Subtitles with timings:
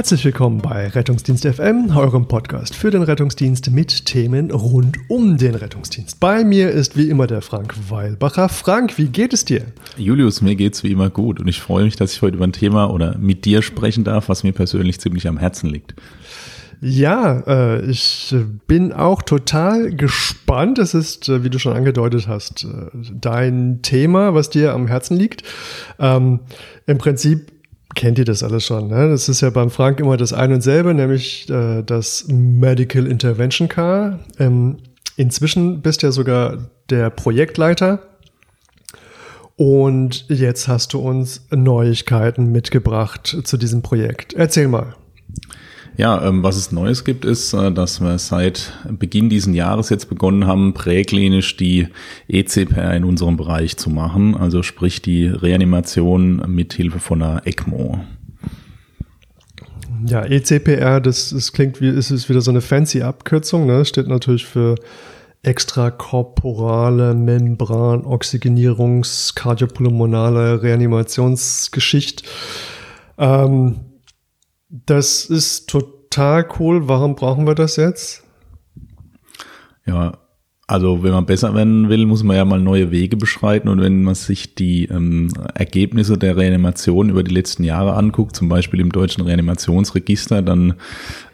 [0.00, 5.54] Herzlich willkommen bei Rettungsdienst FM, eurem Podcast für den Rettungsdienst mit Themen rund um den
[5.54, 6.18] Rettungsdienst.
[6.20, 8.48] Bei mir ist wie immer der Frank Weilbacher.
[8.48, 9.60] Frank, wie geht es dir?
[9.98, 12.54] Julius, mir geht's wie immer gut und ich freue mich, dass ich heute über ein
[12.54, 15.94] Thema oder mit dir sprechen darf, was mir persönlich ziemlich am Herzen liegt.
[16.80, 18.34] Ja, äh, ich
[18.66, 20.78] bin auch total gespannt.
[20.78, 22.86] Es ist, äh, wie du schon angedeutet hast, äh,
[23.20, 25.42] dein Thema, was dir am Herzen liegt.
[25.98, 26.40] Ähm,
[26.86, 27.59] Im Prinzip
[27.94, 28.88] kennt ihr das alles schon.
[28.88, 29.08] Ne?
[29.08, 33.68] Das ist ja beim Frank immer das eine und selbe, nämlich äh, das Medical Intervention
[33.68, 34.20] Car.
[34.38, 34.78] Ähm,
[35.16, 38.00] inzwischen bist ja sogar der Projektleiter.
[39.56, 44.32] Und jetzt hast du uns Neuigkeiten mitgebracht zu diesem Projekt.
[44.32, 44.94] Erzähl mal.
[45.96, 50.08] Ja, ähm, was es Neues gibt, ist, äh, dass wir seit Beginn diesen Jahres jetzt
[50.08, 51.88] begonnen haben, präklinisch die
[52.28, 58.00] ECPR in unserem Bereich zu machen, also sprich die Reanimation mit Hilfe von einer ECMO.
[60.06, 63.84] Ja, ECPR, das, das klingt wie, ist es wieder so eine fancy Abkürzung, ne?
[63.84, 64.76] Steht natürlich für
[65.42, 72.24] extrakorporale Membran Oxygenierungs kardiopulmonale Reanimationsgeschichte.
[73.18, 73.80] Ähm,
[74.70, 76.88] das ist total cool.
[76.88, 78.24] Warum brauchen wir das jetzt?
[79.84, 80.18] Ja,
[80.70, 84.04] also wenn man besser werden will, muss man ja mal neue Wege beschreiten und wenn
[84.04, 88.92] man sich die ähm, Ergebnisse der Reanimation über die letzten Jahre anguckt, zum Beispiel im
[88.92, 90.74] deutschen Reanimationsregister, dann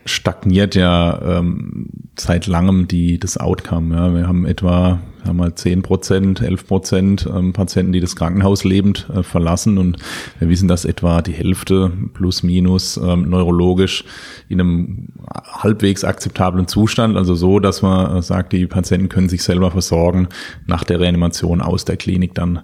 [0.06, 1.88] stagniert ja ähm,
[2.19, 3.94] seit langem die, das Outcome.
[3.94, 4.15] Ja.
[4.15, 9.09] Wir haben etwa haben wir 10 Prozent, 11 Prozent ähm, Patienten, die das Krankenhaus lebend
[9.14, 9.98] äh, verlassen und
[10.38, 14.04] wir wissen, dass etwa die Hälfte plus minus ähm, neurologisch
[14.48, 15.09] in einem
[15.44, 20.28] halbwegs akzeptablen Zustand, also so, dass man äh, sagt, die Patienten können sich selber versorgen,
[20.66, 22.60] nach der Reanimation aus der Klinik dann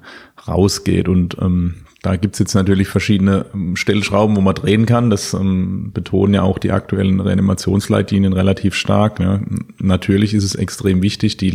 [0.46, 5.08] rausgeht und ähm, da gibt's jetzt natürlich verschiedene ähm, Stellschrauben, wo man drehen kann.
[5.08, 9.20] Das ähm, betonen ja auch die aktuellen Reanimationsleitlinien relativ stark.
[9.20, 9.40] Ja.
[9.78, 11.50] Natürlich ist es extrem wichtig, die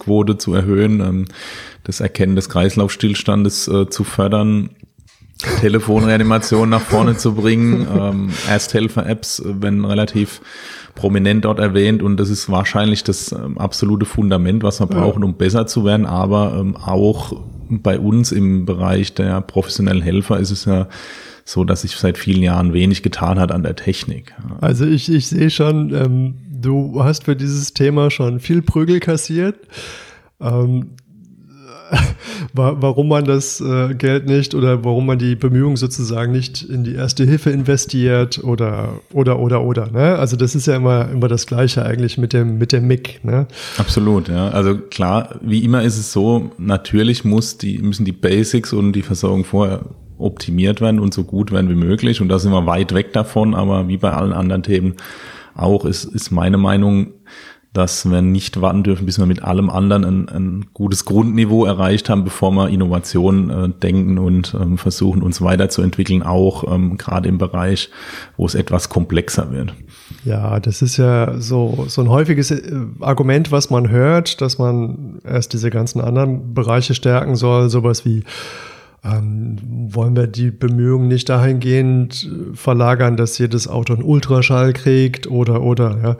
[0.00, 1.24] Laienreanimationsquote zu erhöhen, ähm,
[1.84, 4.70] das Erkennen des Kreislaufstillstandes äh, zu fördern,
[5.60, 10.40] Telefonreanimation nach vorne zu bringen, ähm, Ersthelfer-Apps, äh, wenn relativ
[10.94, 12.02] prominent dort erwähnt.
[12.02, 16.06] Und das ist wahrscheinlich das ähm, absolute Fundament, was wir brauchen, um besser zu werden,
[16.06, 17.32] aber ähm, auch
[17.70, 20.88] bei uns im Bereich der professionellen Helfer ist es ja
[21.50, 24.34] so, dass sich seit vielen Jahren wenig getan hat an der Technik.
[24.60, 29.56] Also ich, ich sehe schon, ähm, du hast für dieses Thema schon viel Prügel kassiert.
[30.40, 30.90] Ähm,
[32.52, 36.94] warum man das äh, Geld nicht oder warum man die Bemühungen sozusagen nicht in die
[36.94, 39.90] erste Hilfe investiert oder oder oder oder.
[39.90, 40.16] Ne?
[40.16, 43.24] Also das ist ja immer immer das Gleiche eigentlich mit dem mit dem MIG.
[43.24, 43.48] Ne?
[43.76, 44.50] Absolut, ja.
[44.50, 46.52] Also klar, wie immer ist es so.
[46.58, 49.80] Natürlich muss die müssen die Basics und die Versorgung vorher
[50.20, 52.20] optimiert werden und so gut werden wie möglich.
[52.20, 53.54] Und da sind wir weit weg davon.
[53.54, 54.94] Aber wie bei allen anderen Themen
[55.54, 57.14] auch ist ist meine Meinung
[57.72, 62.08] dass wir nicht warten dürfen, bis wir mit allem anderen ein, ein gutes Grundniveau erreicht
[62.08, 67.38] haben, bevor wir Innovation äh, denken und ähm, versuchen, uns weiterzuentwickeln, auch ähm, gerade im
[67.38, 67.90] Bereich,
[68.36, 69.72] wo es etwas komplexer wird.
[70.24, 75.20] Ja, das ist ja so, so ein häufiges äh, Argument, was man hört, dass man
[75.24, 78.24] erst diese ganzen anderen Bereiche stärken soll, sowas wie
[79.02, 85.26] ähm, wollen wir die Bemühungen nicht dahingehend äh, verlagern, dass jedes Auto einen Ultraschall kriegt
[85.26, 86.16] oder oder ja.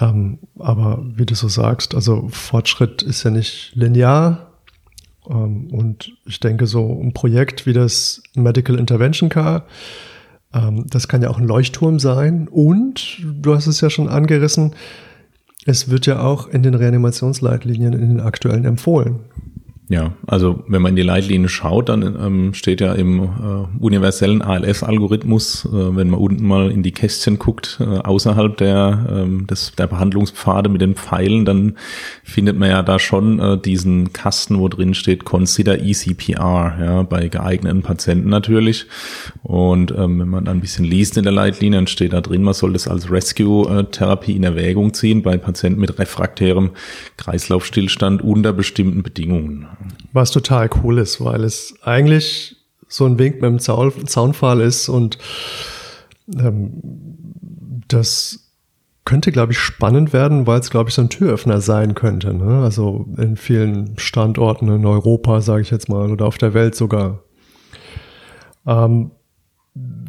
[0.00, 4.52] Ähm, aber wie du so sagst, also Fortschritt ist ja nicht linear.
[5.28, 9.64] Ähm, und ich denke, so ein Projekt wie das Medical Intervention Car,
[10.54, 12.48] ähm, das kann ja auch ein Leuchtturm sein.
[12.48, 14.74] Und du hast es ja schon angerissen,
[15.66, 19.20] es wird ja auch in den Reanimationsleitlinien in den aktuellen empfohlen.
[19.90, 24.42] Ja, also wenn man in die Leitlinie schaut, dann ähm, steht ja im äh, universellen
[24.42, 29.72] ALS-Algorithmus, äh, wenn man unten mal in die Kästchen guckt, äh, außerhalb der, ähm, des,
[29.78, 31.78] der Behandlungspfade mit den Pfeilen, dann
[32.22, 37.28] findet man ja da schon äh, diesen Kasten, wo drin steht Consider ECPR, ja, bei
[37.28, 38.84] geeigneten Patienten natürlich.
[39.42, 42.42] Und ähm, wenn man dann ein bisschen liest in der Leitlinie, dann steht da drin,
[42.42, 46.72] man soll das als Rescue-Therapie in Erwägung ziehen bei Patienten mit refraktärem
[47.16, 49.66] Kreislaufstillstand unter bestimmten Bedingungen.
[50.12, 52.56] Was total cool ist, weil es eigentlich
[52.88, 55.18] so ein Wink mit dem Zaun, Zaunpfahl ist und
[56.34, 56.72] ähm,
[57.88, 58.48] das
[59.04, 62.34] könnte, glaube ich, spannend werden, weil es, glaube ich, so ein Türöffner sein könnte.
[62.34, 62.62] Ne?
[62.62, 67.20] Also in vielen Standorten in Europa, sage ich jetzt mal, oder auf der Welt sogar.
[68.66, 69.12] Ähm,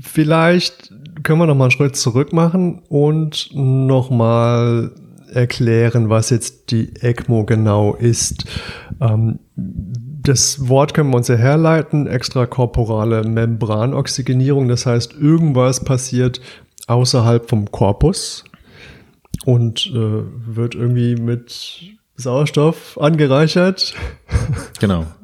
[0.02, 0.94] vielleicht
[1.24, 4.92] können wir noch mal einen Schritt zurück machen und noch mal
[5.34, 8.46] erklären, was jetzt die ECMO genau ist.
[9.02, 16.42] Ähm, das Wort können wir uns ja herleiten, extrakorporale Membranoxygenierung, das heißt, irgendwas passiert
[16.88, 18.44] außerhalb vom Korpus
[19.46, 20.24] und äh,
[20.56, 23.94] wird irgendwie mit Sauerstoff angereichert.
[24.80, 25.06] Genau.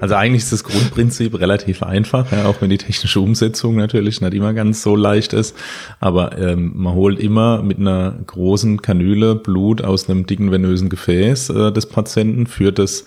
[0.00, 4.34] Also eigentlich ist das Grundprinzip relativ einfach, ja, auch wenn die technische Umsetzung natürlich nicht
[4.34, 5.56] immer ganz so leicht ist.
[5.98, 11.50] Aber ähm, man holt immer mit einer großen Kanüle Blut aus einem dicken venösen Gefäß
[11.50, 13.06] äh, des Patienten, führt es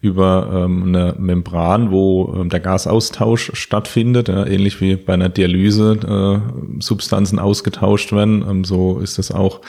[0.00, 6.42] über ähm, eine Membran, wo ähm, der Gasaustausch stattfindet, ja, ähnlich wie bei einer Dialyse
[6.48, 8.44] äh, Substanzen ausgetauscht werden.
[8.48, 9.60] Ähm, so ist das auch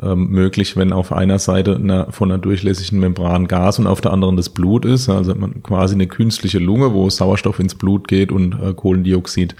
[0.00, 4.12] ähm, möglich, wenn auf einer Seite eine, von einer durchlässigen Membran Gas und auf der
[4.12, 5.08] anderen das Blut ist.
[5.08, 9.54] Also man quasi eine künstliche Lunge, wo Sauerstoff ins Blut geht und äh, Kohlendioxid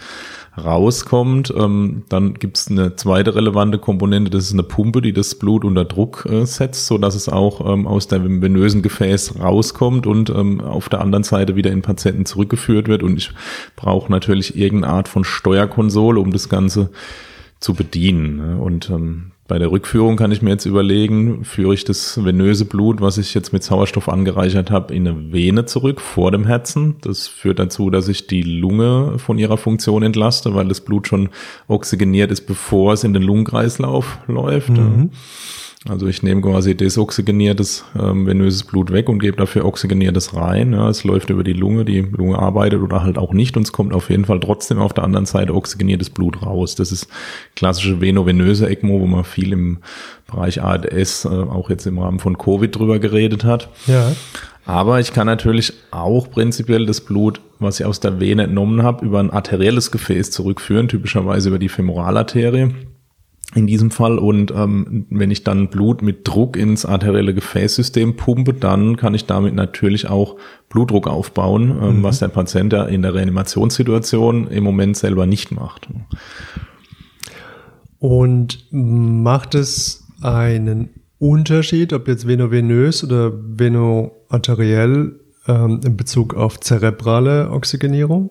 [0.56, 1.52] rauskommt.
[1.56, 5.64] Ähm, dann gibt es eine zweite relevante Komponente, das ist eine Pumpe, die das Blut
[5.64, 10.30] unter Druck äh, setzt, so dass es auch ähm, aus dem venösen Gefäß rauskommt und
[10.30, 13.02] ähm, auf der anderen Seite wieder in Patienten zurückgeführt wird.
[13.02, 13.30] Und ich
[13.76, 16.90] brauche natürlich irgendeine Art von Steuerkonsole, um das Ganze
[17.60, 18.36] zu bedienen.
[18.36, 18.56] Ne?
[18.58, 23.02] Und ähm, bei der Rückführung kann ich mir jetzt überlegen, führe ich das venöse Blut,
[23.02, 26.94] was ich jetzt mit Sauerstoff angereichert habe, in eine Vene zurück vor dem Herzen.
[27.02, 31.28] Das führt dazu, dass ich die Lunge von ihrer Funktion entlaste, weil das Blut schon
[31.68, 34.70] oxygeniert ist, bevor es in den Lungenkreislauf läuft.
[34.70, 35.10] Mhm.
[35.88, 40.72] Also ich nehme quasi desoxygeniertes ähm, venöses Blut weg und gebe dafür oxygeniertes rein.
[40.74, 43.72] Ja, es läuft über die Lunge, die Lunge arbeitet oder halt auch nicht und es
[43.72, 46.76] kommt auf jeden Fall trotzdem auf der anderen Seite oxygeniertes Blut raus.
[46.76, 47.08] Das ist
[47.56, 49.78] klassische venovenöse ECMO, wo man viel im
[50.30, 53.68] Bereich ADS, äh, auch jetzt im Rahmen von Covid drüber geredet hat.
[53.88, 54.12] Ja.
[54.64, 59.04] Aber ich kann natürlich auch prinzipiell das Blut, was ich aus der Vene entnommen habe,
[59.04, 62.72] über ein arterielles Gefäß zurückführen, typischerweise über die Femoralarterie
[63.54, 64.18] in diesem Fall.
[64.18, 69.26] Und ähm, wenn ich dann Blut mit Druck ins arterielle Gefäßsystem pumpe, dann kann ich
[69.26, 70.36] damit natürlich auch
[70.68, 72.02] Blutdruck aufbauen, ähm, mhm.
[72.02, 75.88] was der Patient ja in der Reanimationssituation im Moment selber nicht macht.
[77.98, 87.50] Und macht es einen Unterschied, ob jetzt venovenös oder venoarteriell ähm, in Bezug auf zerebrale
[87.50, 88.30] Oxygenierung?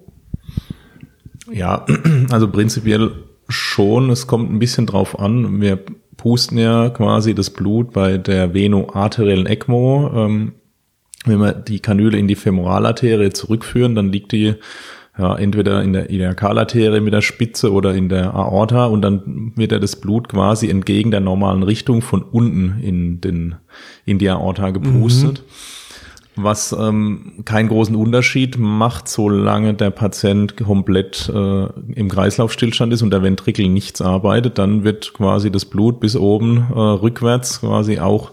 [1.51, 1.85] Ja,
[2.29, 3.12] also prinzipiell
[3.51, 4.09] schon.
[4.09, 5.62] Es kommt ein bisschen drauf an.
[5.62, 5.80] Wir
[6.18, 10.12] pusten ja quasi das Blut bei der venoarteriellen ECMO.
[10.13, 10.53] Ähm,
[11.25, 14.56] wenn wir die Kanüle in die Femoralarterie zurückführen, dann liegt die
[15.18, 19.71] ja, entweder in der Iliakalarterie mit der Spitze oder in der Aorta und dann wird
[19.71, 23.56] ja das Blut quasi entgegen der normalen Richtung von unten in den
[24.06, 25.44] in die Aorta gepustet.
[25.45, 25.81] Mhm
[26.43, 33.11] was ähm, keinen großen Unterschied macht, solange der Patient komplett äh, im Kreislaufstillstand ist und
[33.11, 38.31] der Ventrikel nichts arbeitet, dann wird quasi das Blut bis oben äh, rückwärts quasi auch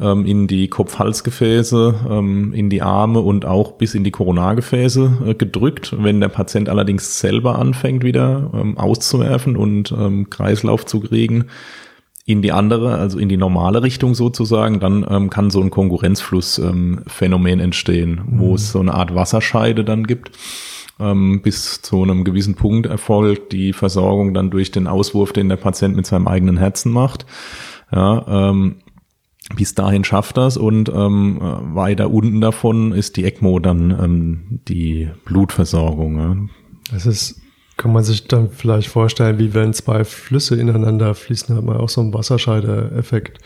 [0.00, 5.34] ähm, in die Kopf-Halsgefäße, ähm, in die Arme und auch bis in die Koronargefäße äh,
[5.34, 5.94] gedrückt.
[5.98, 11.46] Wenn der Patient allerdings selber anfängt wieder ähm, auszuwerfen und ähm, Kreislauf zu kriegen,
[12.24, 17.58] in die andere, also in die normale Richtung sozusagen, dann ähm, kann so ein Konkurrenzflussphänomen
[17.58, 18.38] ähm, entstehen, mhm.
[18.38, 20.30] wo es so eine Art Wasserscheide dann gibt.
[21.00, 25.56] Ähm, bis zu einem gewissen Punkt erfolgt die Versorgung dann durch den Auswurf, den der
[25.56, 27.26] Patient mit seinem eigenen Herzen macht.
[27.90, 28.76] Ja, ähm,
[29.56, 35.10] bis dahin schafft das und ähm, weiter unten davon ist die ECMO dann ähm, die
[35.24, 36.18] Blutversorgung.
[36.18, 36.36] Ja.
[36.92, 37.40] Das ist
[37.82, 41.88] kann man sich dann vielleicht vorstellen, wie wenn zwei Flüsse ineinander fließen, hat man auch
[41.88, 43.38] so einen Wasserscheide-Effekt.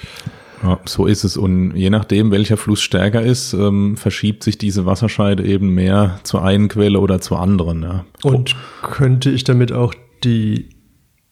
[0.62, 1.38] Ja, so ist es.
[1.38, 6.44] Und je nachdem, welcher Fluss stärker ist, ähm, verschiebt sich diese Wasserscheide eben mehr zur
[6.44, 7.82] einen Quelle oder zur anderen.
[7.82, 8.04] Ja.
[8.24, 10.68] Und könnte ich damit auch die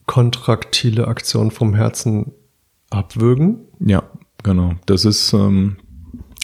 [0.07, 2.31] kontraktile Aktion vom Herzen
[2.89, 3.67] abwürgen?
[3.79, 4.01] Ja,
[4.41, 4.73] genau.
[4.87, 5.77] Das ist, ähm,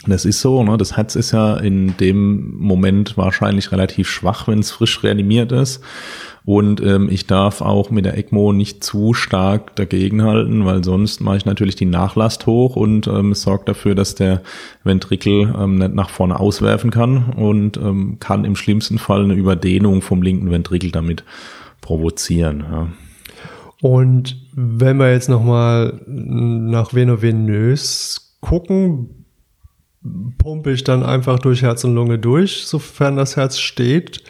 [0.08, 0.63] das ist so.
[0.63, 0.77] Ne?
[0.77, 5.81] Das Herz ist ja in dem Moment wahrscheinlich relativ schwach, wenn es frisch reanimiert ist.
[6.43, 11.38] Und ähm, ich darf auch mit der ECMO nicht zu stark dagegenhalten, weil sonst mache
[11.38, 14.41] ich natürlich die Nachlast hoch und ähm, es sorgt dafür, dass der
[14.84, 20.01] Ventrikel ähm, nicht nach vorne auswerfen kann und ähm, kann im schlimmsten Fall eine Überdehnung
[20.01, 21.24] vom linken Ventrikel damit
[21.79, 22.65] provozieren.
[22.72, 22.88] Ja.
[23.81, 29.20] Und wenn wir jetzt nochmal nach venovenös gucken,
[30.38, 34.24] pumpe ich dann einfach durch Herz und Lunge durch, sofern das Herz steht.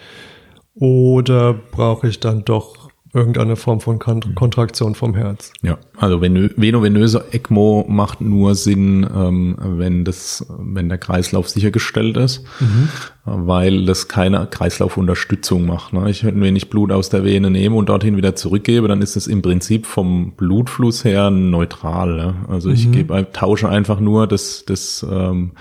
[0.73, 2.80] Oder brauche ich dann doch
[3.13, 5.51] irgendeine Form von Kontraktion vom Herz?
[5.61, 12.43] Ja, also venovenöse ECMO macht nur Sinn, ähm, wenn das, wenn der Kreislauf sichergestellt ist,
[12.59, 12.89] mhm.
[13.25, 15.91] weil das keine Kreislaufunterstützung macht.
[15.91, 16.09] Ne?
[16.09, 19.27] Ich, wenn ich Blut aus der Vene nehme und dorthin wieder zurückgebe, dann ist es
[19.27, 22.35] im Prinzip vom Blutfluss her neutral.
[22.47, 22.91] Also ich mhm.
[22.93, 25.51] gebe, tausche einfach nur das, das ähm,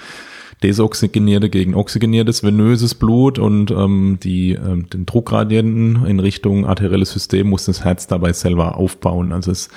[0.63, 7.49] desoxygenierte gegen oxygeniertes venöses Blut und ähm, die, ähm, den Druckgradienten in Richtung arterielles System
[7.49, 9.33] muss das Herz dabei selber aufbauen.
[9.33, 9.73] Also es ist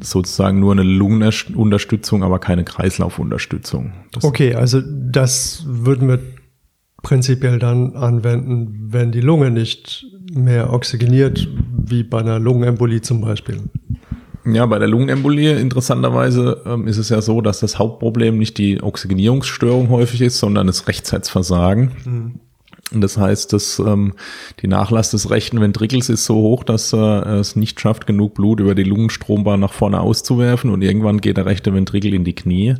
[0.00, 3.92] sozusagen nur eine Lungenunterstützung, aber keine Kreislaufunterstützung.
[4.12, 6.20] Das okay, also das würden wir
[7.02, 11.48] prinzipiell dann anwenden, wenn die Lunge nicht mehr oxygeniert,
[11.84, 13.60] wie bei einer Lungenembolie zum Beispiel.
[14.44, 18.82] Ja, bei der Lungenembolie interessanterweise ähm, ist es ja so, dass das Hauptproblem nicht die
[18.82, 21.92] Oxygenierungsstörung häufig ist, sondern das Rechtsherzversagen.
[22.04, 22.40] Mhm.
[22.94, 24.14] Das heißt, dass ähm,
[24.60, 28.60] die Nachlass des rechten Ventrikels ist so hoch, dass er es nicht schafft, genug Blut
[28.60, 32.74] über die Lungenstrombahn nach vorne auszuwerfen und irgendwann geht der rechte Ventrikel in die Knie.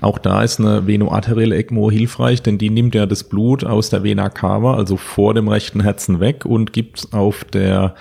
[0.00, 4.02] Auch da ist eine venoarterielle ECMO hilfreich, denn die nimmt ja das Blut aus der
[4.02, 7.94] Vena cava, also vor dem rechten Herzen weg und gibt auf der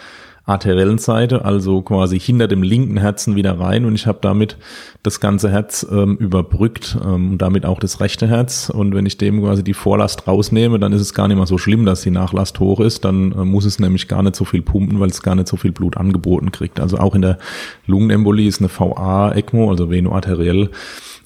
[0.46, 4.58] arteriellen Seite, also quasi hinter dem linken Herzen wieder rein und ich habe damit
[5.04, 9.18] das ganze Herz ähm, überbrückt ähm, und damit auch das rechte Herz und wenn ich
[9.18, 12.12] dem quasi die Vorlast rausnehme, dann ist es gar nicht mehr so schlimm, dass die
[12.12, 15.22] Nachlast hoch ist, dann äh, muss es nämlich gar nicht so viel pumpen, weil es
[15.22, 16.80] gar nicht so viel Blut angeboten kriegt.
[16.80, 17.38] Also auch in der
[17.86, 20.70] Lungenembolie ist eine VA-ECMO, also venoarteriell,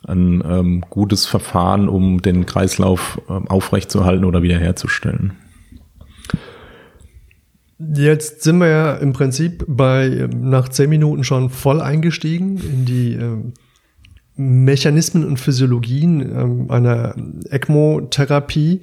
[0.07, 5.33] ein ähm, gutes Verfahren, um den Kreislauf äh, aufrechtzuerhalten oder wiederherzustellen.
[7.77, 13.13] Jetzt sind wir ja im Prinzip bei nach zehn Minuten schon voll eingestiegen in die
[13.15, 13.37] äh,
[14.37, 17.15] Mechanismen und Physiologien äh, einer
[17.49, 18.79] ECMO-Therapie.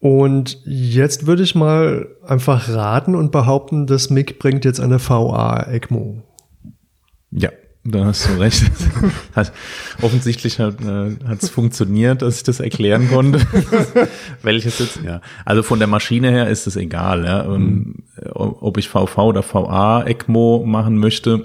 [0.00, 6.22] Und jetzt würde ich mal einfach raten und behaupten, das MIG bringt jetzt eine VA-ECMO.
[7.30, 7.50] Ja,
[7.84, 8.64] da hast du recht.
[9.34, 9.52] hat,
[10.00, 13.40] offensichtlich hat es äh, funktioniert, dass ich das erklären konnte.
[14.42, 15.20] Welches jetzt, ja.
[15.44, 17.44] Also von der Maschine her ist es egal, ja.
[17.44, 17.96] Mhm.
[18.32, 21.44] Ob ich VV oder VA ECMO machen möchte,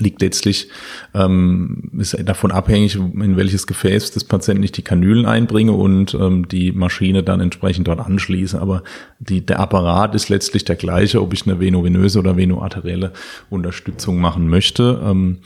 [0.00, 0.68] liegt letztlich,
[1.14, 6.48] ähm, ist davon abhängig, in welches Gefäß des Patienten ich die Kanülen einbringe und ähm,
[6.48, 8.60] die Maschine dann entsprechend dort anschließe.
[8.60, 8.82] Aber
[9.18, 13.12] die, der Apparat ist letztlich der gleiche, ob ich eine venovenöse oder venoarterielle
[13.50, 15.00] Unterstützung machen möchte.
[15.04, 15.38] Ähm,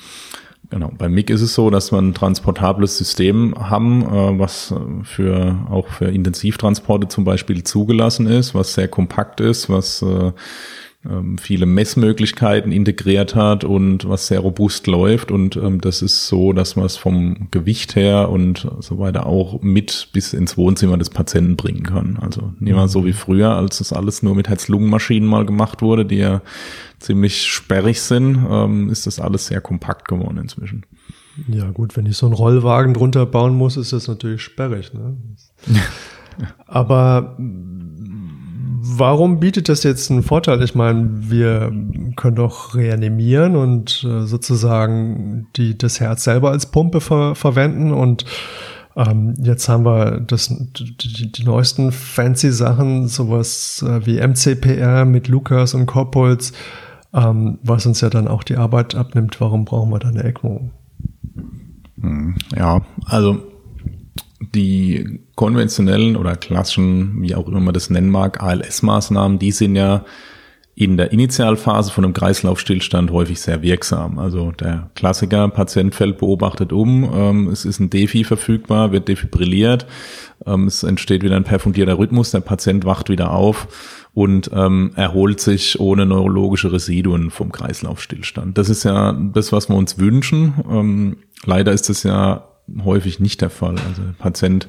[0.71, 5.59] Genau, bei MIG ist es so, dass wir ein transportables System haben, äh, was für
[5.71, 10.33] auch für Intensivtransporte zum Beispiel zugelassen ist, was sehr kompakt ist, was äh,
[11.09, 15.31] ähm, viele Messmöglichkeiten integriert hat und was sehr robust läuft.
[15.31, 19.61] Und ähm, das ist so, dass man es vom Gewicht her und so weiter auch
[19.61, 22.19] mit bis ins Wohnzimmer des Patienten bringen kann.
[22.21, 26.07] Also nicht mal so wie früher, als das alles nur mit Herz-Lungen-Maschinen mal gemacht wurde,
[26.07, 26.43] die ja
[26.99, 30.85] ziemlich sperrig sind, ähm, ist das alles sehr kompakt geworden inzwischen.
[31.49, 34.95] Ja gut, wenn ich so einen Rollwagen drunter bauen muss, ist das natürlich sperrig.
[34.95, 35.17] Ne?
[36.67, 37.37] Aber
[38.87, 40.63] Warum bietet das jetzt einen Vorteil?
[40.63, 41.73] Ich meine, wir
[42.17, 48.27] können doch reanimieren und äh, sozusagen die, das Herz selber als Pumpe ver verwenden und
[48.95, 55.29] ähm, jetzt haben wir das, die, die neuesten fancy Sachen, sowas äh, wie MCPR mit
[55.29, 56.53] Lukas und Corpuls,
[57.15, 59.41] ähm, was uns ja dann auch die Arbeit abnimmt.
[59.41, 60.71] Warum brauchen wir da eine ECMO?
[61.99, 63.43] Hm, ja, also
[64.55, 70.05] die konventionellen oder klassischen, wie auch immer man das nennen mag, ALS-Maßnahmen, die sind ja
[70.77, 74.19] in der Initialphase von einem Kreislaufstillstand häufig sehr wirksam.
[74.19, 79.87] Also der Klassiker, Patient fällt beobachtet um, ähm, es ist ein Defi verfügbar, wird defibrilliert,
[80.47, 85.39] ähm, es entsteht wieder ein perfundierter Rhythmus, der Patient wacht wieder auf und ähm, erholt
[85.39, 88.59] sich ohne neurologische Residuen vom Kreislaufstillstand.
[88.59, 90.55] Das ist ja das, was wir uns wünschen.
[90.69, 92.49] Ähm, leider ist es ja
[92.85, 93.77] häufig nicht der Fall.
[93.89, 94.67] Also der Patient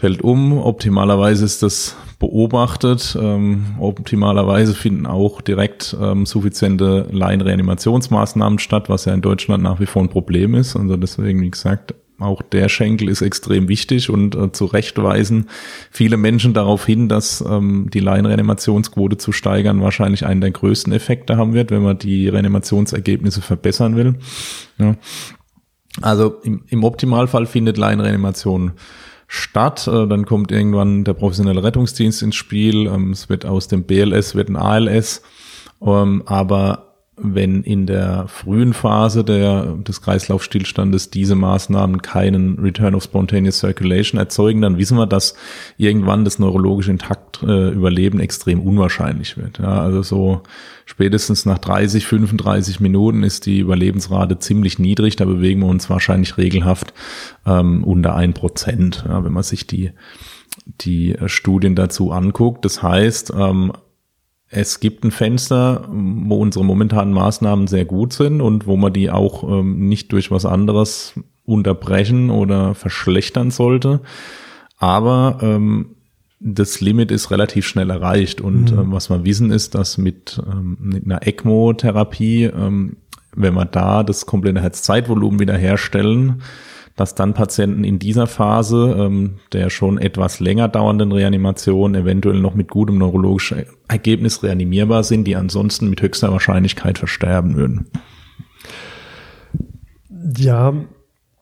[0.00, 0.58] fällt um.
[0.58, 3.16] Optimalerweise ist das beobachtet.
[3.20, 9.86] Ähm, optimalerweise finden auch direkt ähm, suffiziente Laienreanimationsmaßnahmen statt, was ja in Deutschland nach wie
[9.86, 10.74] vor ein Problem ist.
[10.74, 15.48] Also deswegen, wie gesagt, auch der Schenkel ist extrem wichtig und äh, zu Recht weisen
[15.90, 21.36] viele Menschen darauf hin, dass ähm, die Laienreanimationsquote zu steigern wahrscheinlich einen der größten Effekte
[21.36, 24.16] haben wird, wenn man die Reanimationsergebnisse verbessern will.
[24.78, 24.96] Ja.
[26.00, 28.72] Also im, im Optimalfall findet Laienreanimation
[29.30, 29.86] statt.
[29.86, 32.86] Äh, dann kommt irgendwann der professionelle Rettungsdienst ins Spiel.
[32.88, 35.22] Ähm, es wird aus dem BLS wird ein ALS.
[35.80, 36.90] Ähm, aber
[37.22, 44.18] wenn in der frühen Phase der, des Kreislaufstillstandes diese Maßnahmen keinen Return of Spontaneous Circulation
[44.18, 45.34] erzeugen, dann wissen wir, dass
[45.76, 49.58] irgendwann das neurologische Intakt äh, Überleben extrem unwahrscheinlich wird.
[49.58, 50.42] Ja, also so
[50.90, 55.14] spätestens nach 30, 35 Minuten ist die Überlebensrate ziemlich niedrig.
[55.14, 56.92] Da bewegen wir uns wahrscheinlich regelhaft
[57.46, 59.92] ähm, unter ein Prozent, ja, wenn man sich die
[60.66, 62.64] die Studien dazu anguckt.
[62.64, 63.72] Das heißt, ähm,
[64.48, 69.10] es gibt ein Fenster, wo unsere momentanen Maßnahmen sehr gut sind und wo man die
[69.10, 74.00] auch ähm, nicht durch was anderes unterbrechen oder verschlechtern sollte.
[74.76, 75.94] Aber ähm,
[76.40, 78.40] das Limit ist relativ schnell erreicht.
[78.40, 78.78] Und mhm.
[78.78, 82.96] ähm, was wir wissen ist, dass mit, ähm, mit einer ECMO-Therapie, ähm,
[83.36, 86.42] wenn wir da das komplette Herzzeitvolumen wiederherstellen,
[86.96, 92.54] dass dann Patienten in dieser Phase ähm, der schon etwas länger dauernden Reanimation eventuell noch
[92.54, 97.86] mit gutem neurologischen Ergebnis reanimierbar sind, die ansonsten mit höchster Wahrscheinlichkeit versterben würden.
[100.36, 100.74] Ja,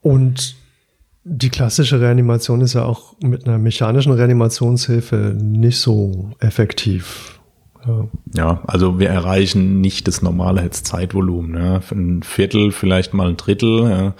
[0.02, 0.57] und
[1.30, 7.38] die klassische Reanimation ist ja auch mit einer mechanischen Reanimationshilfe nicht so effektiv.
[7.86, 11.62] Ja, ja also wir erreichen nicht das normale Hetzzeitvolumen.
[11.62, 11.80] Ja.
[11.90, 13.90] Ein Viertel, vielleicht mal ein Drittel.
[13.90, 14.14] Ja.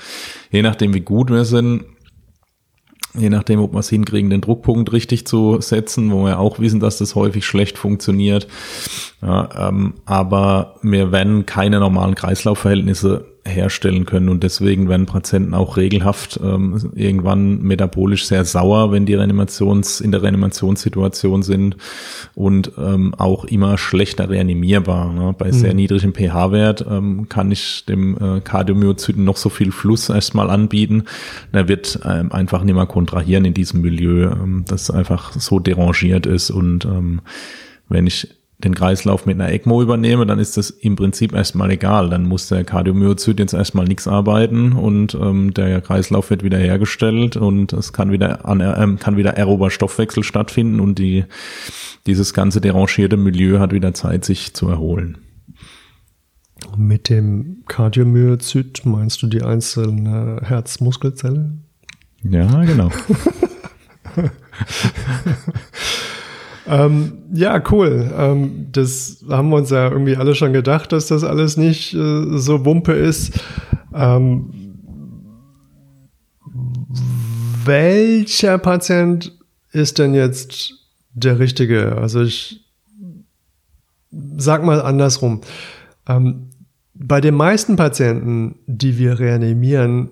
[0.50, 1.84] Je nachdem, wie gut wir sind,
[3.14, 6.78] je nachdem, ob wir es hinkriegen, den Druckpunkt richtig zu setzen, wo wir auch wissen,
[6.78, 8.46] dass das häufig schlecht funktioniert.
[9.22, 15.76] Ja, ähm, aber wir werden keine normalen Kreislaufverhältnisse herstellen können und deswegen werden Patienten auch
[15.76, 21.76] regelhaft ähm, irgendwann metabolisch sehr sauer, wenn die Reanimations in der Reanimationssituation sind
[22.34, 25.12] und ähm, auch immer schlechter reanimierbar.
[25.12, 25.34] Ne?
[25.36, 25.52] Bei mhm.
[25.52, 31.04] sehr niedrigem pH-Wert ähm, kann ich dem äh, Kardiomyozyten noch so viel Fluss erstmal anbieten.
[31.52, 36.26] Er wird ähm, einfach nicht mehr kontrahieren in diesem Milieu, ähm, das einfach so derangiert
[36.26, 37.20] ist und ähm,
[37.88, 42.10] wenn ich den Kreislauf mit einer ECMO übernehme, dann ist das im Prinzip erstmal egal.
[42.10, 47.36] Dann muss der Kardiomyozyt jetzt erstmal nichts arbeiten und ähm, der Kreislauf wird wieder hergestellt
[47.36, 51.24] und es kann wieder an, äh, kann wieder aerober Stoffwechsel stattfinden und die,
[52.06, 55.18] dieses ganze derangierte Milieu hat wieder Zeit, sich zu erholen.
[56.76, 61.58] Mit dem Kardiomyozyt meinst du die einzelne Herzmuskelzelle?
[62.24, 62.90] Ja, genau.
[66.68, 68.12] Ähm, ja, cool.
[68.16, 72.38] Ähm, das haben wir uns ja irgendwie alle schon gedacht, dass das alles nicht äh,
[72.38, 73.40] so Wumpe ist.
[73.94, 74.50] Ähm,
[77.64, 79.36] welcher Patient
[79.72, 80.74] ist denn jetzt
[81.14, 81.96] der richtige?
[81.96, 82.64] Also ich
[84.36, 85.40] sag mal andersrum.
[86.06, 86.50] Ähm,
[86.94, 90.10] bei den meisten Patienten, die wir reanimieren,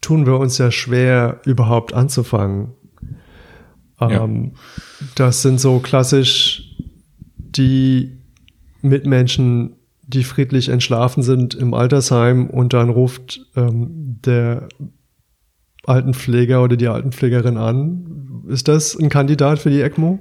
[0.00, 2.72] tun wir uns ja schwer, überhaupt anzufangen.
[4.00, 4.24] Ja.
[4.24, 4.52] Ähm,
[5.14, 6.76] das sind so klassisch
[7.36, 8.18] die
[8.82, 9.76] Mitmenschen,
[10.06, 14.68] die friedlich entschlafen sind im Altersheim und dann ruft ähm, der
[15.86, 18.44] Altenpfleger oder die Altenpflegerin an.
[18.48, 20.18] Ist das ein Kandidat für die ECMO?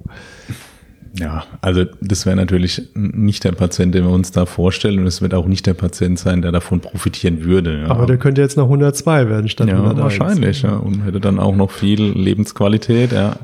[1.15, 5.21] Ja, also das wäre natürlich nicht der Patient, den wir uns da vorstellen und es
[5.21, 7.82] wird auch nicht der Patient sein, der davon profitieren würde.
[7.82, 7.89] Ja.
[7.89, 10.02] Aber der könnte jetzt noch 102 werden statt ja, 101.
[10.02, 13.12] Wahrscheinlich, ja, und hätte dann auch noch viel Lebensqualität.
[13.12, 13.36] Ja.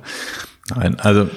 [0.76, 1.30] Nein, also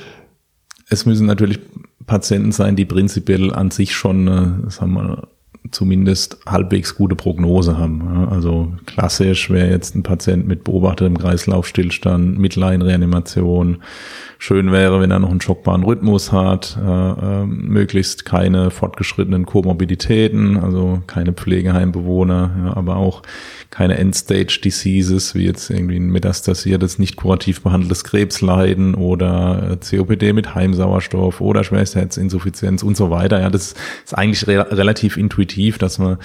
[0.88, 1.58] es müssen natürlich
[2.06, 5.28] Patienten sein, die prinzipiell an sich schon, äh, sagen wir,
[5.70, 8.28] zumindest halbwegs gute Prognose haben.
[8.30, 13.78] Also klassisch wäre jetzt ein Patient mit beobachtetem Kreislaufstillstand, Mitteleinreanimation,
[14.44, 20.56] Schön wäre, wenn er noch einen schockbaren Rhythmus hat, äh, äh, möglichst keine fortgeschrittenen Komorbiditäten,
[20.56, 23.22] also keine Pflegeheimbewohner, ja, aber auch
[23.72, 30.54] keine Endstage-Diseases, wie jetzt irgendwie ein metastasiertes, nicht kurativ behandeltes Krebsleiden oder äh, COPD mit
[30.54, 33.40] Heimsauerstoff oder Schwerstherzinsuffizienz und so weiter.
[33.40, 36.18] Ja, das ist eigentlich re relativ intuitiv, dass man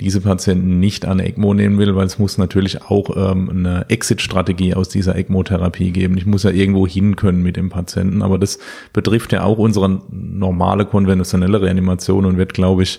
[0.00, 4.72] diese Patienten nicht an ECMO nehmen will, weil es muss natürlich auch ähm, eine Exit-Strategie
[4.72, 6.16] aus dieser ECMO-Therapie geben.
[6.16, 8.58] Ich muss ja irgendwo hin können mit dem Patienten, aber das
[8.94, 12.98] betrifft ja auch unsere normale konventionelle Reanimation und wird, glaube ich,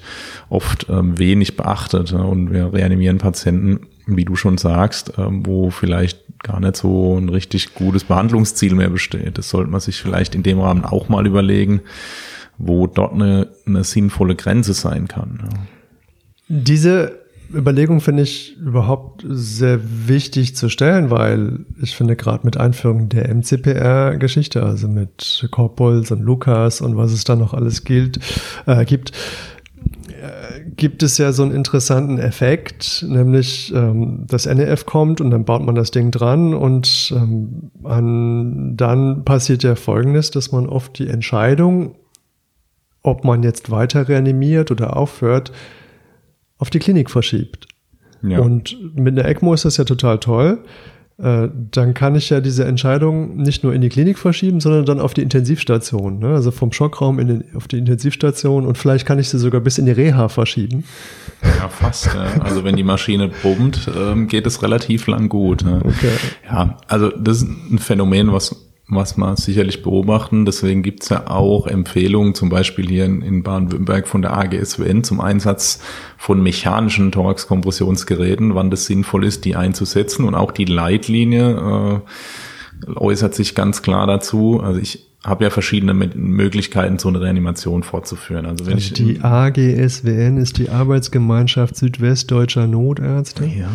[0.49, 2.11] oft ähm, wenig beachtet.
[2.11, 7.17] Ja, und wir reanimieren Patienten wie du schon sagst, ähm, wo vielleicht gar nicht so
[7.17, 9.37] ein richtig gutes Behandlungsziel mehr besteht.
[9.37, 11.81] Das sollte man sich vielleicht in dem Rahmen auch mal überlegen,
[12.57, 15.49] wo dort eine, eine sinnvolle Grenze sein kann.
[16.47, 17.19] Diese
[17.53, 23.33] Überlegung finde ich überhaupt sehr wichtig zu stellen, weil ich finde gerade mit Einführung der
[23.33, 28.19] MCPR-Geschichte, also mit Corpuls und Lukas und was es da noch alles gilt,
[28.65, 29.11] äh, gibt,
[30.75, 35.63] gibt es ja so einen interessanten Effekt, nämlich ähm, das NEF kommt und dann baut
[35.63, 41.07] man das Ding dran und ähm, an, dann passiert ja Folgendes, dass man oft die
[41.07, 41.95] Entscheidung,
[43.03, 45.51] ob man jetzt weiter reanimiert oder aufhört,
[46.57, 47.67] auf die Klinik verschiebt.
[48.21, 48.39] Ja.
[48.39, 50.59] Und mit einer ECMO ist das ja total toll,
[51.17, 54.99] äh, dann kann ich ja diese Entscheidung nicht nur in die Klinik verschieben, sondern dann
[54.99, 56.19] auf die Intensivstation.
[56.19, 56.27] Ne?
[56.27, 59.77] Also vom Schockraum in den, auf die Intensivstation und vielleicht kann ich sie sogar bis
[59.77, 60.83] in die Reha verschieben.
[61.41, 62.07] Ja, fast.
[62.07, 62.41] Ja.
[62.41, 65.63] Also wenn die Maschine brummt, ähm, geht es relativ lang gut.
[65.63, 65.81] Ne?
[65.85, 66.11] Okay.
[66.45, 70.45] Ja, also das ist ein Phänomen, was was wir sicherlich beobachten.
[70.45, 75.21] Deswegen gibt's ja auch Empfehlungen, zum Beispiel hier in, in Baden-Württemberg von der AGSWN zum
[75.21, 75.81] Einsatz
[76.17, 80.25] von mechanischen Thorax-Kompressionsgeräten, wann das sinnvoll ist, die einzusetzen.
[80.25, 82.03] Und auch die Leitlinie
[82.87, 84.61] äh, äußert sich ganz klar dazu.
[84.61, 88.45] Also ich habe ja verschiedene Möglichkeiten, so eine Reanimation fortzuführen.
[88.45, 93.45] Also, wenn also ich die AGSWN ist die Arbeitsgemeinschaft Südwestdeutscher Notärzte.
[93.45, 93.69] Ja.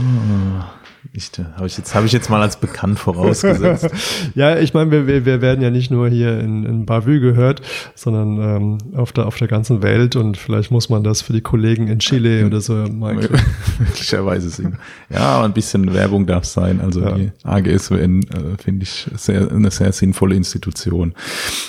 [1.12, 3.88] Ich, habe ich jetzt habe ich jetzt mal als bekannt vorausgesetzt.
[4.34, 7.62] ja, ich meine, wir, wir, werden ja nicht nur hier in, in Bavü gehört,
[7.94, 11.40] sondern ähm, auf der auf der ganzen Welt und vielleicht muss man das für die
[11.40, 13.14] Kollegen in Chile oder so mal
[13.78, 14.78] möglicherweise sehen.
[15.08, 16.80] Ja, ein bisschen Werbung darf sein.
[16.80, 17.12] Also ja.
[17.12, 21.14] die AGSWN äh, finde ich sehr eine sehr sinnvolle Institution.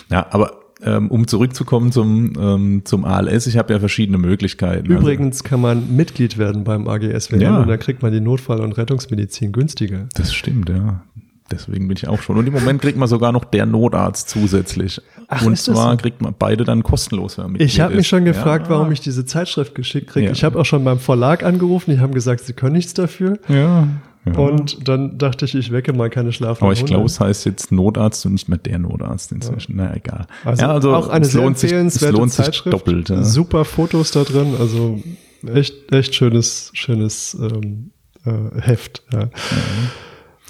[0.10, 0.61] Ja, aber
[1.10, 4.88] um zurückzukommen zum, ähm, zum ALS, ich habe ja verschiedene Möglichkeiten.
[4.88, 7.60] Also Übrigens also, kann man Mitglied werden beim AGSWN ja.
[7.60, 10.08] und da kriegt man die Notfall- und Rettungsmedizin günstiger.
[10.16, 11.04] Das stimmt, ja.
[11.52, 12.38] Deswegen bin ich auch schon.
[12.38, 15.02] Und im Moment kriegt man sogar noch der Notarzt zusätzlich.
[15.28, 15.98] Ach, und zwar so?
[15.98, 17.38] kriegt man beide dann kostenlos.
[17.38, 18.72] Wenn man ich habe mich schon gefragt, ja.
[18.72, 20.28] warum ich diese Zeitschrift geschickt kriege.
[20.28, 20.32] Ja.
[20.32, 23.38] Ich habe auch schon beim Verlag angerufen, die haben gesagt, sie können nichts dafür.
[23.50, 23.88] Ja.
[24.26, 24.38] Ja.
[24.38, 27.72] Und dann dachte ich, ich wecke mal keine schlafenden Aber ich glaube, es heißt jetzt
[27.72, 29.78] Notarzt und nicht mehr der Notarzt inzwischen.
[29.78, 29.86] Ja.
[29.86, 30.28] Na egal.
[30.46, 32.74] Also, ja, also auch eine sehr empfehlenswerte sich, Zeitschrift.
[32.74, 33.24] Doppelt, ja.
[33.24, 34.56] Super Fotos da drin.
[34.60, 35.02] Also
[35.48, 37.92] echt, echt schönes, schönes ähm,
[38.26, 39.04] äh, Heft.
[39.12, 39.30] Ja.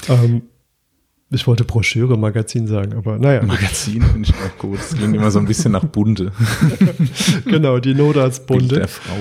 [0.10, 0.42] Ähm,
[1.34, 3.42] ich wollte Broschüre, Magazin sagen, aber naja.
[3.42, 4.80] Magazin finde ich auch gut.
[4.80, 6.34] Das klingt immer so ein bisschen nach Bunte.
[7.46, 8.68] genau, die Notarztbunte.
[8.68, 9.16] Bild der Frau.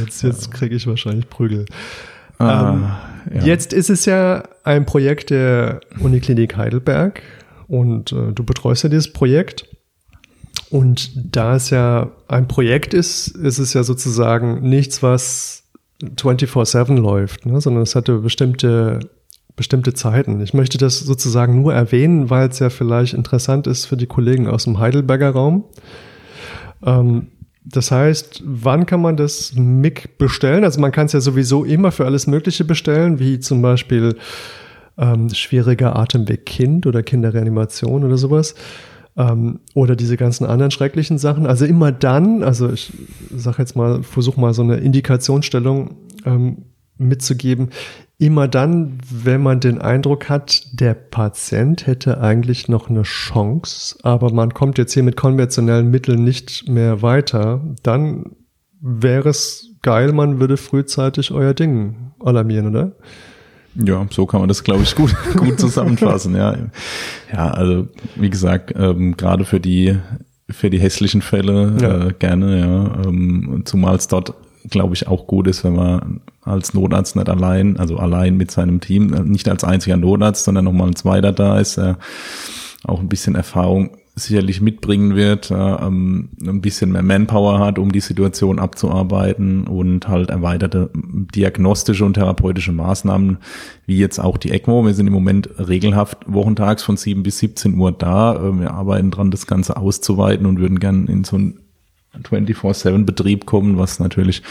[0.00, 1.64] Jetzt, jetzt kriege ich wahrscheinlich Prügel.
[2.38, 2.86] Ah, ähm,
[3.34, 3.44] ja.
[3.44, 7.22] Jetzt ist es ja ein Projekt der Uniklinik Heidelberg
[7.68, 9.68] und äh, du betreust ja dieses Projekt.
[10.70, 15.64] Und da es ja ein Projekt ist, ist es ja sozusagen nichts, was
[16.02, 17.60] 24-7 läuft, ne?
[17.60, 18.98] sondern es hatte bestimmte,
[19.54, 20.40] bestimmte Zeiten.
[20.40, 24.48] Ich möchte das sozusagen nur erwähnen, weil es ja vielleicht interessant ist für die Kollegen
[24.48, 25.64] aus dem Heidelberger Raum.
[26.84, 27.28] Ähm,
[27.68, 30.62] das heißt, wann kann man das MIG bestellen?
[30.62, 34.16] Also man kann es ja sowieso immer für alles Mögliche bestellen, wie zum Beispiel
[34.96, 38.54] ähm, schwieriger Atemweg Kind oder Kinderreanimation oder sowas.
[39.16, 41.46] Ähm, oder diese ganzen anderen schrecklichen Sachen.
[41.46, 42.92] Also immer dann, also ich
[43.34, 46.66] sage jetzt mal, versuche mal so eine Indikationsstellung ähm,
[46.98, 47.70] mitzugeben,
[48.18, 54.32] immer dann, wenn man den Eindruck hat, der Patient hätte eigentlich noch eine Chance, aber
[54.32, 58.36] man kommt jetzt hier mit konventionellen Mitteln nicht mehr weiter, dann
[58.80, 62.92] wäre es geil, man würde frühzeitig euer Ding alarmieren, oder?
[63.74, 66.34] Ja, so kann man das, glaube ich, gut, gut zusammenfassen.
[66.34, 66.56] ja,
[67.32, 69.96] ja, also wie gesagt, ähm, gerade für die
[70.48, 72.06] für die hässlichen Fälle ja.
[72.06, 74.32] äh, gerne, ja, ähm, zumal es dort
[74.70, 78.80] glaube ich, auch gut ist, wenn man als Notarzt nicht allein, also allein mit seinem
[78.80, 81.98] Team, nicht als einziger Notarzt, sondern nochmal ein zweiter da ist, der
[82.84, 88.00] auch ein bisschen Erfahrung sicherlich mitbringen wird, ähm, ein bisschen mehr Manpower hat, um die
[88.00, 93.36] Situation abzuarbeiten und halt erweiterte diagnostische und therapeutische Maßnahmen,
[93.84, 94.86] wie jetzt auch die ECMO.
[94.86, 98.40] Wir sind im Moment regelhaft wochentags von 7 bis 17 Uhr da.
[98.58, 101.58] Wir arbeiten dran, das Ganze auszuweiten und würden gern in so ein
[102.24, 104.42] 24-7-Betrieb kommen, was natürlich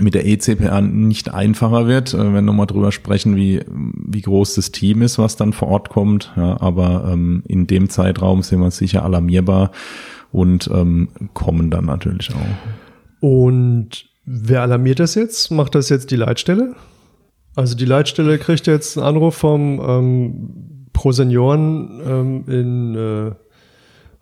[0.00, 4.54] mit der ECPA nicht einfacher wird, äh, wenn wir nochmal drüber sprechen, wie, wie groß
[4.54, 6.32] das Team ist, was dann vor Ort kommt.
[6.36, 9.70] Ja, aber ähm, in dem Zeitraum sind wir sicher alarmierbar
[10.32, 13.20] und ähm, kommen dann natürlich auch.
[13.20, 15.50] Und wer alarmiert das jetzt?
[15.50, 16.74] Macht das jetzt die Leitstelle?
[17.54, 23.32] Also die Leitstelle kriegt jetzt einen Anruf vom ähm, Pro Senioren ähm, in äh,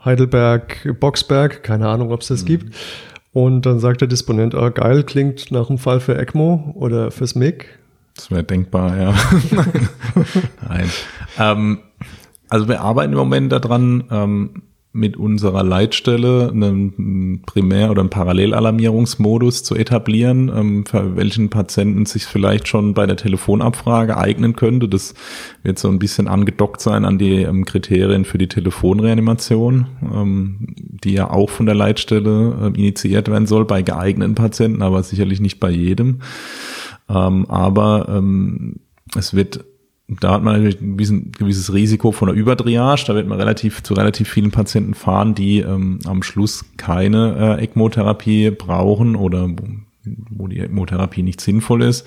[0.04, 2.46] Heidelberg, Boxberg, keine Ahnung, ob es das mhm.
[2.46, 2.74] gibt.
[3.32, 7.34] Und dann sagt der Disponent, ah, geil, klingt nach einem Fall für ECMO oder fürs
[7.34, 7.66] MIG.
[8.14, 9.14] Das wäre denkbar, ja.
[10.68, 10.90] Nein.
[11.38, 11.78] Ähm,
[12.48, 14.62] also wir arbeiten im Moment daran, ähm,
[14.94, 22.26] mit unserer Leitstelle einen Primär- oder einen Parallelalarmierungsmodus zu etablieren, ähm, für welchen Patienten sich
[22.26, 24.88] vielleicht schon bei der Telefonabfrage eignen könnte.
[24.88, 25.14] Das
[25.62, 31.14] wird so ein bisschen angedockt sein an die ähm, Kriterien für die Telefonreanimation, ähm, die
[31.14, 35.70] ja auch von der Leitstelle initiiert werden soll bei geeigneten Patienten, aber sicherlich nicht bei
[35.70, 36.20] jedem.
[37.06, 38.22] aber
[39.16, 39.64] es wird
[40.20, 43.04] da hat man natürlich ein bisschen, gewisses Risiko von der Übertriage.
[43.06, 47.64] Da wird man relativ zu relativ vielen Patienten fahren, die ähm, am Schluss keine äh,
[47.64, 49.48] ECMO-Therapie brauchen oder
[50.30, 52.06] wo die ECMO-Therapie nicht sinnvoll ist.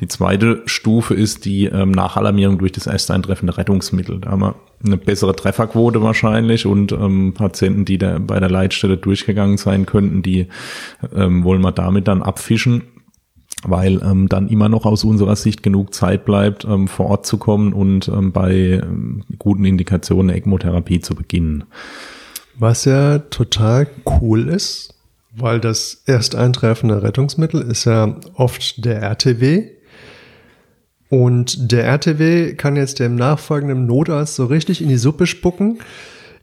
[0.00, 4.20] Die zweite Stufe ist die ähm, Nachalarmierung durch das erste eintreffende Rettungsmittel.
[4.20, 8.96] Da haben wir eine bessere Trefferquote wahrscheinlich und ähm, Patienten, die da bei der Leitstelle
[8.96, 10.48] durchgegangen sein könnten, die
[11.14, 12.82] ähm, wollen wir damit dann abfischen
[13.64, 17.36] weil ähm, dann immer noch aus unserer Sicht genug Zeit bleibt, ähm, vor Ort zu
[17.36, 21.64] kommen und ähm, bei ähm, guten Indikationen ECMO-Therapie zu beginnen.
[22.58, 23.86] Was ja total
[24.20, 24.94] cool ist,
[25.34, 29.68] weil das erst eintreffende Rettungsmittel ist ja oft der RTW.
[31.08, 35.78] Und der RTW kann jetzt dem nachfolgenden Notarzt so richtig in die Suppe spucken,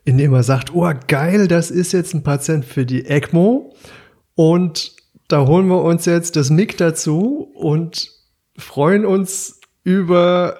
[0.03, 3.73] indem er sagt, oh geil, das ist jetzt ein Patient für die ECMO.
[4.35, 4.96] Und
[5.27, 8.11] da holen wir uns jetzt das MIG dazu und
[8.57, 10.57] freuen uns über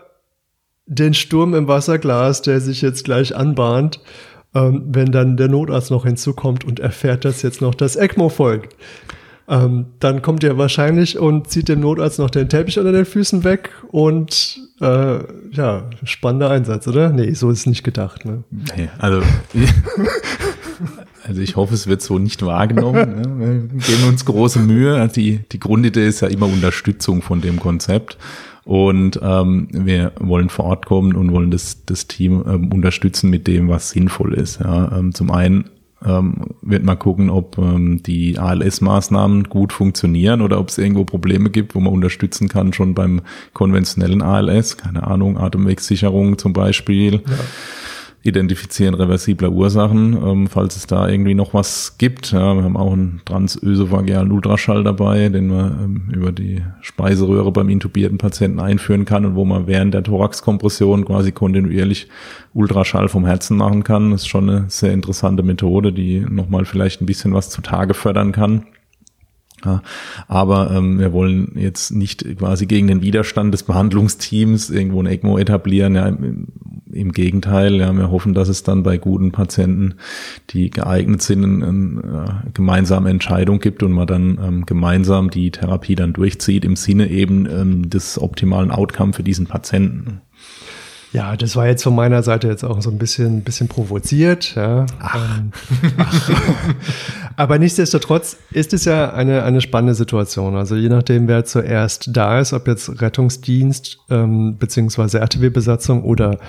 [0.85, 3.99] den Sturm im Wasserglas, der sich jetzt gleich anbahnt,
[4.55, 8.75] ähm, wenn dann der Notarzt noch hinzukommt und erfährt, dass jetzt noch das ECMO folgt.
[9.49, 13.45] Ähm, dann kommt er wahrscheinlich und zieht dem Notarzt noch den Teppich unter den Füßen
[13.45, 15.19] weg und äh,
[15.51, 17.09] ja, spannender Einsatz, oder?
[17.09, 18.25] Nee, so ist es nicht gedacht.
[18.25, 18.43] Ne?
[18.75, 19.21] Nee, also
[21.27, 22.97] Also ich hoffe, es wird so nicht wahrgenommen.
[23.37, 23.69] Ne?
[23.71, 24.95] Wir geben uns große Mühe.
[24.95, 28.17] Also die, die Grundidee ist ja immer Unterstützung von dem Konzept.
[28.63, 33.47] Und ähm, wir wollen vor Ort kommen und wollen das, das Team ähm, unterstützen mit
[33.47, 34.59] dem, was sinnvoll ist.
[34.59, 34.97] Ja.
[34.97, 35.69] Ähm, zum einen
[36.05, 41.49] ähm, wird man gucken, ob ähm, die ALS-Maßnahmen gut funktionieren oder ob es irgendwo Probleme
[41.49, 43.21] gibt, wo man unterstützen kann, schon beim
[43.53, 47.13] konventionellen ALS, keine Ahnung, Atemwegssicherung zum Beispiel.
[47.13, 47.37] Ja
[48.27, 52.31] Identifizieren reversibler Ursachen, ähm, falls es da irgendwie noch was gibt.
[52.31, 57.69] Ja, wir haben auch einen transösophagealen Ultraschall dabei, den man ähm, über die Speiseröhre beim
[57.69, 62.07] intubierten Patienten einführen kann und wo man während der Thoraxkompression quasi kontinuierlich
[62.53, 64.11] Ultraschall vom Herzen machen kann.
[64.11, 68.31] Das ist schon eine sehr interessante Methode, die nochmal vielleicht ein bisschen was zutage fördern
[68.31, 68.63] kann.
[69.65, 69.81] Ja,
[70.27, 75.39] aber ähm, wir wollen jetzt nicht quasi gegen den Widerstand des Behandlungsteams irgendwo ein ECMO
[75.39, 75.95] etablieren.
[75.95, 76.47] Ja, im,
[76.91, 79.95] im Gegenteil, ja, wir hoffen, dass es dann bei guten Patienten,
[80.51, 85.49] die geeignet sind, eine, eine äh, gemeinsame Entscheidung gibt und man dann ähm, gemeinsam die
[85.49, 90.21] Therapie dann durchzieht im Sinne eben ähm, des optimalen Outcome für diesen Patienten.
[91.13, 94.55] Ja, das war jetzt von meiner Seite jetzt auch so ein bisschen, bisschen provoziert.
[94.55, 94.85] Ja.
[94.99, 95.39] Ach.
[95.39, 95.51] Ähm,
[95.97, 96.29] ach.
[97.37, 100.55] Aber nichtsdestotrotz ist es ja eine, eine spannende Situation.
[100.55, 106.39] Also je nachdem, wer zuerst da ist, ob jetzt Rettungsdienst ähm, beziehungsweise RTW-Besatzung oder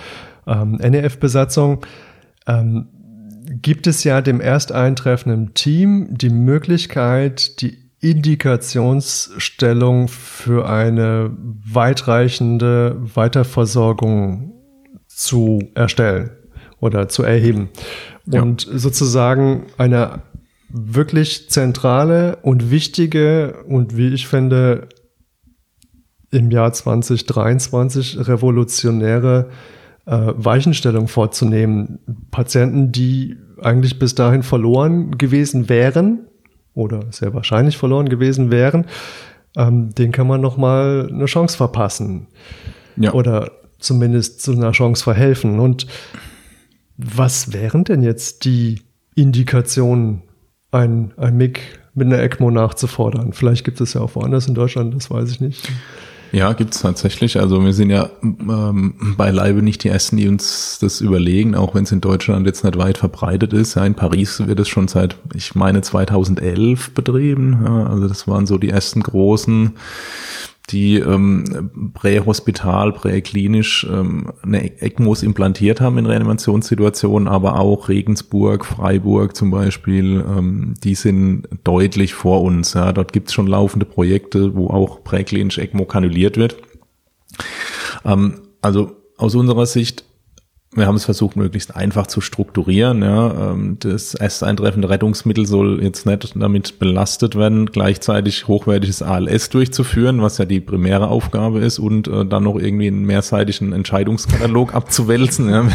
[0.46, 1.84] ähm, NEF-Besatzung,
[2.46, 2.88] ähm,
[3.62, 14.52] gibt es ja dem ersteintreffenden Team die Möglichkeit, die Indikationsstellung für eine weitreichende Weiterversorgung
[15.06, 16.30] zu erstellen
[16.80, 17.70] oder zu erheben.
[18.26, 18.42] Ja.
[18.42, 20.22] Und sozusagen eine
[20.68, 24.88] wirklich zentrale und wichtige und wie ich finde
[26.30, 29.48] im Jahr 2023 revolutionäre
[30.04, 32.00] äh, Weichenstellung vorzunehmen.
[32.30, 36.26] Patienten, die eigentlich bis dahin verloren gewesen wären,
[36.78, 38.86] oder sehr wahrscheinlich verloren gewesen wären,
[39.56, 42.28] ähm, den kann man noch mal eine Chance verpassen.
[42.96, 43.12] Ja.
[43.12, 45.58] Oder zumindest zu einer Chance verhelfen.
[45.58, 45.86] Und
[46.96, 48.82] was wären denn jetzt die
[49.14, 50.22] Indikationen,
[50.70, 51.60] ein, ein MIG
[51.94, 53.32] mit einer ECMO nachzufordern?
[53.32, 55.68] Vielleicht gibt es ja auch woanders in Deutschland, das weiß ich nicht.
[56.32, 57.38] Ja, gibt's tatsächlich.
[57.40, 61.84] Also wir sind ja ähm, beileibe nicht die Ersten, die uns das überlegen, auch wenn
[61.84, 63.76] es in Deutschland jetzt nicht weit verbreitet ist.
[63.76, 67.60] Ja, in Paris wird es schon seit, ich meine, 2011 betrieben.
[67.64, 69.72] Ja, also das waren so die ersten großen
[70.70, 79.34] die ähm, prähospital, präklinisch ähm, eine ECMOs implantiert haben in Reanimationssituationen, aber auch Regensburg, Freiburg
[79.34, 82.74] zum Beispiel, ähm, die sind deutlich vor uns.
[82.74, 82.92] Ja.
[82.92, 86.56] Dort gibt es schon laufende Projekte, wo auch präklinisch ECMO kanuliert wird.
[88.04, 90.04] Ähm, also aus unserer Sicht
[90.74, 93.02] wir haben es versucht, möglichst einfach zu strukturieren.
[93.02, 93.52] Ja.
[93.52, 100.20] Ähm, das erst eintreffende Rettungsmittel soll jetzt nicht damit belastet werden, gleichzeitig hochwertiges ALS durchzuführen,
[100.20, 105.48] was ja die primäre Aufgabe ist, und äh, dann noch irgendwie einen mehrseitigen Entscheidungskatalog abzuwälzen.
[105.48, 105.66] Ja.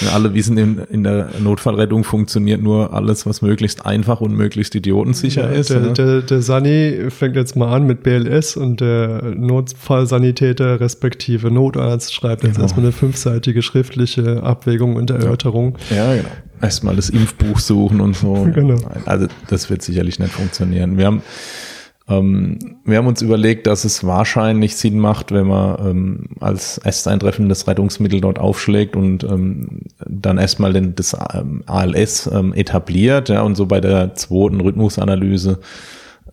[0.00, 4.74] Wir alle wissen, in, in, der Notfallrettung funktioniert nur alles, was möglichst einfach und möglichst
[4.74, 5.70] idiotensicher ja, ist.
[5.70, 5.92] Der, ja.
[5.92, 12.42] der, der Sani fängt jetzt mal an mit BLS und der Notfallsanitäter respektive Notarzt schreibt
[12.42, 12.64] jetzt genau.
[12.64, 15.76] erstmal eine fünfseitige schriftliche rechtliche Abwägung und Erörterung.
[15.94, 16.28] Ja, genau.
[16.60, 18.48] Erstmal das Impfbuch suchen und so.
[18.54, 18.78] genau.
[19.04, 20.96] Also das wird sicherlich nicht funktionieren.
[20.96, 21.22] Wir haben
[22.08, 27.48] ähm, wir haben uns überlegt, dass es wahrscheinlich Sinn macht, wenn man ähm, als Ersteintreffen
[27.48, 33.42] das Rettungsmittel dort aufschlägt und ähm, dann erstmal den, das ähm, ALS ähm, etabliert, ja,
[33.42, 35.58] und so bei der zweiten Rhythmusanalyse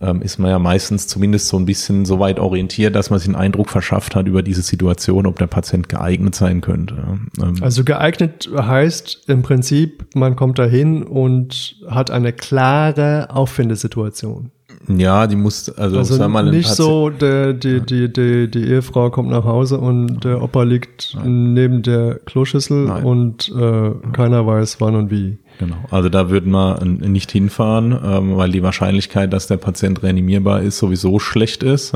[0.04, 3.28] ähm, ist man ja meistens zumindest so ein bisschen so weit orientiert, dass man sich
[3.28, 6.96] einen Eindruck verschafft hat über diese Situation, ob der Patient geeignet sein könnte.
[7.40, 14.50] Ähm also geeignet heißt im Prinzip, man kommt dahin und hat eine klare Auffindesituation.
[14.88, 18.64] Ja, die muss, also, Also sag mal, ein nicht so, der, die, die, die, die
[18.64, 23.04] Ehefrau kommt nach Hause und der Opa liegt neben der Kloschüssel Nein.
[23.04, 25.38] und äh, keiner weiß wann und wie.
[25.58, 25.76] Genau.
[25.90, 30.78] Also da würden wir nicht hinfahren, ähm, weil die Wahrscheinlichkeit, dass der Patient reanimierbar ist,
[30.78, 31.92] sowieso schlecht ist.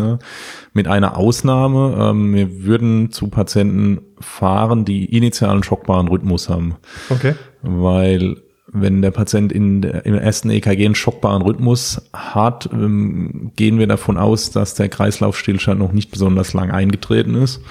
[0.72, 6.76] Mit einer Ausnahme, ähm, wir würden zu Patienten fahren, die initialen schockbaren Rhythmus haben.
[7.10, 7.34] Okay.
[7.62, 8.36] Weil
[8.70, 13.86] wenn der Patient in der, im ersten EKG einen schockbaren Rhythmus hat, ähm, gehen wir
[13.86, 17.62] davon aus, dass der Kreislaufstillstand noch nicht besonders lang eingetreten ist.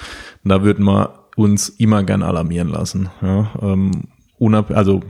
[0.44, 3.10] Da würden wir uns immer gern alarmieren lassen.
[3.22, 5.00] Ja, ähm, unab also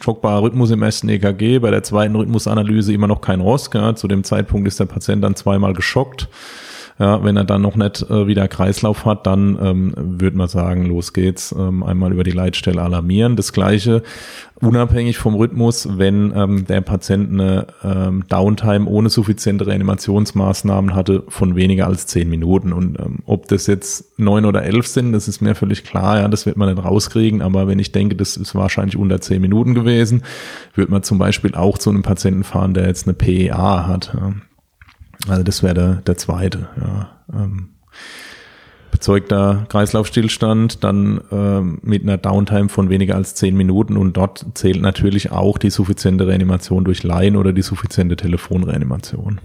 [0.00, 3.70] schockbarer Rhythmus im ersten EKG, bei der zweiten Rhythmusanalyse immer noch kein ROS.
[3.72, 6.28] Ja, zu dem Zeitpunkt ist der Patient dann zweimal geschockt.
[6.98, 10.84] Ja, wenn er dann noch nicht äh, wieder Kreislauf hat, dann ähm, würde man sagen,
[10.86, 13.36] los geht's, ähm, einmal über die Leitstelle alarmieren.
[13.36, 14.02] Das gleiche
[14.60, 21.54] unabhängig vom Rhythmus, wenn ähm, der Patient eine ähm, Downtime ohne suffiziente Reanimationsmaßnahmen hatte von
[21.54, 22.72] weniger als zehn Minuten.
[22.72, 26.26] Und ähm, ob das jetzt neun oder elf sind, das ist mir völlig klar, ja,
[26.26, 27.42] das wird man nicht rauskriegen.
[27.42, 30.24] Aber wenn ich denke, das ist wahrscheinlich unter zehn Minuten gewesen,
[30.74, 34.12] würde man zum Beispiel auch zu einem Patienten fahren, der jetzt eine PEA hat.
[34.14, 34.32] Ja.
[35.26, 37.10] Also das wäre der, der zweite, ja.
[37.32, 37.70] Ähm,
[38.90, 44.80] bezeugter Kreislaufstillstand, dann ähm, mit einer Downtime von weniger als zehn Minuten und dort zählt
[44.80, 49.40] natürlich auch die suffiziente Reanimation durch Laien oder die suffiziente Telefonreanimation.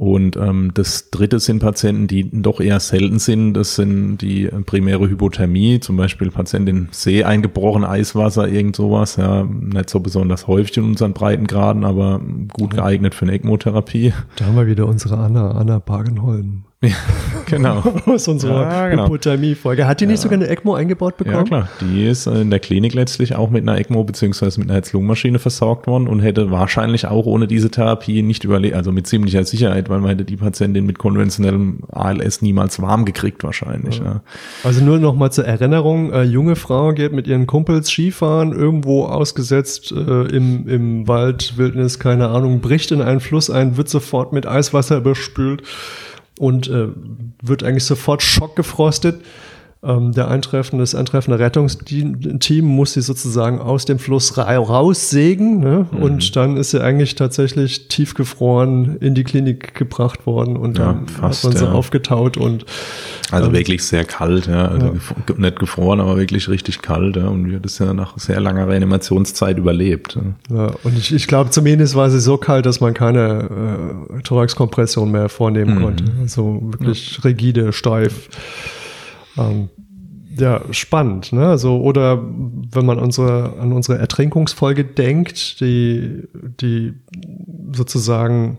[0.00, 3.52] Und ähm, das dritte sind Patienten, die doch eher selten sind.
[3.52, 9.16] Das sind die äh, primäre Hypothermie, zum Beispiel Patienten in See eingebrochen, Eiswasser, irgend sowas.
[9.16, 12.18] Ja, nicht so besonders häufig in unseren Breitengraden, aber
[12.50, 14.14] gut geeignet für eine ECMO-Therapie.
[14.36, 16.64] Da haben wir wieder unsere Anna, Anna Pagenholm.
[16.82, 16.94] Ja,
[17.46, 17.82] genau.
[18.06, 19.04] Aus unserer Ja, genau.
[19.04, 19.86] Hypothermie-Folge.
[19.86, 21.36] Hat die nicht sogar eine ECMO eingebaut bekommen?
[21.36, 21.68] Ja, klar.
[21.82, 25.86] Die ist in der Klinik letztlich auch mit einer ECMO beziehungsweise mit einer Herz-Lungen-Maschine versorgt
[25.86, 30.00] worden und hätte wahrscheinlich auch ohne diese Therapie nicht überlebt, also mit ziemlicher Sicherheit, weil
[30.00, 33.98] man hätte die Patientin mit konventionellem ALS niemals warm gekriegt wahrscheinlich.
[33.98, 34.22] Ja.
[34.64, 39.04] Also nur noch mal zur Erinnerung, äh, junge Frau geht mit ihren Kumpels Skifahren, irgendwo
[39.04, 44.32] ausgesetzt äh, im, im Wald, Wildnis, keine Ahnung, bricht in einen Fluss ein, wird sofort
[44.32, 45.62] mit Eiswasser überspült
[46.40, 46.88] und äh,
[47.42, 49.22] wird eigentlich sofort schockgefrostet.
[49.82, 55.86] Ähm, der eintreffende, das eintreffende Rettungsteam muss sie sozusagen aus dem Fluss ra raussägen ne?
[55.90, 56.02] Mhm.
[56.02, 61.08] und dann ist sie eigentlich tatsächlich tiefgefroren in die Klinik gebracht worden und Ja, dann
[61.08, 61.72] fast, hat man sie ja.
[61.72, 62.66] aufgetaut und
[63.30, 64.68] Also Ähm, wirklich sehr kalt, ja.
[64.68, 65.34] Also ja.
[65.38, 67.28] nicht gefroren, aber wirklich richtig kalt, ja.
[67.28, 70.18] Und wir das ja nach sehr langer Reanimationszeit überlebt.
[70.50, 70.56] Ja.
[70.66, 73.48] Ja, und ich, ich glaube, zumindest war sie so kalt, dass man keine
[74.18, 75.82] äh, Thoraxkompression mehr vornehmen Mhm.
[75.82, 76.04] konnte.
[76.20, 78.28] Also wirklich rigide, steif.
[79.36, 79.68] Ähm,
[80.36, 81.48] ja, spannend, ne?
[81.48, 86.28] Also, oder wenn man unsere, an unsere Ertrinkungsfolge denkt, die,
[86.60, 86.94] die
[87.72, 88.58] sozusagen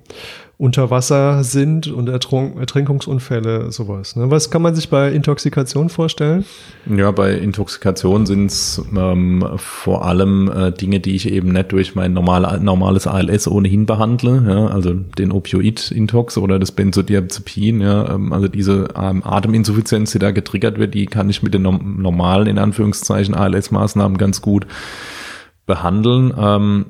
[0.61, 4.15] unter Wasser sind und Ertrunk, Ertrinkungsunfälle, sowas.
[4.15, 4.29] Ne?
[4.29, 6.45] Was kann man sich bei Intoxikation vorstellen?
[6.85, 11.95] Ja, bei Intoxikation sind es ähm, vor allem äh, Dinge, die ich eben nicht durch
[11.95, 18.31] mein normal, normales ALS ohnehin behandle, ja, also den Opioid-Intox oder das Benzodiazepin, ja, ähm,
[18.31, 22.45] also diese ähm, Ateminsuffizienz, die da getriggert wird, die kann ich mit den norm- normalen,
[22.45, 24.67] in Anführungszeichen, ALS-Maßnahmen ganz gut
[25.65, 26.31] behandeln.
[26.37, 26.85] Ähm,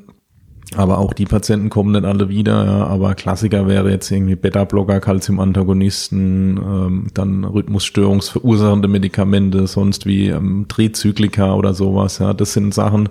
[0.76, 2.66] aber auch die Patienten kommen nicht alle wieder.
[2.66, 2.88] Ja.
[2.88, 11.56] Aber Klassiker wäre jetzt irgendwie Beta-Blocker, Calciumantagonisten, ähm, dann Rhythmusstörungsverursachende Medikamente, sonst wie ähm, Trizyklika
[11.56, 12.20] oder sowas.
[12.20, 12.34] Ja.
[12.34, 13.10] Das sind Sachen,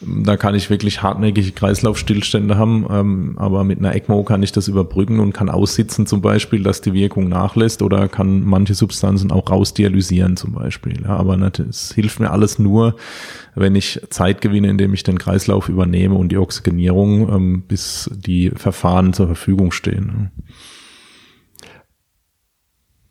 [0.00, 4.68] da kann ich wirklich hartnäckige Kreislaufstillstände haben, ähm, aber mit einer ECMO kann ich das
[4.68, 9.50] überbrücken und kann aussitzen zum Beispiel, dass die Wirkung nachlässt oder kann manche Substanzen auch
[9.50, 11.02] rausdialysieren zum Beispiel.
[11.02, 11.36] Ja, aber
[11.68, 12.96] es hilft mir alles nur,
[13.56, 18.50] wenn ich Zeit gewinne, indem ich den Kreislauf übernehme und die Oxygenierung, ähm, bis die
[18.50, 20.30] Verfahren zur Verfügung stehen.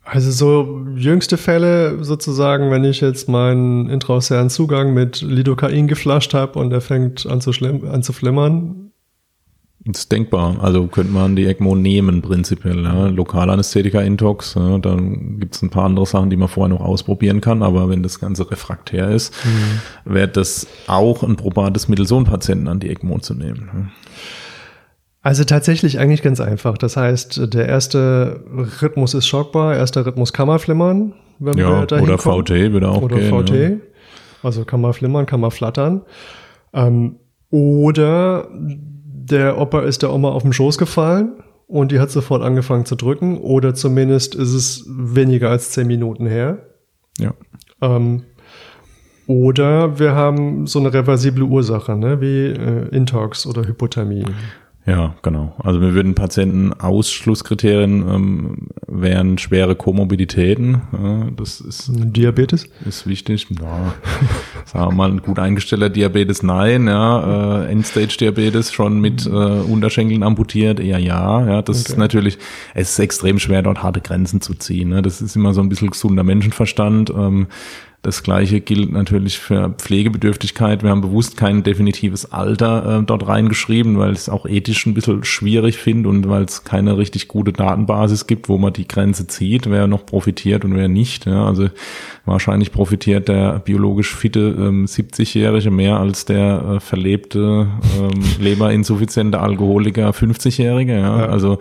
[0.09, 6.59] Also so jüngste Fälle sozusagen, wenn ich jetzt meinen intraosären Zugang mit Lidocain geflasht habe
[6.59, 8.91] und er fängt an zu, an zu flimmern.
[9.79, 10.57] Das ist denkbar.
[10.61, 12.83] Also könnte man die ECMO nehmen prinzipiell.
[12.83, 13.07] Ja.
[13.07, 17.61] Lokalanästhetika-Intox, ja, dann gibt es ein paar andere Sachen, die man vorher noch ausprobieren kann.
[17.61, 19.33] Aber wenn das Ganze refraktär ist,
[20.05, 23.69] wäre das auch ein probates Mittel, so einen Patienten an die ECMO zu nehmen.
[23.73, 23.89] ja.
[25.21, 26.77] Also tatsächlich eigentlich ganz einfach.
[26.77, 28.43] Das heißt, der erste
[28.81, 32.45] Rhythmus ist schockbar, erster Rhythmus kann man flimmern, wenn Ja, wir dahin oder kommen.
[32.45, 33.29] VT würde auch Oder gehen.
[33.45, 33.49] VT.
[33.51, 33.77] Ja.
[34.43, 36.01] Also kann man flimmern, kann man flattern.
[36.73, 37.17] Ähm,
[37.49, 41.33] oder der Opa ist der Oma auf den Schoß gefallen
[41.67, 43.37] und die hat sofort angefangen zu drücken.
[43.39, 46.59] Oder zumindest ist es weniger als zehn Minuten her.
[47.19, 47.33] Ja.
[47.81, 48.23] Ähm,
[49.27, 54.23] oder wir haben so eine reversible Ursache, ne, wie äh, Intox oder Hypothermie.
[54.87, 55.53] Ja, genau.
[55.61, 58.57] Also wir würden Patienten Ausschlusskriterien ähm,
[58.87, 60.81] wären schwere Komorbiditäten.
[60.93, 63.47] Ja, das ist Diabetes ist wichtig.
[63.59, 63.93] Ja,
[64.65, 66.87] sagen wir mal ein gut eingestellter Diabetes, nein.
[66.87, 71.45] Ja, äh, Endstage-Diabetes schon mit äh, Unterschenkeln amputiert, eher ja.
[71.45, 71.91] Ja, das okay.
[71.91, 72.37] ist natürlich.
[72.73, 74.87] Es ist extrem schwer, dort harte Grenzen zu ziehen.
[74.89, 75.01] Ne?
[75.01, 77.09] Das ist immer so ein bisschen gesunder Menschenverstand.
[77.09, 77.47] Ähm,
[78.03, 80.83] das gleiche gilt natürlich für Pflegebedürftigkeit.
[80.83, 84.93] Wir haben bewusst kein definitives Alter äh, dort reingeschrieben, weil ich es auch ethisch ein
[84.93, 89.27] bisschen schwierig finde und weil es keine richtig gute Datenbasis gibt, wo man die Grenze
[89.27, 91.25] zieht, wer noch profitiert und wer nicht.
[91.25, 91.45] Ja.
[91.45, 91.69] Also
[92.25, 97.67] wahrscheinlich profitiert der biologisch fitte ähm, 70-Jährige mehr als der äh, verlebte
[97.99, 100.93] ähm, leberinsuffiziente Alkoholiker 50-Jährige.
[100.93, 101.19] Ja.
[101.19, 101.25] ja.
[101.25, 101.57] Also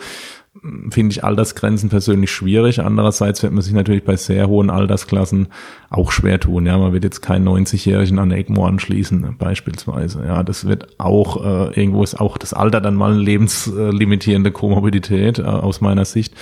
[0.91, 2.81] finde ich Altersgrenzen persönlich schwierig.
[2.81, 5.49] Andererseits wird man sich natürlich bei sehr hohen Altersklassen
[5.91, 6.67] auch schwer tun.
[6.67, 10.25] Ja, man wird jetzt keinen 90-Jährigen an ECMO anschließen, beispielsweise.
[10.27, 15.39] Ja, das wird auch, äh, irgendwo ist auch das Alter dann mal eine lebenslimitierende Komorbidität,
[15.39, 16.35] äh, aus meiner Sicht.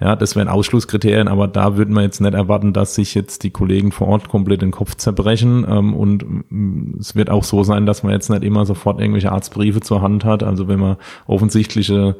[0.00, 3.50] Ja, das wären Ausschlusskriterien, aber da würden wir jetzt nicht erwarten, dass sich jetzt die
[3.50, 5.66] Kollegen vor Ort komplett den Kopf zerbrechen.
[5.68, 9.32] Ähm, und mm, es wird auch so sein, dass man jetzt nicht immer sofort irgendwelche
[9.32, 10.42] Arztbriefe zur Hand hat.
[10.42, 10.96] Also wenn man
[11.26, 12.16] offensichtliche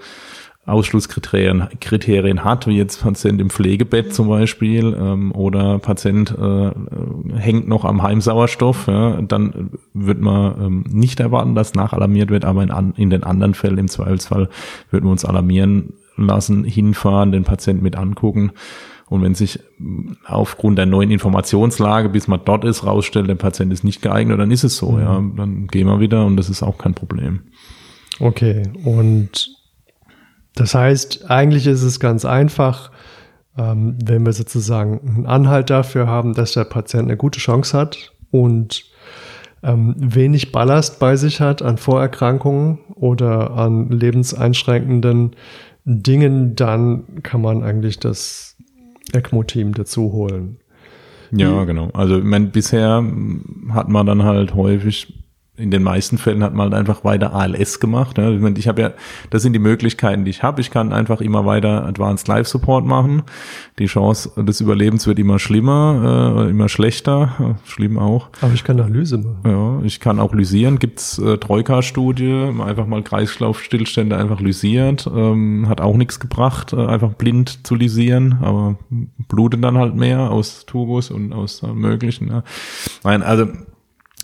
[0.66, 6.70] Ausschlusskriterien Kriterien hat, wie jetzt Patient im Pflegebett zum Beispiel ähm, oder Patient äh,
[7.38, 12.64] hängt noch am Heimsauerstoff, ja, dann wird man ähm, nicht erwarten, dass nachalarmiert wird, aber
[12.64, 14.48] in, an, in den anderen Fällen im Zweifelsfall
[14.90, 18.50] würden wir uns alarmieren lassen, hinfahren, den Patienten mit angucken.
[19.08, 19.60] Und wenn sich
[20.24, 24.50] aufgrund der neuen Informationslage, bis man dort ist, rausstellt, der Patient ist nicht geeignet, dann
[24.50, 25.00] ist es so, mhm.
[25.00, 27.42] ja, dann gehen wir wieder und das ist auch kein Problem.
[28.18, 29.56] Okay, und
[30.56, 32.90] das heißt, eigentlich ist es ganz einfach,
[33.56, 38.12] ähm, wenn wir sozusagen einen Anhalt dafür haben, dass der Patient eine gute Chance hat
[38.30, 38.84] und
[39.62, 45.36] ähm, wenig Ballast bei sich hat an Vorerkrankungen oder an lebenseinschränkenden
[45.84, 48.56] Dingen, dann kann man eigentlich das
[49.12, 50.58] ECMO-Team dazu holen.
[51.32, 51.90] Ja, genau.
[51.92, 53.04] Also ich meine, bisher
[53.70, 55.25] hat man dann halt häufig
[55.56, 58.18] in den meisten Fällen hat man halt einfach weiter ALS gemacht.
[58.18, 58.30] Ja.
[58.30, 58.90] Ich habe ja,
[59.30, 60.60] das sind die Möglichkeiten, die ich habe.
[60.60, 63.22] Ich kann einfach immer weiter Advanced Life Support machen.
[63.78, 67.56] Die Chance des Überlebens wird immer schlimmer, äh, immer schlechter.
[67.64, 68.28] Schlimm auch.
[68.42, 69.40] Aber ich kann auch Lyse machen.
[69.44, 70.78] Ja, ich kann auch lysieren.
[70.78, 75.10] Gibt's äh, Troika-Studie, einfach mal Kreislaufstillstände einfach lysiert.
[75.14, 78.76] Ähm, hat auch nichts gebracht, äh, einfach blind zu lysieren, aber
[79.28, 82.28] blutet dann halt mehr aus Tubus und aus äh, möglichen.
[82.28, 82.42] Ja.
[83.04, 83.46] Nein, also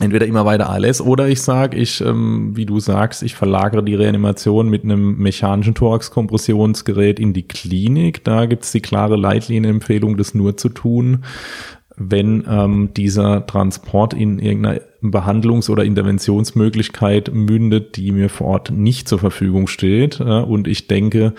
[0.00, 3.94] entweder immer weiter ALS oder ich sage, ich, ähm, wie du sagst, ich verlagere die
[3.94, 8.24] Reanimation mit einem mechanischen Thorax-Kompressionsgerät in die Klinik.
[8.24, 11.24] Da gibt es die klare Leitlinienempfehlung, das nur zu tun,
[11.96, 19.08] wenn ähm, dieser Transport in irgendeiner Behandlungs- oder Interventionsmöglichkeit mündet, die mir vor Ort nicht
[19.08, 20.20] zur Verfügung steht.
[20.20, 21.34] Äh, und ich denke,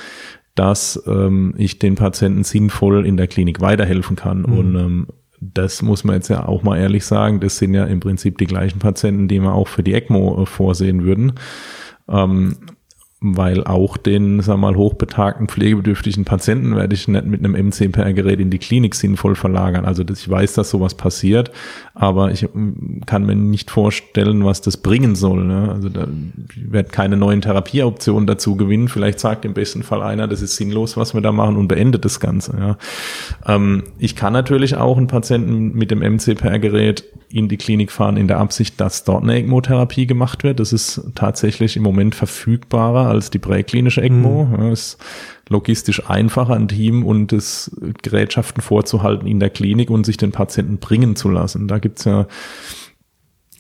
[0.56, 4.42] dass ähm, ich den Patienten sinnvoll in der Klinik weiterhelfen kann.
[4.42, 4.58] Mhm.
[4.58, 5.08] Und ähm,
[5.54, 8.46] das muss man jetzt ja auch mal ehrlich sagen, das sind ja im Prinzip die
[8.46, 11.34] gleichen Patienten, die wir auch für die ECMO äh, vorsehen würden.
[12.08, 12.58] Ähm,
[13.26, 18.50] weil auch den, sag mal, hochbetagten pflegebedürftigen Patienten werde ich nicht mit einem MCPR-Gerät in
[18.50, 19.86] die Klinik sinnvoll verlagern.
[19.86, 21.50] Also ich weiß, dass sowas passiert,
[21.94, 25.46] aber ich mm, kann mir nicht vorstellen, was das bringen soll.
[25.46, 25.70] Ne?
[25.72, 26.06] Also da
[26.58, 28.90] wird keine neuen Therapieoptionen dazu gewinnen.
[28.90, 32.04] Vielleicht sagt im besten Fall einer, das ist sinnlos, was wir da machen und beendet
[32.04, 32.58] das Ganze.
[32.60, 32.78] Ja?
[33.48, 38.28] Ähm, ich kann natürlich auch einen Patienten mit dem MCPR-Gerät in die Klinik fahren in
[38.28, 40.60] der Absicht, dass dort eine ECMO-Therapie gemacht wird.
[40.60, 44.46] Das ist tatsächlich im Moment verfügbarer als die präklinische ECMO.
[44.46, 44.60] Mhm.
[44.60, 44.98] Ja, ist
[45.50, 50.78] logistisch einfacher, ein Team und das Gerätschaften vorzuhalten in der Klinik und sich den Patienten
[50.78, 51.68] bringen zu lassen.
[51.68, 52.28] Da gibt's ja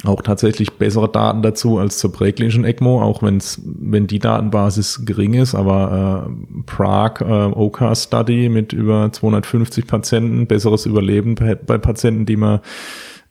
[0.05, 5.33] auch tatsächlich bessere Daten dazu als zur präklinischen ECMO, auch wenn's, wenn die Datenbasis gering
[5.33, 11.77] ist, aber äh, Prague äh, OCA Study mit über 250 Patienten, besseres Überleben bei, bei
[11.77, 12.59] Patienten, die man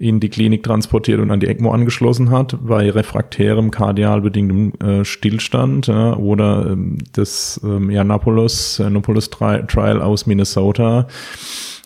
[0.03, 5.86] in die Klinik transportiert und an die ECMO angeschlossen hat, bei refraktärem kardialbedingtem äh, Stillstand
[5.86, 11.07] ja, oder ähm, das ähm, Yiannopoulos, Yiannopoulos Trial aus Minnesota.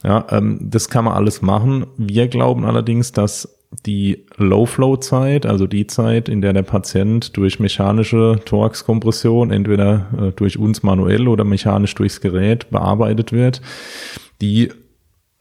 [0.03, 1.87] Ja, ähm, das kann man alles machen.
[1.99, 3.55] Wir glauben allerdings, dass
[3.85, 10.59] die Low-Flow-Zeit, also die Zeit, in der der Patient durch mechanische Thorax-Kompression, entweder äh, durch
[10.59, 13.61] uns manuell oder mechanisch durchs Gerät bearbeitet wird,
[14.41, 14.71] die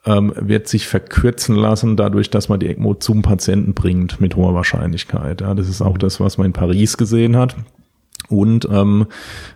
[0.05, 4.53] ähm, wird sich verkürzen lassen, dadurch, dass man die ECMO zum Patienten bringt, mit hoher
[4.53, 5.41] Wahrscheinlichkeit.
[5.41, 7.55] Ja, das ist auch das, was man in Paris gesehen hat.
[8.29, 9.07] Und ähm,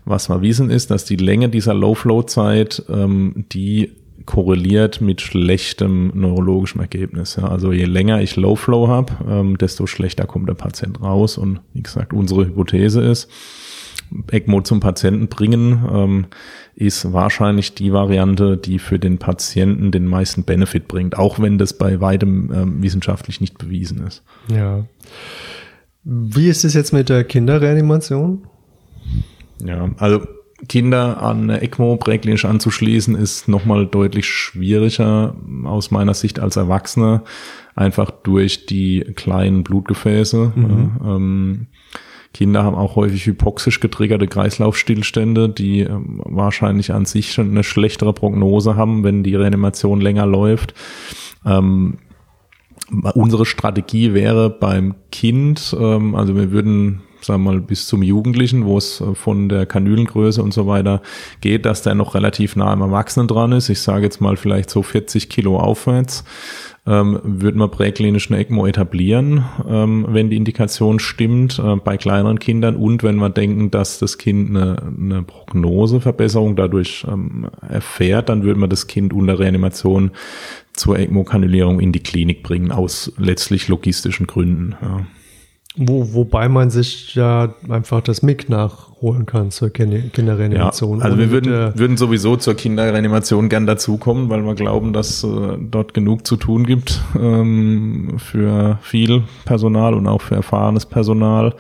[0.06, 3.96] was wir wissen ist, dass die Länge dieser Low-Flow-Zeit, ähm, die
[4.26, 7.38] korreliert mit schlechtem neurologischem Ergebnis.
[7.38, 7.48] Ja.
[7.48, 11.38] Also je länger ich Low-Flow habe, ähm, desto schlechter kommt der Patient raus.
[11.38, 13.30] Und wie gesagt, unsere Hypothese ist,
[14.32, 16.26] ECMO zum Patienten bringen, ähm,
[16.80, 21.78] ist wahrscheinlich die Variante, die für den Patienten den meisten Benefit bringt, auch wenn das
[21.78, 24.24] bei weitem ähm, wissenschaftlich nicht bewiesen ist.
[24.48, 24.86] Ja.
[26.06, 28.48] Wie ist es jetzt mit der Kinderreanimation?
[29.62, 30.26] Ja, also
[30.70, 37.24] Kinder an eine ECMO präklinisch anzuschließen, ist nochmal deutlich schwieriger aus meiner Sicht als Erwachsene,
[37.76, 40.54] einfach durch die kleinen Blutgefäße.
[40.56, 40.92] Mhm.
[41.06, 41.68] Ähm,
[42.34, 48.14] Kinder haben auch häufig hypoxisch getriggerte Kreislaufstillstände, die ähm, wahrscheinlich an sich schon eine schlechtere
[48.14, 50.74] Prognose haben, wenn die Reanimation länger läuft.
[51.46, 51.98] Ähm,
[53.14, 58.66] unsere Strategie wäre beim Kind, ähm, also wir würden sagen wir mal, bis zum Jugendlichen,
[58.66, 61.02] wo es äh, von der Kanülengröße und so weiter
[61.42, 63.70] geht, dass der noch relativ nah am Erwachsenen dran ist.
[63.70, 66.24] Ich sage jetzt mal vielleicht so 40 Kilo aufwärts.
[66.88, 72.40] Ähm, würde man präklinisch eine ECMO etablieren, ähm, wenn die Indikation stimmt, äh, bei kleineren
[72.40, 78.44] Kindern und wenn wir denken, dass das Kind eine, eine Prognoseverbesserung dadurch ähm, erfährt, dann
[78.44, 80.12] würde man das Kind unter Reanimation
[80.74, 84.76] zur ECMO-Kanülierung in die Klinik bringen, aus letztlich logistischen Gründen.
[84.82, 85.06] Ja.
[85.82, 91.00] Wo, wobei man sich ja einfach das MIG nachholen kann zur Kinderreanimation.
[91.00, 95.58] Ja, also wir würden, würden sowieso zur Kinderreanimation gern dazukommen, weil wir glauben, dass äh,
[95.58, 101.56] dort genug zu tun gibt ähm, für viel Personal und auch für erfahrenes Personal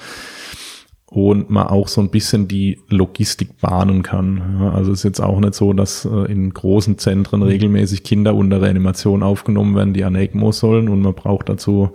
[1.05, 4.59] und man auch so ein bisschen die Logistik bahnen kann.
[4.59, 8.61] Ja, also ist jetzt auch nicht so, dass äh, in großen Zentren regelmäßig Kinder unter
[8.61, 11.91] Reanimation aufgenommen werden, die an ECMO sollen und man braucht dazu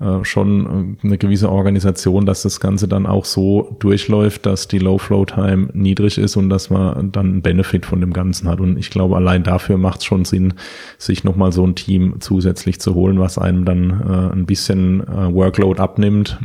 [0.00, 4.78] äh, schon äh, eine gewisse Organisation, dass das Ganze dann auch so durchläuft, dass die
[4.78, 8.60] Low-Flow-Time niedrig ist und dass man dann einen Benefit von dem Ganzen hat.
[8.60, 10.54] Und ich glaube, allein dafür macht es schon Sinn,
[10.98, 15.32] sich nochmal so ein Team zusätzlich zu holen, was einem dann äh, ein bisschen äh,
[15.32, 16.38] Workload abnimmt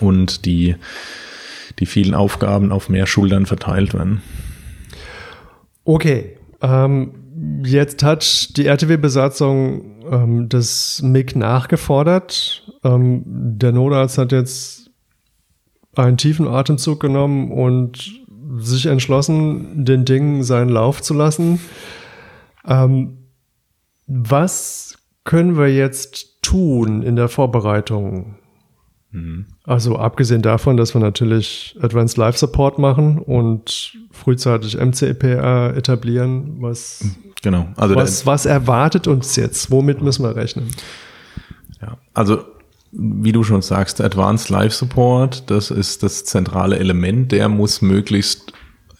[0.00, 0.74] und die,
[1.78, 4.20] die vielen Aufgaben auf mehr Schultern verteilt werden.
[5.84, 6.36] Okay.
[6.60, 7.12] Ähm,
[7.64, 12.72] jetzt hat die RTW-Besatzung ähm, das MIG nachgefordert.
[12.84, 14.90] Ähm, der Notarzt hat jetzt
[15.94, 18.22] einen tiefen Atemzug genommen und
[18.58, 21.60] sich entschlossen, den Dingen seinen Lauf zu lassen.
[22.66, 23.18] Ähm,
[24.06, 28.37] was können wir jetzt tun in der Vorbereitung?
[29.10, 29.46] Mhm.
[29.64, 37.04] Also abgesehen davon, dass wir natürlich Advanced Life Support machen und frühzeitig MCPR etablieren, was
[37.42, 37.68] Genau.
[37.76, 39.70] Also was, was erwartet uns jetzt?
[39.70, 40.68] Womit müssen wir rechnen?
[41.80, 42.44] Ja, also
[42.90, 47.32] wie du schon sagst, Advanced Life Support, das ist das zentrale Element.
[47.32, 48.52] Der muss möglichst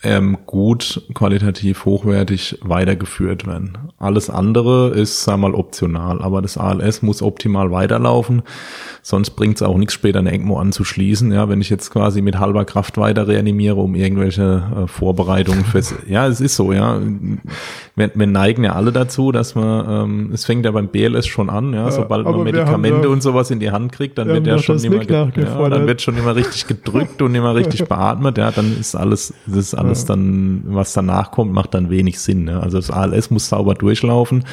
[0.04, 3.78] ähm, gut, qualitativ hochwertig weitergeführt werden.
[3.98, 8.42] Alles andere ist, sag mal, optional, aber das ALS muss optimal weiterlaufen,
[9.02, 11.32] sonst bringt es auch nichts später eine ECMO anzuschließen.
[11.32, 15.92] Ja, wenn ich jetzt quasi mit halber Kraft weiter reanimiere, um irgendwelche äh, Vorbereitungen fürs,
[16.08, 17.00] ja, es ist so, ja.
[17.96, 21.50] Wir, wir neigen ja alle dazu, dass man, ähm, es fängt ja beim BLS schon
[21.50, 24.58] an, ja, sobald man Medikamente ja, und sowas in die Hand kriegt, dann wird ja
[24.58, 25.24] schon immer, ja,
[25.68, 29.56] dann wird schon immer richtig gedrückt und immer richtig beatmet, ja, dann ist alles, das
[29.56, 32.44] ist alles alles dann, was danach kommt, macht dann wenig Sinn.
[32.44, 32.62] Ne?
[32.62, 34.44] Also das ALS muss sauber durchlaufen.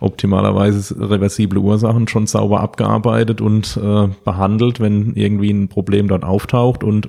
[0.00, 6.84] Optimalerweise reversible Ursachen schon sauber abgearbeitet und äh, behandelt, wenn irgendwie ein Problem dort auftaucht.
[6.84, 7.08] Und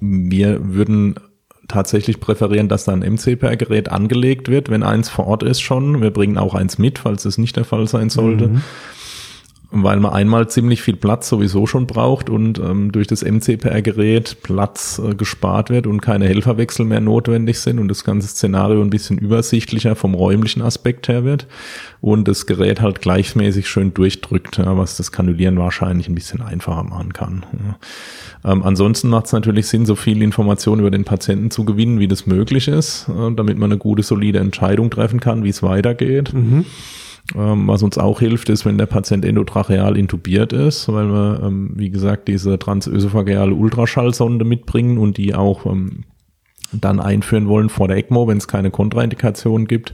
[0.00, 1.14] wir würden
[1.68, 6.02] tatsächlich präferieren, dass da ein MCPR-Gerät angelegt wird, wenn eins vor Ort ist schon.
[6.02, 8.48] Wir bringen auch eins mit, falls es nicht der Fall sein sollte.
[8.48, 8.62] Mhm
[9.82, 15.00] weil man einmal ziemlich viel Platz sowieso schon braucht und ähm, durch das MCPR-Gerät Platz
[15.04, 19.18] äh, gespart wird und keine Helferwechsel mehr notwendig sind und das ganze Szenario ein bisschen
[19.18, 21.46] übersichtlicher vom räumlichen Aspekt her wird
[22.00, 26.84] und das Gerät halt gleichmäßig schön durchdrückt, ja, was das Kanulieren wahrscheinlich ein bisschen einfacher
[26.84, 27.44] machen kann.
[27.52, 28.52] Ja.
[28.52, 32.08] Ähm, ansonsten macht es natürlich Sinn, so viel Information über den Patienten zu gewinnen, wie
[32.08, 36.32] das möglich ist, äh, damit man eine gute, solide Entscheidung treffen kann, wie es weitergeht.
[36.32, 36.64] Mhm.
[37.34, 41.72] Ähm, was uns auch hilft, ist, wenn der Patient endotracheal intubiert ist, weil wir, ähm,
[41.74, 46.04] wie gesagt, diese transösophageale Ultraschallsonde mitbringen und die auch ähm,
[46.72, 49.92] dann einführen wollen vor der ECMO, wenn es keine Kontraindikation gibt.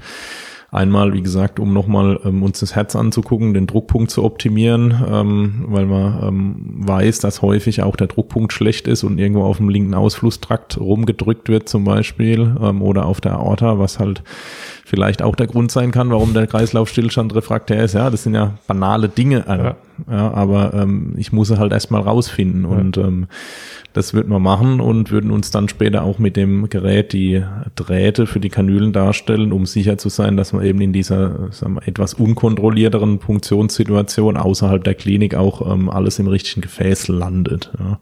[0.71, 5.67] Einmal, wie gesagt, um nochmal ähm, uns das Herz anzugucken, den Druckpunkt zu optimieren, ähm,
[5.69, 6.57] weil man ähm,
[6.89, 11.51] weiß, dass häufig auch der Druckpunkt schlecht ist und irgendwo auf dem linken Ausflusstrakt rumgedrückt
[11.51, 14.23] wird zum Beispiel ähm, oder auf der Aorta, was halt
[14.85, 17.95] vielleicht auch der Grund sein kann, warum der Kreislaufstillstand refraktär ist.
[17.95, 19.77] Ja, das sind ja banale Dinge, äh, ja.
[20.11, 22.77] ja aber ähm, ich muss sie halt erstmal rausfinden ja.
[22.77, 23.27] und ähm,
[23.93, 27.45] das würden wir machen und würden uns dann später auch mit dem Gerät die
[27.77, 31.75] Drähte für die Kanülen darstellen, um sicher zu sein, dass man eben in dieser sagen
[31.75, 37.71] wir, etwas unkontrollierteren Funktionssituation außerhalb der Klinik auch ähm, alles im richtigen Gefäß landet.
[37.79, 38.01] Ja.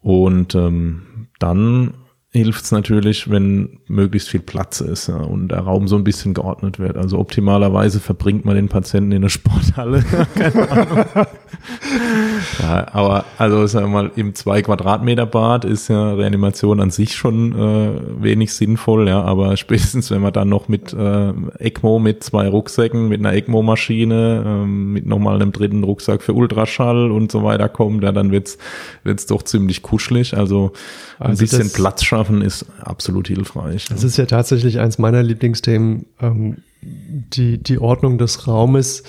[0.00, 1.02] Und ähm,
[1.38, 1.94] dann
[2.32, 6.32] hilft es natürlich, wenn möglichst viel Platz ist ja, und der Raum so ein bisschen
[6.32, 6.96] geordnet wird.
[6.96, 10.02] Also optimalerweise verbringt man den Patienten in der Sporthalle.
[10.34, 11.26] Keine Ahnung.
[12.60, 17.14] ja, aber also sagen wir mal, im zwei Quadratmeter Bad ist ja Reanimation an sich
[17.14, 22.24] schon äh, wenig sinnvoll, ja, aber spätestens wenn man dann noch mit äh, ECMO, mit
[22.24, 27.42] zwei Rucksäcken, mit einer ECMO-Maschine, ähm, mit nochmal einem dritten Rucksack für Ultraschall und so
[27.44, 28.58] weiter kommt, ja, dann wird's
[29.04, 30.36] wird's doch ziemlich kuschelig.
[30.36, 30.72] Also
[31.18, 33.86] ein also bisschen Platz schaffen ist absolut hilfreich.
[33.88, 39.04] Das ist ja tatsächlich eins meiner Lieblingsthemen, ähm, die, die Ordnung des Raumes,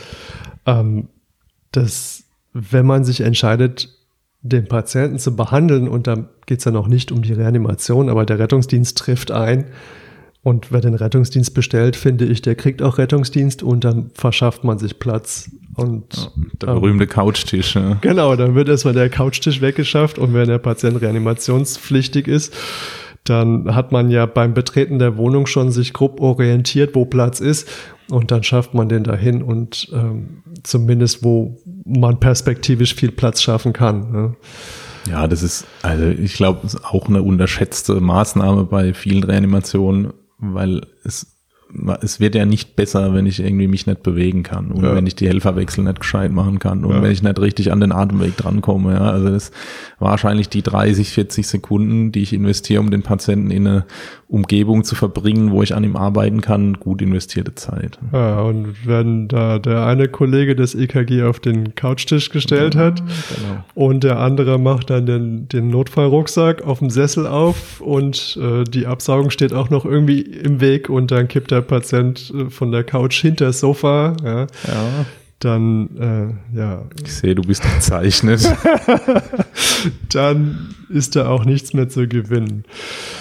[0.66, 1.08] ähm,
[1.72, 2.23] dass
[2.54, 3.90] wenn man sich entscheidet,
[4.42, 8.26] den Patienten zu behandeln, und da geht es ja noch nicht um die Reanimation, aber
[8.26, 9.66] der Rettungsdienst trifft ein,
[10.44, 14.78] und wer den Rettungsdienst bestellt, finde ich, der kriegt auch Rettungsdienst und dann verschafft man
[14.78, 15.50] sich Platz.
[15.76, 16.32] Und ja,
[16.62, 17.76] der berühmte ähm, Couchtisch.
[17.76, 17.98] Ja.
[18.02, 22.54] Genau, dann wird erstmal der Couchtisch weggeschafft und wenn der Patient reanimationspflichtig ist,
[23.24, 27.70] dann hat man ja beim Betreten der Wohnung schon sich grob orientiert, wo Platz ist
[28.10, 33.74] und dann schafft man den dahin und ähm, zumindest wo man perspektivisch viel Platz schaffen
[33.74, 34.12] kann.
[34.12, 34.36] Ne?
[35.10, 41.33] Ja, das ist, also ich glaube, auch eine unterschätzte Maßnahme bei vielen Reanimationen, weil es
[42.02, 44.96] es wird ja nicht besser, wenn ich irgendwie mich nicht bewegen kann und ja.
[44.96, 47.02] wenn ich die Helferwechsel nicht gescheit machen kann und ja.
[47.02, 48.94] wenn ich nicht richtig an den Atemweg drankomme.
[48.94, 49.12] Ja.
[49.12, 49.52] Also das
[50.00, 53.86] wahrscheinlich die 30, 40 Sekunden, die ich investiere, um den Patienten in eine
[54.28, 58.00] Umgebung zu verbringen, wo ich an ihm arbeiten kann, gut investierte Zeit.
[58.12, 63.64] Ja, und wenn da der eine Kollege das EKG auf den Couchtisch gestellt hat genau.
[63.76, 68.86] und der andere macht dann den, den Notfallrucksack auf dem Sessel auf und äh, die
[68.88, 72.84] Absaugung steht auch noch irgendwie im Weg und dann kippt der Patient äh, von der
[72.84, 74.16] Couch hinter das Sofa.
[74.24, 74.48] Ja.
[74.68, 75.06] ja
[75.44, 75.90] dann,
[76.54, 76.84] äh, ja.
[77.04, 78.42] Ich sehe, du bist gezeichnet.
[80.14, 82.64] dann ist da auch nichts mehr zu gewinnen.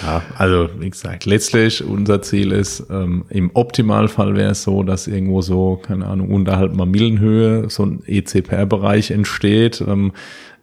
[0.03, 5.07] Ja, also wie gesagt, letztlich unser Ziel ist, ähm, im Optimalfall wäre es so, dass
[5.07, 9.83] irgendwo so, keine Ahnung, unterhalb Mamillenhöhe so ein ECPR-Bereich entsteht.
[9.85, 10.13] Ähm,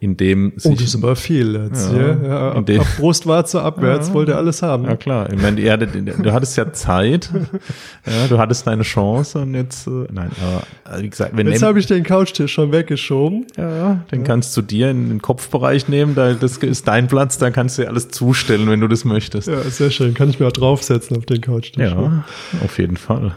[0.03, 2.17] in dem sich, Oh, das ist aber viel jetzt, ja.
[2.23, 4.85] ja ab, dem, ab Brustwarze abwärts ja, wollte er alles haben.
[4.85, 7.29] Ja klar, ich meine, ja, du hattest ja Zeit,
[8.07, 11.79] ja, du hattest deine Chance und jetzt, äh, nein, aber wie gesagt, wenn Jetzt habe
[11.79, 13.47] ich den Couchtisch schon weggeschoben.
[13.59, 14.27] Ja, den ja.
[14.27, 17.83] kannst du dir in den Kopfbereich nehmen, da das ist dein Platz, da kannst du
[17.83, 19.49] dir alles zustellen, wenn du das möchtest.
[19.49, 21.91] Ja, sehr schön, kann ich mir auch draufsetzen auf den Couchtisch.
[21.91, 22.25] Ja,
[22.65, 23.35] auf jeden Fall.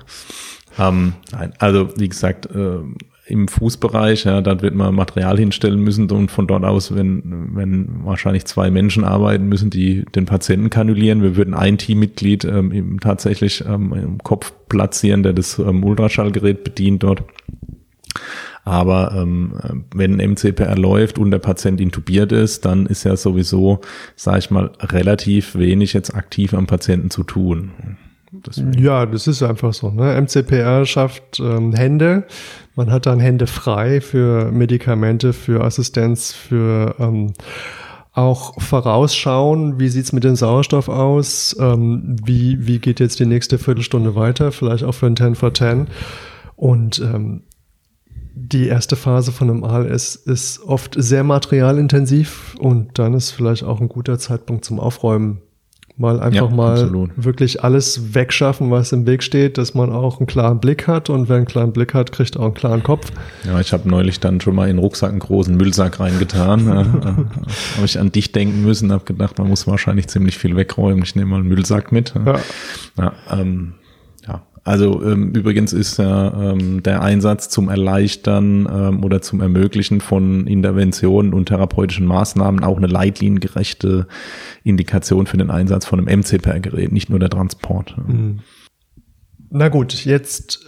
[0.79, 2.77] Ähm, nein, also wie gesagt, äh,
[3.25, 8.03] im Fußbereich, ja, dann wird man Material hinstellen müssen und von dort aus, wenn, wenn
[8.03, 11.21] wahrscheinlich zwei Menschen arbeiten, müssen die den Patienten kanulieren.
[11.21, 17.03] Wir würden ein Teammitglied ähm, tatsächlich ähm, im Kopf platzieren, der das ähm, Ultraschallgerät bedient
[17.03, 17.23] dort.
[18.65, 23.81] Aber ähm, wenn MCPR läuft und der Patient intubiert ist, dann ist ja sowieso,
[24.15, 27.71] sage ich mal, relativ wenig jetzt aktiv am Patienten zu tun.
[28.31, 28.73] Deswegen.
[28.81, 29.91] Ja, das ist einfach so.
[29.91, 30.19] Ne?
[30.19, 32.23] MCPR schafft ähm, Hände.
[32.75, 37.33] Man hat dann Hände frei für Medikamente, für Assistenz, für ähm,
[38.13, 43.57] auch vorausschauen, wie sieht's mit dem Sauerstoff aus, ähm, wie, wie geht jetzt die nächste
[43.57, 45.87] Viertelstunde weiter, vielleicht auch für ein 10 for 10.
[46.55, 47.43] Und ähm,
[48.35, 53.79] die erste Phase von einem ALS ist oft sehr materialintensiv und dann ist vielleicht auch
[53.81, 55.41] ein guter Zeitpunkt zum Aufräumen
[55.95, 57.11] Mal einfach ja, mal absolut.
[57.15, 61.29] wirklich alles wegschaffen, was im Weg steht, dass man auch einen klaren Blick hat und
[61.29, 63.11] wer einen klaren Blick hat, kriegt auch einen klaren Kopf.
[63.43, 66.65] Ja, ich habe neulich dann schon mal in den Rucksack einen großen Müllsack reingetan.
[66.67, 66.75] ja,
[67.75, 71.03] habe ich an dich denken müssen, habe gedacht, man muss wahrscheinlich ziemlich viel wegräumen.
[71.03, 72.15] Ich nehme mal einen Müllsack mit.
[72.25, 72.39] Ja.
[72.97, 73.73] ja ähm,
[74.63, 80.47] also ähm, übrigens ist ja ähm, der Einsatz zum Erleichtern ähm, oder zum Ermöglichen von
[80.47, 84.07] Interventionen und therapeutischen Maßnahmen auch eine leitliniengerechte
[84.63, 87.95] Indikation für den Einsatz von einem MCPR-Gerät, nicht nur der Transport.
[88.07, 88.39] Mhm.
[89.49, 90.65] Na gut, jetzt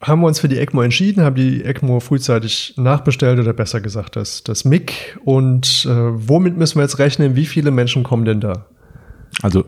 [0.00, 4.14] haben wir uns für die ECMO entschieden, haben die ECMO frühzeitig nachbestellt oder besser gesagt
[4.14, 5.18] das, das MIG.
[5.24, 7.34] Und äh, womit müssen wir jetzt rechnen?
[7.34, 8.66] Wie viele Menschen kommen denn da?
[9.40, 9.64] Also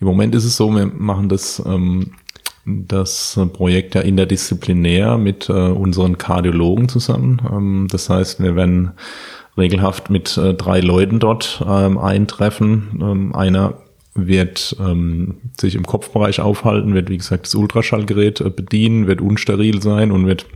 [0.00, 2.12] im Moment ist es so, wir machen das ähm,
[2.66, 7.42] das Projekt ja interdisziplinär mit äh, unseren Kardiologen zusammen.
[7.50, 8.92] Ähm, das heißt, wir werden
[9.56, 12.98] regelhaft mit äh, drei Leuten dort ähm, eintreffen.
[13.00, 13.74] Ähm, einer
[14.14, 19.82] wird ähm, sich im Kopfbereich aufhalten, wird wie gesagt das Ultraschallgerät äh, bedienen, wird unsteril
[19.82, 20.46] sein und wird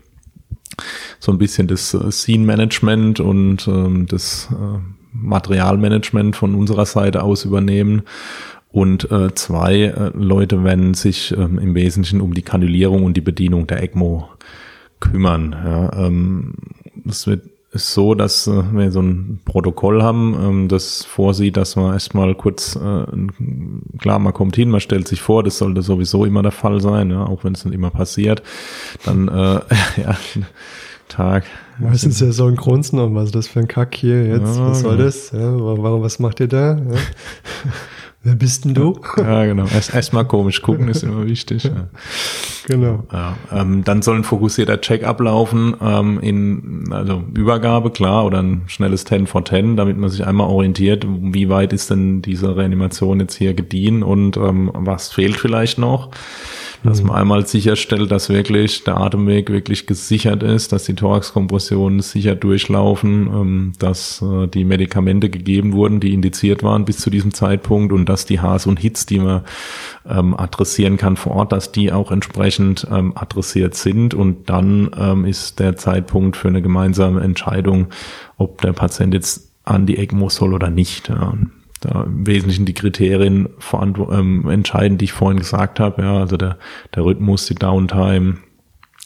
[1.18, 4.78] so ein bisschen das äh, Scene-Management und ähm, das äh,
[5.12, 8.02] Materialmanagement von unserer Seite aus übernehmen
[8.70, 13.22] und äh, zwei äh, Leute werden sich ähm, im Wesentlichen um die Kanulierung und die
[13.22, 14.28] Bedienung der ECMO
[15.00, 15.52] kümmern.
[15.52, 16.54] Ja, ähm,
[17.08, 21.76] es wird ist so, dass äh, wir so ein Protokoll haben, ähm, das vorsieht, dass
[21.76, 23.04] man erstmal kurz, äh,
[23.98, 27.10] klar, man kommt hin, man stellt sich vor, das sollte sowieso immer der Fall sein,
[27.10, 28.42] ja, auch wenn es nicht immer passiert.
[29.04, 29.32] Dann, äh,
[30.02, 30.16] ja,
[31.08, 31.44] Tag.
[31.78, 34.56] Meistens ja so ein Grunzen was ist das für ein Kack hier jetzt?
[34.56, 35.30] Ja, was soll das?
[35.30, 36.76] Ja, warum, was macht ihr da?
[36.76, 36.80] Ja.
[38.22, 39.00] Wer bist denn du?
[39.16, 39.66] Ja, genau.
[39.72, 41.64] Erst erstmal komisch gucken ist immer wichtig.
[41.64, 41.88] Ja.
[42.66, 43.04] Genau.
[43.12, 48.62] Ja, ähm, dann soll ein fokussierter Check ablaufen ähm, in also Übergabe, klar, oder ein
[48.66, 53.20] schnelles 10 for 10, damit man sich einmal orientiert, wie weit ist denn diese Reanimation
[53.20, 56.10] jetzt hier gediehen und ähm, was fehlt vielleicht noch
[56.84, 62.34] dass man einmal sicherstellt, dass wirklich der Atemweg wirklich gesichert ist, dass die Thoraxkompressionen sicher
[62.34, 67.92] durchlaufen, ähm, dass äh, die Medikamente gegeben wurden, die indiziert waren bis zu diesem Zeitpunkt
[67.92, 69.42] und dass die Haars und Hits, die man
[70.08, 74.14] ähm, adressieren kann vor Ort, dass die auch entsprechend ähm, adressiert sind.
[74.14, 74.68] Und dann
[75.26, 77.88] ist der Zeitpunkt für eine gemeinsame Entscheidung,
[78.36, 81.10] ob der Patient jetzt an die ECMO soll oder nicht
[81.80, 86.02] da im Wesentlichen die Kriterien ähm, entscheiden, die ich vorhin gesagt habe.
[86.02, 86.58] Ja, also der,
[86.94, 88.38] der Rhythmus, die Downtime,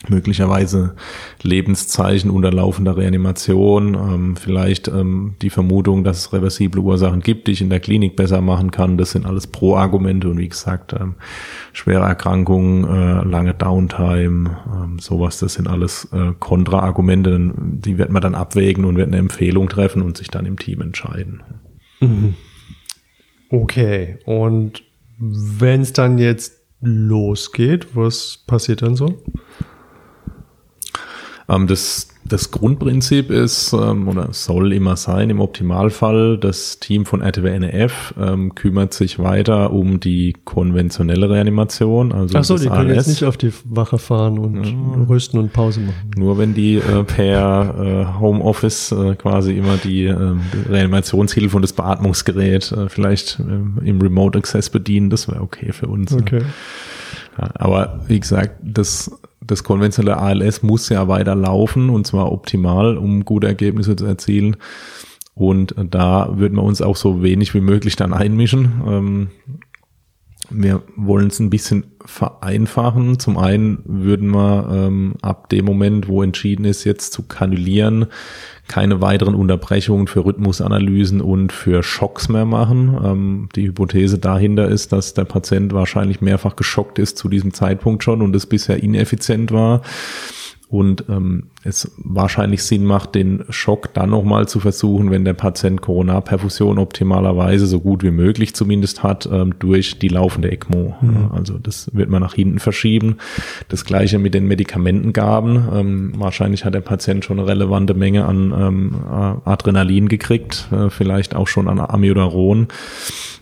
[0.08, 0.94] möglicherweise
[1.42, 7.60] Lebenszeichen unterlaufender Reanimation, ähm, vielleicht ähm, die Vermutung, dass es reversible Ursachen gibt, die ich
[7.60, 8.98] in der Klinik besser machen kann.
[8.98, 11.14] Das sind alles Pro-Argumente und wie gesagt, ähm,
[11.72, 17.52] schwere Erkrankungen, äh, lange Downtime, ähm, sowas, das sind alles äh, Kontra-Argumente.
[17.56, 20.80] Die wird man dann abwägen und wird eine Empfehlung treffen und sich dann im Team
[20.80, 21.42] entscheiden.
[22.00, 22.34] Mhm.
[23.52, 24.82] Okay, und
[25.18, 29.22] wenn es dann jetzt losgeht, was passiert dann so?
[31.48, 37.20] Ähm, das das Grundprinzip ist ähm, oder soll immer sein, im Optimalfall, das Team von
[37.20, 42.12] RTWNF ähm, kümmert sich weiter um die konventionelle Reanimation.
[42.12, 45.04] Also Ach so, die können jetzt nicht auf die Wache fahren und ja.
[45.08, 46.10] rüsten und Pause machen.
[46.16, 47.74] Nur wenn die äh, per
[48.16, 50.16] äh, Homeoffice äh, quasi immer die, äh,
[50.70, 55.88] Reanimationshilfe und das Beatmungsgerät äh, vielleicht äh, im Remote Access bedienen, das wäre okay für
[55.88, 56.12] uns.
[56.12, 56.38] Okay.
[56.40, 56.46] Ja,
[57.36, 59.10] aber wie gesagt, das
[59.44, 64.56] das konventionelle ALS muss ja weiter laufen und zwar optimal, um gute Ergebnisse zu erzielen.
[65.34, 68.82] Und da würden wir uns auch so wenig wie möglich dann einmischen.
[68.86, 69.30] Ähm,
[70.54, 73.18] wir wollen es ein bisschen vereinfachen.
[73.18, 78.06] Zum einen würden wir ähm, ab dem Moment, wo entschieden ist, jetzt zu kanulieren,
[78.68, 82.98] keine weiteren Unterbrechungen für Rhythmusanalysen und für Schocks mehr machen.
[83.04, 88.04] Ähm, die Hypothese dahinter ist, dass der Patient wahrscheinlich mehrfach geschockt ist zu diesem Zeitpunkt
[88.04, 89.82] schon und es bisher ineffizient war
[90.72, 95.82] und ähm, es wahrscheinlich Sinn macht, den Schock dann nochmal zu versuchen, wenn der Patient
[95.82, 100.94] Coronarperfusion optimalerweise so gut wie möglich zumindest hat, ähm, durch die laufende ECMO.
[101.02, 101.30] Mhm.
[101.30, 103.18] Also das wird man nach hinten verschieben.
[103.68, 105.62] Das gleiche mit den Medikamentengaben.
[105.74, 108.94] Ähm, wahrscheinlich hat der Patient schon eine relevante Menge an ähm,
[109.44, 112.68] Adrenalin gekriegt, äh, vielleicht auch schon an Amiodaron.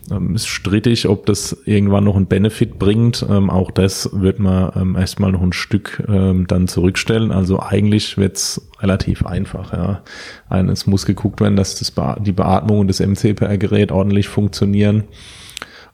[0.09, 3.25] Ähm, ist strittig, ob das irgendwann noch einen Benefit bringt.
[3.29, 7.31] Ähm, auch das wird man ähm, erstmal noch ein Stück ähm, dann zurückstellen.
[7.31, 9.73] Also eigentlich wird's relativ einfach.
[9.73, 10.01] Ja.
[10.71, 15.03] Es muss geguckt werden, dass das Be die Beatmung und das MCPR-Gerät ordentlich funktionieren.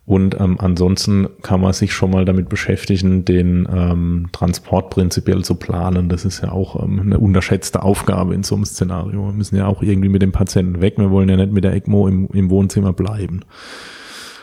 [0.08, 5.56] Und ähm, ansonsten kann man sich schon mal damit beschäftigen, den ähm, Transport prinzipiell zu
[5.56, 6.08] planen.
[6.08, 9.26] Das ist ja auch ähm, eine unterschätzte Aufgabe in so einem Szenario.
[9.26, 10.94] Wir müssen ja auch irgendwie mit dem Patienten weg.
[10.98, 13.42] Wir wollen ja nicht mit der ECMO im, im Wohnzimmer bleiben.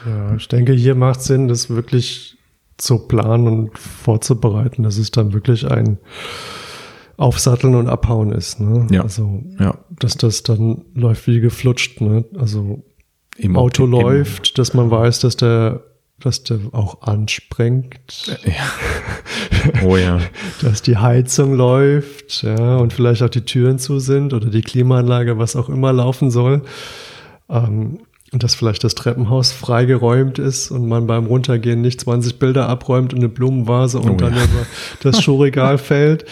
[0.06, 2.36] Ja, ich denke, hier macht Sinn, das wirklich
[2.76, 5.98] zu planen und vorzubereiten, dass es dann wirklich ein
[7.16, 8.60] Aufsatteln und Abhauen ist.
[8.60, 8.86] Ne?
[8.90, 9.02] Ja.
[9.02, 9.78] Also, ja.
[9.90, 12.00] dass das dann läuft wie geflutscht.
[12.00, 12.24] Ne?
[12.36, 12.82] Also
[13.36, 15.82] im Auto läuft, dass man weiß, dass der
[16.20, 18.38] dass der auch ansprengt.
[18.44, 19.82] Ja.
[19.84, 20.20] Oh ja.
[20.62, 25.38] dass die Heizung läuft, ja, und vielleicht auch die Türen zu sind oder die Klimaanlage,
[25.38, 26.62] was auch immer laufen soll.
[27.50, 27.98] Ähm,
[28.42, 33.20] dass vielleicht das Treppenhaus freigeräumt ist und man beim Runtergehen nicht 20 Bilder abräumt und
[33.20, 34.44] eine Blumenvase und oh, dann ja.
[34.44, 34.66] über
[35.02, 36.24] das Schuhregal fällt.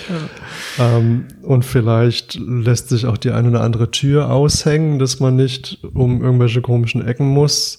[0.79, 0.97] Ja.
[0.99, 5.79] Ähm, und vielleicht lässt sich auch die eine oder andere Tür aushängen, dass man nicht
[5.95, 7.79] um irgendwelche komischen Ecken muss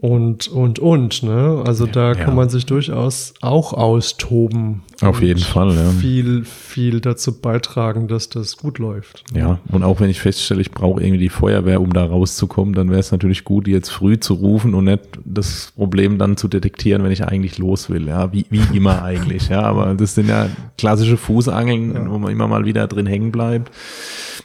[0.00, 1.22] und, und, und.
[1.22, 1.62] Ne?
[1.66, 2.14] Also da ja.
[2.14, 4.82] kann man sich durchaus auch austoben.
[5.02, 5.90] Auf jeden Fall, ja.
[5.90, 9.24] Viel, viel dazu beitragen, dass das gut läuft.
[9.34, 12.88] Ja, und auch wenn ich feststelle, ich brauche irgendwie die Feuerwehr, um da rauszukommen, dann
[12.88, 17.02] wäre es natürlich gut, jetzt früh zu rufen und nicht das Problem dann zu detektieren,
[17.04, 18.08] wenn ich eigentlich los will.
[18.08, 19.48] Ja, wie, wie immer eigentlich.
[19.48, 20.48] Ja, aber das sind ja
[20.78, 22.10] klassische Fußangeln, ja.
[22.10, 23.70] wo man immer mal wieder drin hängen bleibt.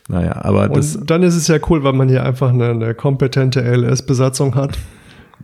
[0.10, 0.98] Naja, aber das.
[0.98, 4.78] Und dann ist es ja cool, weil man hier einfach eine, eine kompetente LS-Besatzung hat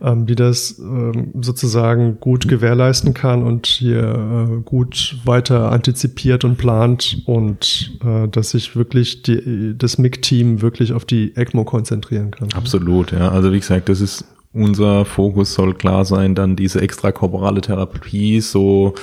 [0.02, 6.58] ähm, die das ähm, sozusagen gut gewährleisten kann und hier äh, gut weiter antizipiert und
[6.58, 12.48] plant und äh, dass sich wirklich die, das MIG-Team wirklich auf die ECMO konzentrieren kann.
[12.54, 13.30] Absolut, ja.
[13.30, 18.94] Also wie gesagt, das ist unser Fokus soll klar sein, dann diese extrakorporale Therapie so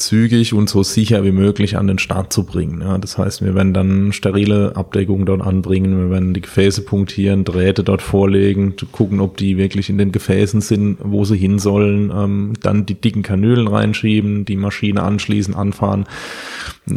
[0.00, 2.80] zügig und so sicher wie möglich an den Start zu bringen.
[2.80, 7.44] Ja, das heißt, wir werden dann sterile Abdeckungen dort anbringen, wir werden die Gefäße punktieren,
[7.44, 12.12] Drähte dort vorlegen, gucken, ob die wirklich in den Gefäßen sind, wo sie hin sollen,
[12.14, 16.06] ähm, dann die dicken Kanülen reinschieben, die Maschine anschließen, anfahren.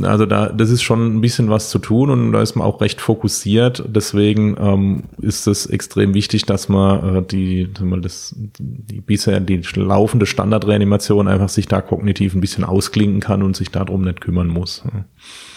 [0.01, 2.81] Also da, das ist schon ein bisschen was zu tun und da ist man auch
[2.81, 3.83] recht fokussiert.
[3.87, 9.61] Deswegen ähm, ist es extrem wichtig, dass man äh, die, mal das, die bisher die
[9.75, 14.47] laufende Standardreanimation einfach sich da kognitiv ein bisschen ausklinken kann und sich darum nicht kümmern
[14.47, 14.83] muss.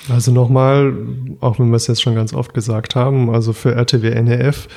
[0.09, 0.95] Also nochmal,
[1.41, 4.68] auch wenn wir es jetzt schon ganz oft gesagt haben, also für RTW NEF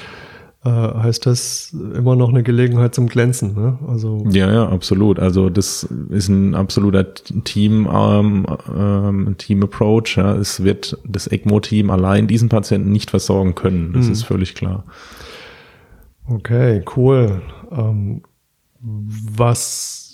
[0.66, 3.56] äh, heißt das immer noch eine Gelegenheit zum Glänzen.
[3.56, 3.80] Ne?
[3.88, 5.20] Also ja, ja, absolut.
[5.20, 8.46] Also das ist ein absoluter Team ähm,
[8.76, 10.18] ähm, Team Approach.
[10.18, 10.36] Ja.
[10.36, 13.94] Es wird das ECMO-Team allein diesen Patienten nicht versorgen können.
[13.94, 14.12] Das mhm.
[14.12, 14.84] ist völlig klar.
[16.28, 17.42] Okay, cool.
[17.72, 18.24] Ähm,
[18.82, 20.09] was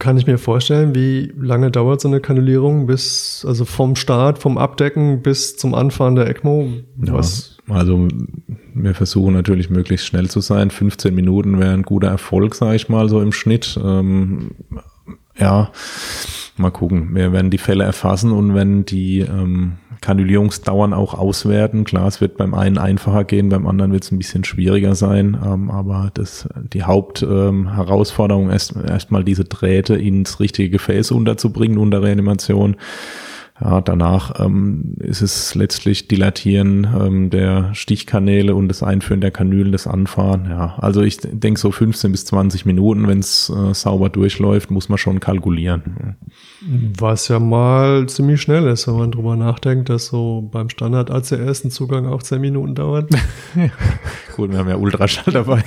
[0.00, 4.58] kann ich mir vorstellen, wie lange dauert so eine Kanulierung bis, also vom Start, vom
[4.58, 6.72] Abdecken bis zum Anfahren der ECMO?
[6.96, 7.58] Was?
[7.68, 8.08] Ja, also
[8.74, 10.70] wir versuchen natürlich möglichst schnell zu sein.
[10.70, 13.78] 15 Minuten wäre ein guter Erfolg, sage ich mal, so im Schnitt.
[13.82, 14.52] Ähm,
[15.38, 15.70] ja,
[16.56, 17.14] mal gucken.
[17.14, 21.84] Wir werden die Fälle erfassen und wenn die ähm, Kanulierungsdauern auch auswerten.
[21.84, 25.38] Klar, es wird beim einen einfacher gehen, beim anderen wird es ein bisschen schwieriger sein.
[25.44, 32.02] Ähm, aber das, die Hauptherausforderung ähm, ist erstmal diese Drähte ins richtige Gefäß unterzubringen unter
[32.02, 32.76] Reanimation.
[33.62, 39.70] Ja, danach ähm, ist es letztlich Dilatieren ähm, der Stichkanäle und das Einführen der Kanülen,
[39.70, 40.46] das Anfahren.
[40.48, 44.88] Ja, also ich denke so 15 bis 20 Minuten, wenn es äh, sauber durchläuft, muss
[44.88, 46.16] man schon kalkulieren.
[46.98, 51.64] Was ja mal ziemlich schnell ist, wenn man drüber nachdenkt, dass so beim Standard ACS
[51.64, 53.10] ein Zugang auch 10 Minuten dauert.
[54.36, 55.64] Gut, wir haben ja Ultraschall dabei.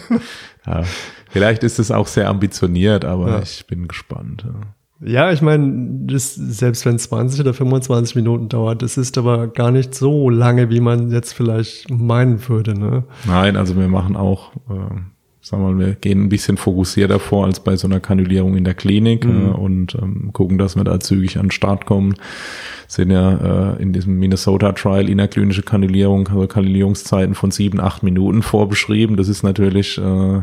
[0.66, 0.84] ja,
[1.28, 3.42] vielleicht ist es auch sehr ambitioniert, aber ja.
[3.42, 4.46] ich bin gespannt.
[4.46, 4.60] Ja.
[5.00, 9.70] Ja, ich meine, selbst wenn es 20 oder 25 Minuten dauert, das ist aber gar
[9.70, 12.78] nicht so lange, wie man jetzt vielleicht meinen würde.
[12.78, 13.04] Ne?
[13.26, 14.94] Nein, also wir machen auch, äh,
[15.42, 18.64] sagen wir mal, wir gehen ein bisschen fokussierter vor als bei so einer Kanulierung in
[18.64, 19.48] der Klinik mhm.
[19.48, 22.14] äh, und ähm, gucken, dass wir da zügig an den Start kommen.
[22.88, 28.40] Sind ja äh, in diesem Minnesota Trial innerklinische Kanulierung, also Kanulierungszeiten von sieben, acht Minuten
[28.40, 29.18] vorbeschrieben.
[29.18, 30.40] Das ist natürlich äh,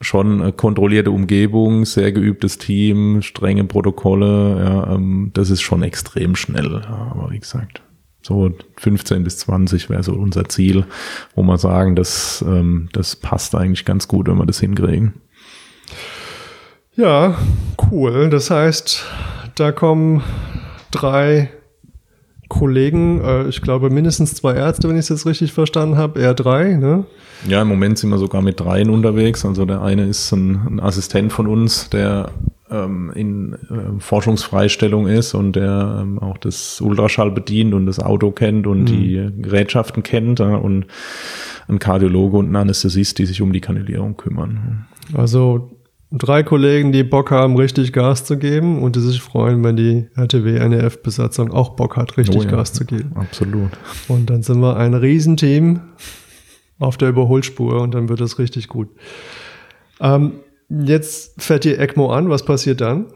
[0.00, 6.82] schon kontrollierte Umgebung, sehr geübtes Team, strenge Protokolle, ja, ähm, das ist schon extrem schnell.
[6.84, 7.82] Ja, aber wie gesagt,
[8.22, 10.84] so 15 bis 20 wäre so unser Ziel,
[11.34, 15.14] wo wir sagen, dass ähm, das passt eigentlich ganz gut, wenn wir das hinkriegen.
[16.94, 17.38] Ja,
[17.90, 18.28] cool.
[18.30, 19.04] Das heißt,
[19.54, 20.22] da kommen
[20.90, 21.50] drei
[22.48, 26.34] Kollegen, äh, ich glaube mindestens zwei Ärzte, wenn ich es jetzt richtig verstanden habe, eher
[26.34, 27.06] drei, ne?
[27.48, 29.44] Ja, im Moment sind wir sogar mit dreien unterwegs.
[29.44, 32.30] Also der eine ist ein, ein Assistent von uns, der
[32.70, 38.30] ähm, in äh, Forschungsfreistellung ist und der ähm, auch das Ultraschall bedient und das Auto
[38.30, 38.86] kennt und mhm.
[38.86, 40.86] die Gerätschaften kennt ja, und
[41.68, 44.86] ein Kardiologe und ein Anästhesist, die sich um die Kanülierung kümmern.
[45.14, 45.70] Also
[46.10, 50.06] drei Kollegen, die Bock haben, richtig Gas zu geben und die sich freuen, wenn die
[50.16, 53.12] RTW-NEF-Besatzung auch Bock hat, richtig oh ja, Gas zu geben.
[53.14, 53.70] Absolut.
[54.08, 55.80] Und dann sind wir ein Riesenteam
[56.80, 58.88] auf der Überholspur und dann wird es richtig gut.
[60.00, 63.06] Ähm, jetzt fährt die ECMO an, was passiert dann?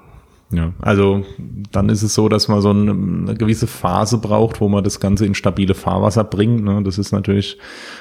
[0.53, 1.25] Ja, also
[1.73, 5.01] dann ist es so, dass man so eine, eine, gewisse Phase braucht, wo man das
[5.01, 6.63] Ganze in stabile Fahrwasser bringt.
[6.63, 6.83] Ne?
[6.85, 7.59] Das ist natürlich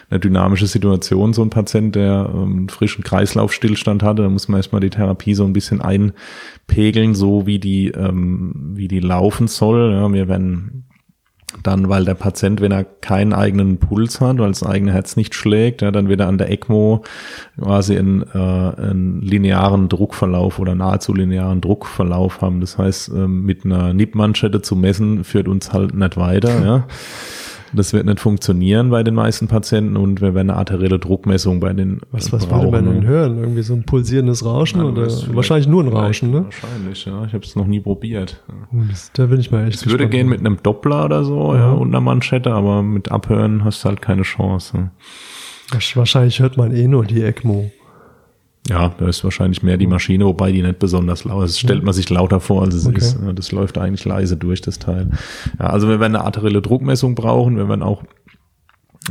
[0.09, 4.23] eine dynamische Situation, so ein Patient, der ähm, frischen Kreislaufstillstand hatte.
[4.23, 8.89] Da muss man erstmal die Therapie so ein bisschen einpegeln, so wie die, ähm, wie
[8.89, 9.93] die laufen soll.
[9.93, 10.85] Ja, wir werden
[11.61, 15.35] dann, weil der Patient, wenn er keinen eigenen Puls hat, weil das eigene Herz nicht
[15.35, 17.03] schlägt, ja, dann wird er an der ECMO
[17.59, 22.61] quasi einen, äh, einen linearen Druckverlauf oder nahezu linearen Druckverlauf haben.
[22.61, 26.65] Das heißt, äh, mit einer Nippmanschette zu messen, führt uns halt nicht weiter.
[26.65, 26.87] Ja.
[27.75, 31.73] Das wird nicht funktionieren bei den meisten Patienten und wir werden eine arterielle Druckmessung bei
[31.73, 33.39] den Was, was würde man denn hören?
[33.39, 36.45] Irgendwie so ein pulsierendes Rauschen ja, oder wahrscheinlich nur ein Rauschen, ne?
[36.45, 37.25] Wahrscheinlich, ja.
[37.25, 38.43] Ich habe es noch nie probiert.
[38.71, 41.53] Oh, das, da bin ich mal echt Es würde gehen mit einem Doppler oder so,
[41.53, 44.91] ja, ja und einer Manschette, aber mit Abhören hast du halt keine Chance.
[45.95, 47.71] Wahrscheinlich hört man eh nur die ECMO.
[48.69, 51.51] Ja, da ist wahrscheinlich mehr die Maschine, wobei die nicht besonders laut ist.
[51.51, 52.97] Das stellt man sich lauter vor, als es okay.
[52.97, 53.17] ist.
[53.35, 55.09] Das läuft eigentlich leise durch, das Teil.
[55.59, 57.57] Ja, also wir werden eine arterielle Druckmessung brauchen.
[57.57, 58.03] Wir werden auch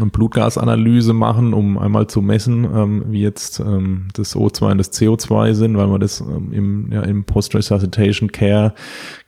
[0.00, 5.52] Blutgasanalyse machen, um einmal zu messen, ähm, wie jetzt ähm, das O2 und das CO2
[5.52, 8.72] sind, weil wir das ähm, im, ja, im Post-Resuscitation Care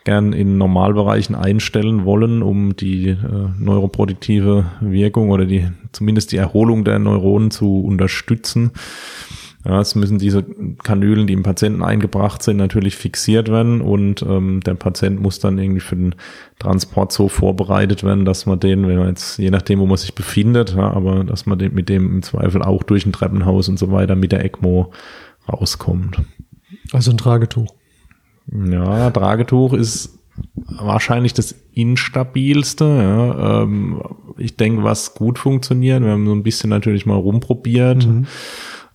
[0.04, 3.16] gern in Normalbereichen einstellen wollen, um die äh,
[3.58, 8.70] neuroproduktive Wirkung oder die zumindest die Erholung der Neuronen zu unterstützen.
[9.66, 10.44] Ja, es müssen diese
[10.82, 15.58] Kanülen, die im Patienten eingebracht sind, natürlich fixiert werden und ähm, der Patient muss dann
[15.58, 16.14] irgendwie für den
[16.58, 20.14] Transport so vorbereitet werden, dass man den, wenn man jetzt, je nachdem, wo man sich
[20.14, 23.78] befindet, ja, aber dass man den, mit dem im Zweifel auch durch ein Treppenhaus und
[23.78, 24.92] so weiter mit der ECMO
[25.50, 26.20] rauskommt.
[26.92, 27.74] Also ein Tragetuch.
[28.52, 30.18] Ja, Tragetuch ist
[30.66, 32.84] wahrscheinlich das instabilste.
[32.84, 33.62] Ja.
[33.62, 34.02] Ähm,
[34.36, 38.06] ich denke, was gut funktioniert, wir haben so ein bisschen natürlich mal rumprobiert.
[38.06, 38.26] Mhm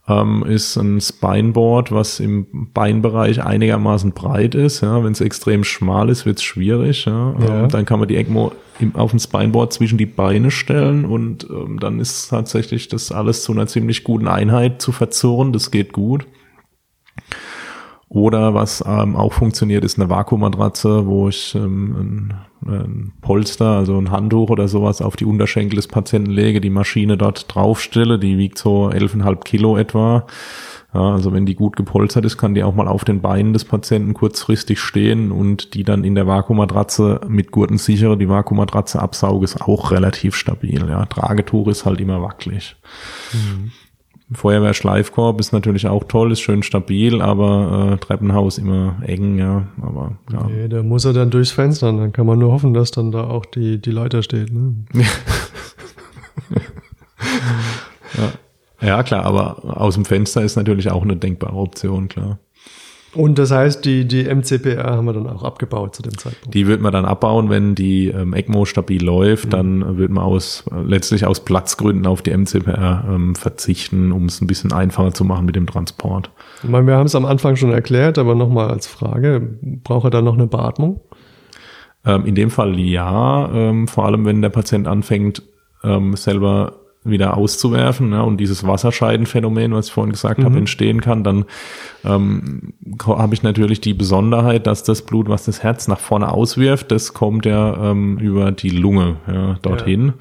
[0.10, 4.82] ähm, ist ein Spineboard, was im Beinbereich einigermaßen breit ist.
[4.82, 7.06] Ja, wenn es extrem schmal ist, wird es schwierig.
[7.06, 7.36] Ja.
[7.40, 7.64] ja.
[7.64, 11.48] Ähm, dann kann man die ECMO im, auf dem Spineboard zwischen die Beine stellen und
[11.50, 15.54] ähm, dann ist tatsächlich das alles zu einer ziemlich guten Einheit zu verzurren.
[15.54, 16.26] Das geht gut.
[18.10, 22.34] Oder was ähm, auch funktioniert, ist eine Vakuummatratze, wo ich ähm,
[22.66, 26.72] ein, ein, Polster, also ein Handtuch oder sowas auf die Unterschenkel des Patienten lege, die
[26.72, 30.26] Maschine dort draufstelle, die wiegt so 11,5 Kilo etwa.
[30.92, 33.64] Ja, also wenn die gut gepolstert ist, kann die auch mal auf den Beinen des
[33.64, 39.46] Patienten kurzfristig stehen und die dann in der Vakuummatratze mit Gurten sichere, die Vakuummatratze absauge,
[39.46, 40.84] ist auch relativ stabil.
[40.90, 42.76] Ja, Tragetuch ist halt immer wackelig.
[43.34, 43.72] Mhm.
[44.32, 49.68] Feuerwehr-Schleifkorb ist natürlich auch toll, ist schön stabil, aber äh, Treppenhaus immer eng, ja.
[49.82, 50.48] Aber ja.
[50.48, 53.24] Nee, da muss er dann durchs Fenster, dann kann man nur hoffen, dass dann da
[53.24, 54.54] auch die, die Leiter steht.
[54.54, 54.76] Ne?
[58.18, 58.88] ja.
[58.88, 62.38] ja, klar, aber aus dem Fenster ist natürlich auch eine denkbare Option, klar.
[63.16, 66.54] Und das heißt, die, die MCPR haben wir dann auch abgebaut zu dem Zeitpunkt.
[66.54, 69.48] Die wird man dann abbauen, wenn die ähm, ECMO stabil läuft.
[69.48, 69.50] Mhm.
[69.50, 74.48] Dann wird man aus letztlich aus Platzgründen auf die MCPR ähm, verzichten, um es ein
[74.48, 76.30] bisschen einfacher zu machen mit dem Transport.
[76.64, 80.12] Ich meine, wir haben es am Anfang schon erklärt, aber nochmal als Frage, braucht er
[80.12, 81.02] dann noch eine Beatmung?
[82.06, 85.44] Ähm, in dem Fall ja, ähm, vor allem wenn der Patient anfängt,
[85.84, 86.80] ähm, selber
[87.12, 90.46] wieder auszuwerfen ne, und dieses Wasserscheidenphänomen, was ich vorhin gesagt mhm.
[90.46, 91.46] habe, entstehen kann, dann
[92.06, 92.74] ähm,
[93.06, 97.14] habe ich natürlich die Besonderheit, dass das Blut, was das Herz nach vorne auswirft, das
[97.14, 100.08] kommt ja ähm, über die Lunge ja, dorthin.
[100.08, 100.14] Ja.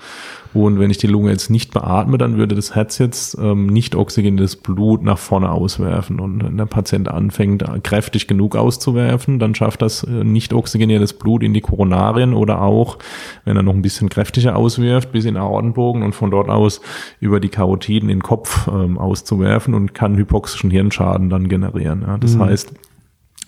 [0.65, 3.95] Und wenn ich die Lunge jetzt nicht beatme, dann würde das Herz jetzt ähm, nicht
[3.95, 6.21] oxygeniertes Blut nach vorne auswerfen.
[6.21, 11.43] Und wenn der Patient anfängt, kräftig genug auszuwerfen, dann schafft das äh, nicht oxygeniertes Blut
[11.43, 12.99] in die Koronarien oder auch,
[13.45, 16.81] wenn er noch ein bisschen kräftiger auswirft, bis in den Aortenbogen und von dort aus
[17.21, 22.03] über die Karotiden in den Kopf ähm, auszuwerfen und kann hypoxischen Hirnschaden dann generieren.
[22.07, 22.19] Ja.
[22.19, 22.45] Das mhm.
[22.45, 22.73] heißt,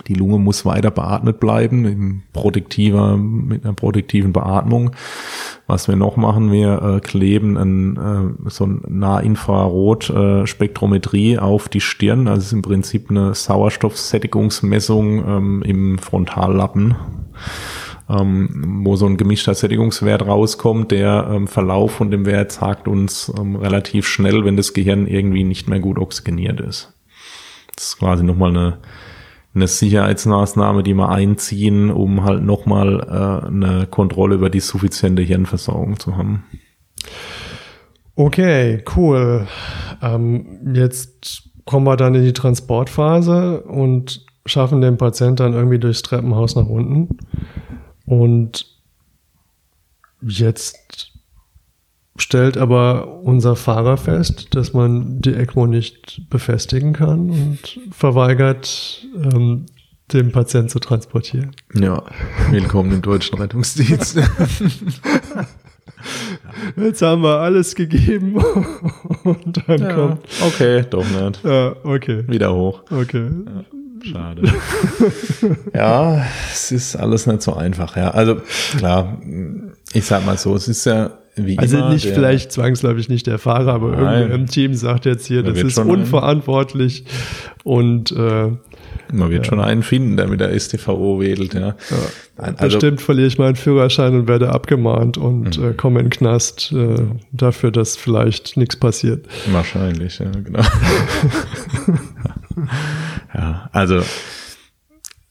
[0.07, 4.93] die Lunge muss weiter beatmet bleiben, in protektiver, mit einer protektiven Beatmung.
[5.67, 11.81] Was wir noch machen, wir äh, kleben ein, äh, so ein Nahinfrarot-Spektrometrie äh, auf die
[11.81, 12.29] Stirn.
[12.29, 16.95] Also ist im Prinzip eine Sauerstoffsättigungsmessung ähm, im Frontallappen.
[18.09, 23.33] Ähm, wo so ein gemischter Sättigungswert rauskommt, der ähm, Verlauf von dem Wert sagt uns
[23.39, 26.93] ähm, relativ schnell, wenn das Gehirn irgendwie nicht mehr gut oxygeniert ist.
[27.77, 28.79] Das ist quasi nochmal eine
[29.55, 35.99] eine Sicherheitsmaßnahme, die wir einziehen, um halt nochmal äh, eine Kontrolle über die suffiziente Hirnversorgung
[35.99, 36.45] zu haben.
[38.15, 39.49] Okay, cool.
[40.03, 46.03] Ähm, jetzt kommen wir dann in die Transportphase und schaffen den Patienten dann irgendwie durchs
[46.03, 47.19] Treppenhaus nach unten.
[48.07, 48.67] Und
[50.23, 51.10] jetzt
[52.21, 59.67] stellt aber unser Fahrer fest, dass man die ECMO nicht befestigen kann und verweigert, ähm,
[60.13, 61.53] den Patienten zu transportieren.
[61.75, 62.03] Ja,
[62.51, 64.19] willkommen im deutschen Rettungsdienst.
[66.77, 68.37] Jetzt haben wir alles gegeben
[69.25, 70.21] und dann ja, kommt.
[70.43, 71.45] Okay, doch nicht.
[71.45, 72.25] Ja, okay.
[72.27, 72.83] Wieder hoch.
[72.91, 73.29] Okay.
[73.47, 73.65] Ja,
[74.11, 74.43] schade.
[75.75, 77.97] ja, es ist alles nicht so einfach.
[77.97, 78.41] Ja, also
[78.77, 79.21] klar,
[79.93, 83.39] ich sag mal so, es ist ja wie also immer, nicht vielleicht zwangsläufig nicht der
[83.39, 87.05] Fahrer, aber irgendwer im Team sagt jetzt hier, das ist unverantwortlich
[87.65, 88.51] und äh,
[89.13, 89.51] man wird ja.
[89.51, 91.61] schon einen finden, der mit der STVO wedelt, ja.
[91.61, 91.75] ja.
[92.37, 95.71] Also, Bestimmt verliere ich meinen Führerschein und werde abgemahnt und mhm.
[95.71, 96.97] äh, komme in den Knast äh,
[97.33, 99.27] dafür, dass vielleicht nichts passiert.
[99.51, 100.63] Wahrscheinlich, ja, genau.
[103.35, 104.01] ja, also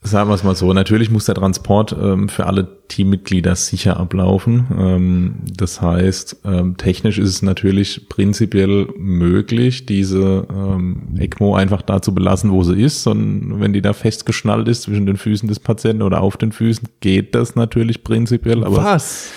[0.02, 4.66] Sagen wir es mal so, natürlich muss der Transport ähm, für alle Teammitglieder sicher ablaufen.
[4.78, 12.02] Ähm, das heißt, ähm, technisch ist es natürlich prinzipiell möglich, diese ähm, ECMO einfach da
[12.02, 13.06] zu belassen, wo sie ist.
[13.08, 16.88] Und wenn die da festgeschnallt ist zwischen den Füßen des Patienten oder auf den Füßen,
[17.02, 18.64] geht das natürlich prinzipiell.
[18.64, 19.32] Aber Was?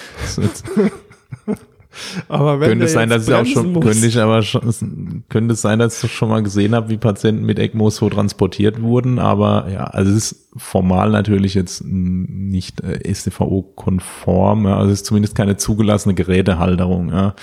[2.29, 5.55] Aber wenn könnte es sein, dass ich auch schon, muss- könnte ich aber schon, könnte
[5.55, 9.19] es sein, dass ich schon mal gesehen habe, wie Patienten mit ECMO so transportiert wurden.
[9.19, 14.67] Aber ja, also es ist formal natürlich jetzt nicht äh, StVO-konform.
[14.67, 17.11] Ja, also es ist zumindest keine zugelassene Gerätehalterung.
[17.11, 17.35] Ja.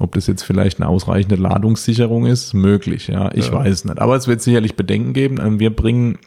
[0.00, 3.08] Ob das jetzt vielleicht eine ausreichende Ladungssicherung ist, möglich.
[3.08, 3.52] Ja, ich Ja.
[3.54, 3.98] weiß es nicht.
[4.00, 5.38] Aber es wird sicherlich Bedenken geben.
[5.40, 6.18] Ähm, Wir bringen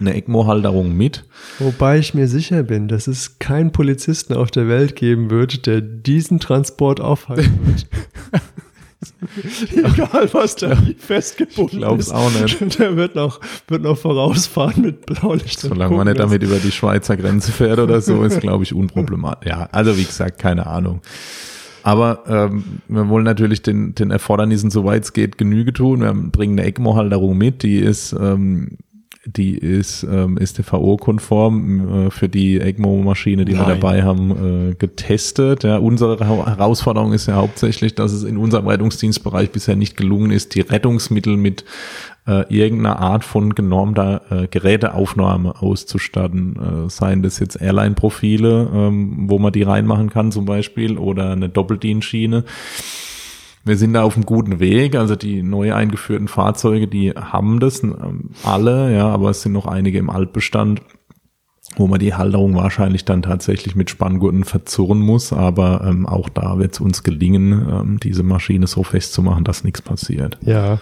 [0.00, 1.24] eine ECMO-Halterung mit.
[1.58, 5.80] Wobei ich mir sicher bin, dass es keinen Polizisten auf der Welt geben wird, der
[5.80, 7.86] diesen Transport aufhalten wird.
[9.72, 12.12] Egal, was da festgebunden Ich ist.
[12.12, 12.78] auch nicht.
[12.78, 15.58] Der wird noch, wird noch vorausfahren mit Blaulicht.
[15.60, 19.50] Solange man nicht damit über die Schweizer Grenze fährt oder so, ist, glaube ich, unproblematisch.
[19.50, 21.00] Ja, also wie gesagt, keine Ahnung.
[21.82, 26.00] Aber ähm, wir wollen natürlich den, den Erfordernissen, soweit es geht, Genüge tun.
[26.02, 28.78] Wir bringen eine ECMO-Halterung mit, die ist, ähm,
[29.24, 33.80] die ist ähm, STVO-konform äh, für die ECMO-Maschine, die wir Nein.
[33.80, 35.62] dabei haben, äh, getestet.
[35.62, 40.56] Ja, unsere Herausforderung ist ja hauptsächlich, dass es in unserem Rettungsdienstbereich bisher nicht gelungen ist,
[40.56, 41.64] die Rettungsmittel mit
[42.26, 46.86] äh, irgendeiner Art von genormter äh, Geräteaufnahme auszustatten.
[46.86, 51.48] Äh, seien das jetzt Airline-Profile, ähm, wo man die reinmachen kann zum Beispiel, oder eine
[51.48, 52.44] Doppeldienstschiene.
[53.64, 54.96] Wir sind da auf einem guten Weg.
[54.96, 59.66] Also die neu eingeführten Fahrzeuge, die haben das ähm, alle, ja, aber es sind noch
[59.66, 60.82] einige im Altbestand,
[61.76, 65.32] wo man die Halterung wahrscheinlich dann tatsächlich mit Spanngurten verzurren muss.
[65.32, 69.80] Aber ähm, auch da wird es uns gelingen, ähm, diese Maschine so festzumachen, dass nichts
[69.80, 70.38] passiert.
[70.42, 70.80] Ja,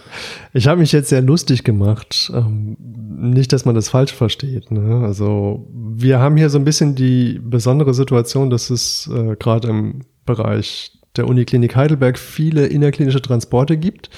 [0.55, 2.33] ich habe mich jetzt sehr lustig gemacht.
[2.35, 4.71] Ähm, nicht, dass man das falsch versteht.
[4.71, 5.03] Ne?
[5.05, 10.01] Also wir haben hier so ein bisschen die besondere Situation, dass es äh, gerade im
[10.25, 14.11] Bereich der Uniklinik Heidelberg viele innerklinische Transporte gibt,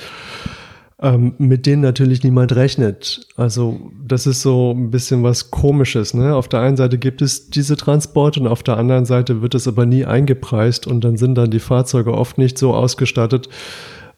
[1.00, 3.26] ähm, mit denen natürlich niemand rechnet.
[3.36, 6.14] Also das ist so ein bisschen was Komisches.
[6.14, 6.34] Ne?
[6.34, 9.66] Auf der einen Seite gibt es diese Transporte und auf der anderen Seite wird es
[9.66, 13.48] aber nie eingepreist und dann sind dann die Fahrzeuge oft nicht so ausgestattet,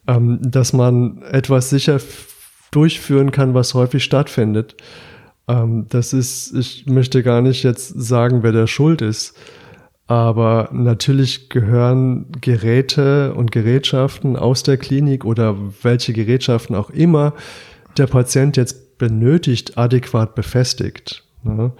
[0.07, 1.99] ähm, dass man etwas sicher
[2.71, 4.75] durchführen kann, was häufig stattfindet.
[5.47, 9.35] Ähm, das ist, ich möchte gar nicht jetzt sagen, wer der Schuld ist.
[10.07, 17.33] Aber natürlich gehören Geräte und Gerätschaften aus der Klinik oder welche Gerätschaften auch immer
[17.97, 21.23] der Patient jetzt benötigt, adäquat befestigt.
[21.43, 21.71] Ne?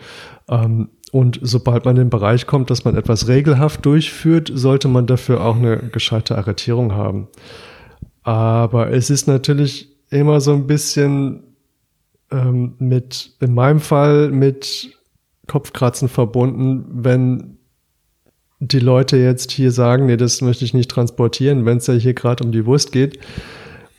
[0.49, 5.07] Ähm, und sobald man in den Bereich kommt, dass man etwas regelhaft durchführt, sollte man
[5.07, 7.27] dafür auch eine gescheite Arretierung haben.
[8.23, 11.43] Aber es ist natürlich immer so ein bisschen
[12.31, 14.97] ähm, mit, in meinem Fall, mit
[15.47, 17.54] Kopfkratzen verbunden, wenn
[18.59, 22.13] die Leute jetzt hier sagen, nee, das möchte ich nicht transportieren, wenn es ja hier
[22.13, 23.19] gerade um die Wurst geht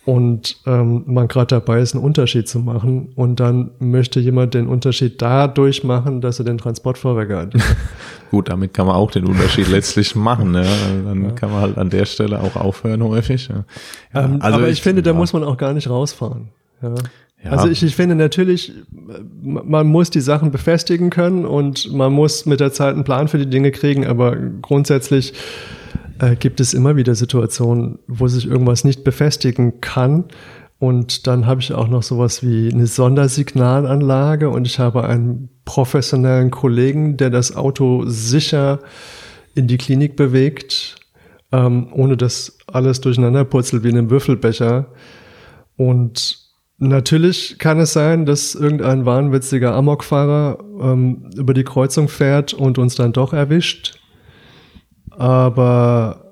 [0.07, 4.67] und ähm, man gerade dabei ist, einen Unterschied zu machen und dann möchte jemand den
[4.67, 7.53] Unterschied dadurch machen, dass er den Transport verweigert.
[8.31, 10.53] Gut, damit kann man auch den Unterschied letztlich machen.
[10.53, 10.63] Ja.
[11.03, 13.49] Dann kann man halt an der Stelle auch aufhören häufig.
[13.49, 13.65] Ja.
[14.13, 15.17] Ja, Ähm, also aber ich, finde, da ja.
[15.17, 16.51] muss man auch gar nicht rausfahren.
[16.81, 16.95] Ja.
[17.43, 17.51] Ja.
[17.51, 18.73] Also ich, ich finde natürlich,
[19.41, 23.37] man muss die Sachen befestigen können und man muss mit der Zeit einen Plan für
[23.37, 25.33] die Dinge kriegen, aber grundsätzlich
[26.19, 30.25] äh, gibt es immer wieder Situationen, wo sich irgendwas nicht befestigen kann.
[30.79, 36.51] Und dann habe ich auch noch sowas wie eine Sondersignalanlage und ich habe einen professionellen
[36.51, 38.79] Kollegen, der das Auto sicher
[39.55, 40.95] in die Klinik bewegt,
[41.51, 44.87] ähm, ohne dass alles durcheinander purzelt wie in einem Würfelbecher.
[45.77, 46.46] Und
[46.77, 52.95] natürlich kann es sein, dass irgendein wahnwitziger Amokfahrer ähm, über die Kreuzung fährt und uns
[52.95, 53.99] dann doch erwischt.
[55.11, 56.31] Aber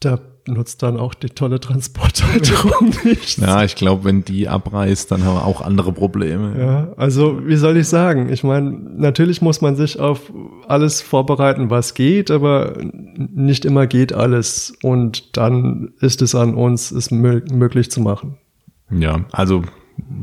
[0.00, 3.36] da nutzt dann auch die tolle Transporthalterung nichts.
[3.36, 6.58] Ja, ich glaube, wenn die abreißt, dann haben wir auch andere Probleme.
[6.58, 8.28] Ja, also wie soll ich sagen?
[8.32, 10.32] Ich meine, natürlich muss man sich auf
[10.66, 14.74] alles vorbereiten, was geht, aber nicht immer geht alles.
[14.82, 18.38] Und dann ist es an uns, es mö möglich zu machen.
[18.90, 19.62] Ja, also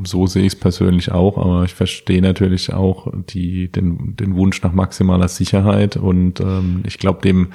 [0.04, 4.62] so sehe ich es persönlich auch, aber ich verstehe natürlich auch die, den, den Wunsch
[4.62, 7.50] nach maximaler Sicherheit und ähm, ich glaube, dem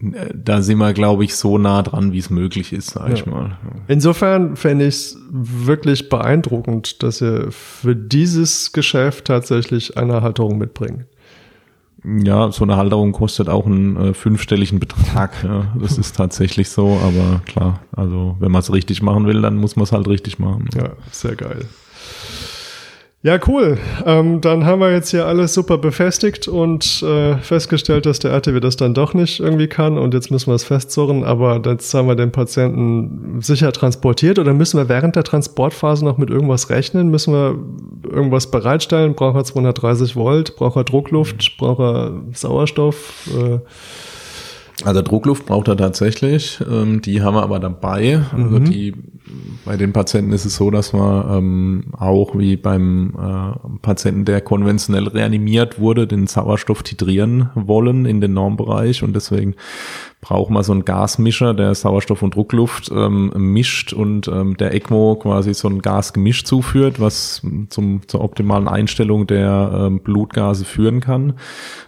[0.00, 3.30] da sind wir, glaube ich, so nah dran, wie es möglich ist, sag ich Ja.
[3.32, 3.58] mal.
[3.88, 11.04] Insofern fände ich es wirklich beeindruckend, dass ihr für dieses Geschäft tatsächlich eine Halterung mitbringt.
[12.04, 15.32] Ja, so eine Halterung kostet auch einen äh, fünfstelligen Betrag.
[15.44, 19.56] Ja, das ist tatsächlich so, aber klar, also wenn man es richtig machen will, dann
[19.56, 20.68] muss man es halt richtig machen.
[20.74, 21.64] Ja, sehr geil.
[23.26, 23.78] Ja, cool.
[24.04, 28.60] Ähm, dann haben wir jetzt hier alles super befestigt und äh, festgestellt, dass der RTW
[28.60, 32.06] das dann doch nicht irgendwie kann und jetzt müssen wir es festzurren, aber jetzt haben
[32.06, 37.08] wir den Patienten sicher transportiert oder müssen wir während der Transportphase noch mit irgendwas rechnen?
[37.08, 37.56] Müssen wir
[38.14, 39.14] irgendwas bereitstellen?
[39.14, 40.56] Braucht er 230 Volt?
[40.56, 41.56] Braucht er Druckluft?
[41.56, 43.26] Braucht er Sauerstoff?
[43.34, 43.60] Äh,
[44.84, 46.60] Also Druckluft braucht er tatsächlich.
[46.70, 48.20] Ähm, die haben wir aber dabei.
[48.32, 48.64] Also Mhm.
[48.66, 48.92] die
[49.64, 54.40] bei den Patienten ist es so, dass wir ähm, auch wie beim äh, Patienten, der
[54.40, 59.54] konventionell reanimiert wurde, den Sauerstoff titrieren wollen in den Normbereich und deswegen
[60.24, 65.16] brauchen wir so einen Gasmischer, der Sauerstoff und Druckluft ähm, mischt und ähm, der ECMO
[65.16, 71.34] quasi so ein Gasgemisch zuführt, was zum, zur optimalen Einstellung der ähm, Blutgase führen kann.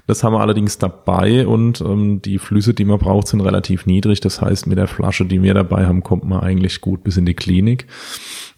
[0.06, 4.20] Das haben wir allerdings dabei und ähm, die Flüsse, die man braucht, sind relativ niedrig.
[4.20, 7.24] Das heißt, mit der Flasche, die wir dabei haben, kommt man eigentlich gut bis in
[7.27, 7.86] die Klinik.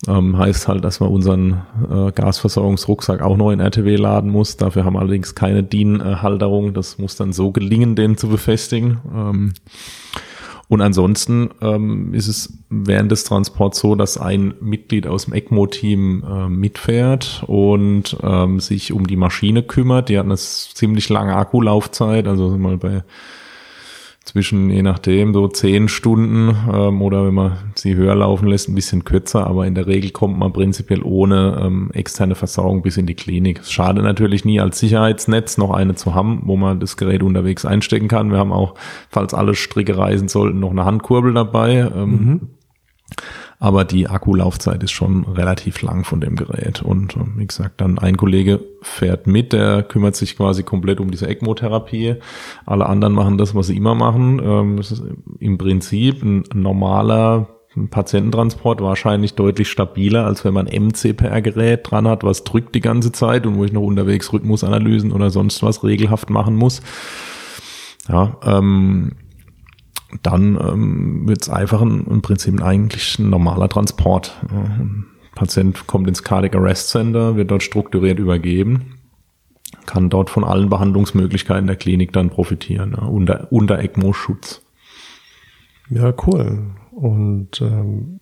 [0.06, 4.56] Ähm, heißt halt, dass man unseren äh, Gasversorgungsrucksack auch noch in RTW laden muss.
[4.56, 6.72] Dafür haben allerdings keine DIN-Halterung.
[6.72, 8.98] Das muss dann so gelingen, den zu befestigen.
[9.12, 9.54] Ähm,
[10.68, 16.24] und ansonsten ähm, ist es während des Transports so, dass ein Mitglied aus dem ECMO-Team
[16.28, 20.10] äh, mitfährt und ähm, sich um die Maschine kümmert.
[20.10, 23.02] Die hat eine ziemlich lange Akkulaufzeit, also mal bei
[24.28, 28.74] zwischen, je nachdem, so zehn Stunden ähm, oder wenn man sie höher laufen lässt, ein
[28.74, 33.06] bisschen kürzer, aber in der Regel kommt man prinzipiell ohne ähm, externe Versorgung bis in
[33.06, 33.60] die Klinik.
[33.60, 37.64] Es schadet natürlich nie als Sicherheitsnetz noch eine zu haben, wo man das Gerät unterwegs
[37.64, 38.30] einstecken kann.
[38.30, 38.74] Wir haben auch,
[39.08, 41.90] falls alle Stricke reisen sollten, noch eine Handkurbel dabei.
[41.96, 42.50] Ähm,
[43.60, 46.82] aber die Akkulaufzeit ist schon relativ lang von dem Gerät.
[46.82, 51.10] Und äh, wie gesagt, dann ein Kollege fährt mit, der kümmert sich quasi komplett um
[51.10, 52.16] diese ECMO-Therapie.
[52.66, 54.40] Alle anderen machen das, was sie immer machen.
[54.42, 55.02] Ähm, Es ist
[55.40, 57.48] im Prinzip ein normaler
[57.90, 63.12] Patiententransport wahrscheinlich deutlich stabiler, als wenn man ein MCPR-Gerät dran hat, was drückt die ganze
[63.12, 66.80] Zeit und wo ich noch unterwegs Rhythmusanalysen oder sonst was regelhaft machen muss.
[68.08, 69.12] Ja, ähm,
[70.22, 74.36] dann ähm, wird es einfach ein, im Prinzip eigentlich ein normaler Transport.
[74.50, 78.98] Ein Patient kommt ins Cardiac Arrest Center, wird dort strukturiert übergeben,
[79.86, 84.62] kann dort von allen Behandlungsmöglichkeiten der Klinik dann profitieren, ja, unter, unter ECMO-Schutz.
[85.90, 86.70] Ja, cool.
[86.90, 88.20] Und ähm,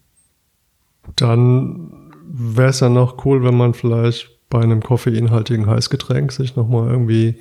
[1.14, 6.90] dann wäre es ja noch cool, wenn man vielleicht bei einem koffeinhaltigen Heißgetränk sich nochmal
[6.90, 7.36] irgendwie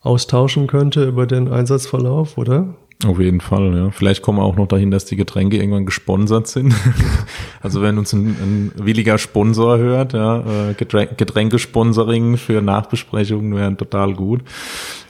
[0.00, 2.74] austauschen könnte über den Einsatzverlauf, oder?
[3.04, 3.90] Auf jeden Fall, ja.
[3.90, 6.74] Vielleicht kommen wir auch noch dahin, dass die Getränke irgendwann gesponsert sind.
[7.60, 13.76] also wenn uns ein, ein williger Sponsor hört, ja, äh, Getränk, Getränkesponsoring für Nachbesprechungen wären
[13.76, 14.42] total gut.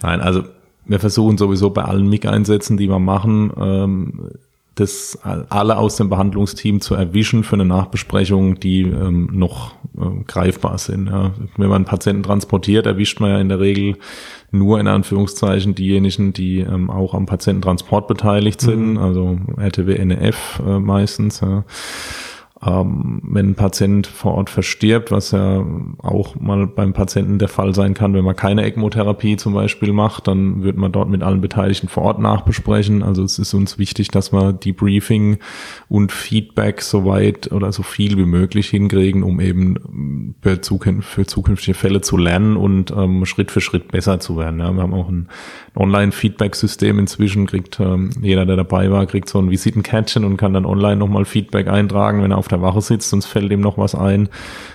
[0.03, 0.45] Nein, also
[0.87, 4.31] wir versuchen sowieso bei allen MIG-Einsätzen, die wir machen, ähm,
[4.75, 10.79] das alle aus dem Behandlungsteam zu erwischen für eine Nachbesprechung, die ähm, noch äh, greifbar
[10.79, 11.09] sind.
[11.09, 11.33] Ja.
[11.57, 13.97] Wenn man einen Patienten transportiert, erwischt man ja in der Regel
[14.53, 20.79] nur in Anführungszeichen diejenigen, die ähm, auch am Patiententransport beteiligt sind, also RTW, NEF äh,
[20.79, 21.41] meistens.
[21.41, 21.65] Ja.
[22.65, 25.67] Ähm, wenn ein Patient vor Ort verstirbt, was ja
[25.99, 30.29] auch mal beim Patienten der Fall sein kann, wenn man keine ECMO-Therapie zum Beispiel macht,
[30.29, 33.03] dann wird man dort mit allen Beteiligten vor Ort nachbesprechen.
[33.03, 35.39] Also es ist uns wichtig, dass wir Debriefing
[35.89, 41.27] und Feedback so weit oder so viel wie möglich hinkriegen, um eben für, zukün für
[41.27, 44.61] zukünftige Fälle zu lernen und ähm, Schritt für Schritt besser zu werden.
[44.61, 45.29] Ja, wir haben auch ein
[45.75, 50.65] Online-Feedback-System inzwischen, kriegt ähm, jeder, der dabei war, kriegt so ein Visitenkärtchen und kann dann
[50.65, 53.95] online nochmal Feedback eintragen, wenn er auf der Wache sitzt, sonst fällt ihm noch was
[53.95, 54.29] ein.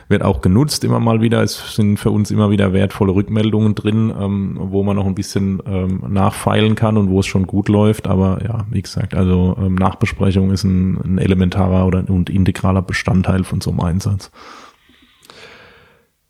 [0.10, 1.42] Wird auch genutzt immer mal wieder.
[1.42, 5.62] Es sind für uns immer wieder wertvolle Rückmeldungen drin, ähm, wo man noch ein bisschen
[5.66, 8.08] ähm, nachfeilen kann und wo es schon gut läuft.
[8.08, 13.44] Aber ja, wie gesagt, also ähm, Nachbesprechung ist ein, ein elementarer oder und integraler Bestandteil
[13.44, 14.32] von so einem Einsatz.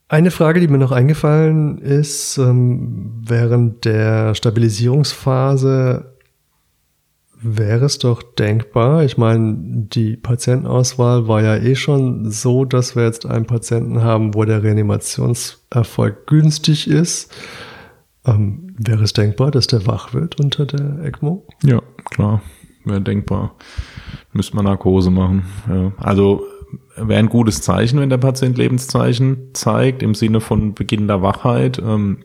[0.09, 6.16] Eine Frage, die mir noch eingefallen ist, ähm, während der Stabilisierungsphase
[7.55, 9.03] wäre es doch denkbar.
[9.03, 14.33] Ich meine, die Patientenauswahl war ja eh schon so, dass wir jetzt einen Patienten haben,
[14.33, 17.33] wo der Reanimationserfolg günstig ist.
[18.25, 21.45] Ähm, wäre es denkbar, dass der wach wird unter der ECMO?
[21.63, 22.41] Ja, klar,
[22.83, 23.55] wäre denkbar.
[24.33, 25.45] Müsste man Narkose machen.
[25.69, 25.93] Ja.
[25.97, 26.43] Also
[26.97, 31.79] wäre ein gutes Zeichen, wenn der Patient Lebenszeichen zeigt, im Sinne von beginnender Wachheit.
[31.79, 32.19] Ähm,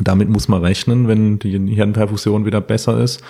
[0.00, 3.22] damit muss man rechnen, wenn die Hirnperfusion wieder besser ist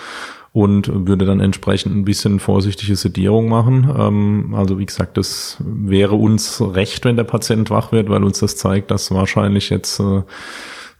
[0.53, 3.91] und würde dann entsprechend ein bisschen vorsichtige Sedierung machen.
[3.97, 8.39] Ähm, also wie gesagt, das wäre uns recht, wenn der Patient wach wird, weil uns
[8.39, 10.21] das zeigt, dass wahrscheinlich jetzt äh,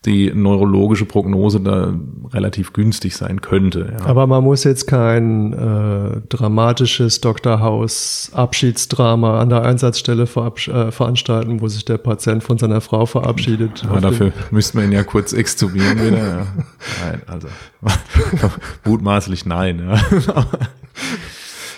[0.05, 1.93] die neurologische Prognose da
[2.33, 3.93] relativ günstig sein könnte.
[3.99, 4.05] Ja.
[4.05, 7.61] Aber man muss jetzt kein äh, dramatisches Dr.
[7.61, 13.05] House Abschiedsdrama an der Einsatzstelle verabsch äh, veranstalten, wo sich der Patient von seiner Frau
[13.05, 13.85] verabschiedet.
[13.87, 16.17] Aber dafür müssten wir ihn ja kurz extubieren wieder.
[16.17, 16.47] Ja.
[17.05, 17.47] Nein, also
[18.85, 19.79] mutmaßlich nein.
[19.87, 20.01] Ja.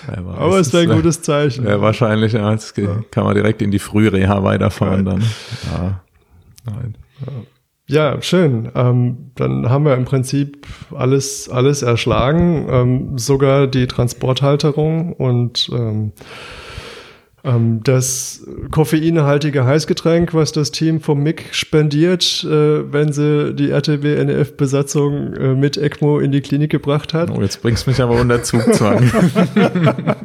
[0.08, 1.66] Aber, Aber es wäre ein gutes Zeichen.
[1.66, 2.52] Ja, wahrscheinlich, ja.
[2.52, 5.22] Jetzt kann man direkt in die Frühreha weiterfahren dann.
[5.72, 6.02] Ja.
[6.66, 6.96] Nein.
[7.26, 7.34] Ja,
[8.22, 8.72] schön.
[8.76, 16.12] Ähm, dann haben wir im Prinzip alles, alles erschlagen, ähm, sogar die Transporthalterung und ähm,
[17.46, 25.34] ähm, das koffeinhaltige Heißgetränk, was das Team vom MIG spendiert, äh, wenn sie die RTW-NF-Besatzung
[25.36, 27.30] äh, mit ECMO in die Klinik gebracht hat.
[27.30, 29.12] Oh, jetzt bringst du mich aber unter Zugzwang.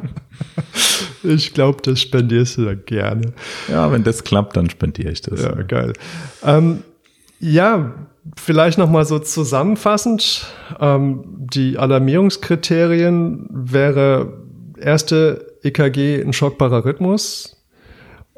[1.23, 3.33] ich glaube, das spendierst du da gerne.
[3.69, 5.43] Ja, wenn das klappt, dann spendiere ich das.
[5.43, 5.93] Ja, geil.
[6.43, 6.79] Ähm,
[7.41, 7.93] ja,
[8.37, 10.45] vielleicht nochmal so zusammenfassend.
[10.79, 14.41] Ähm, die Alarmierungskriterien wäre
[14.77, 17.65] erste EKG ein schockbarer Rhythmus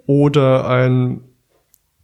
[0.05, 1.21] oder ein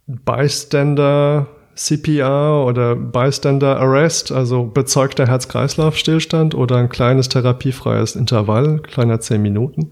[0.06, 9.40] Bystander CPR oder Bystander Arrest, also bezeugter Herz-Kreislauf-Stillstand oder ein kleines therapiefreies Intervall, kleiner 10
[9.40, 9.90] Minuten.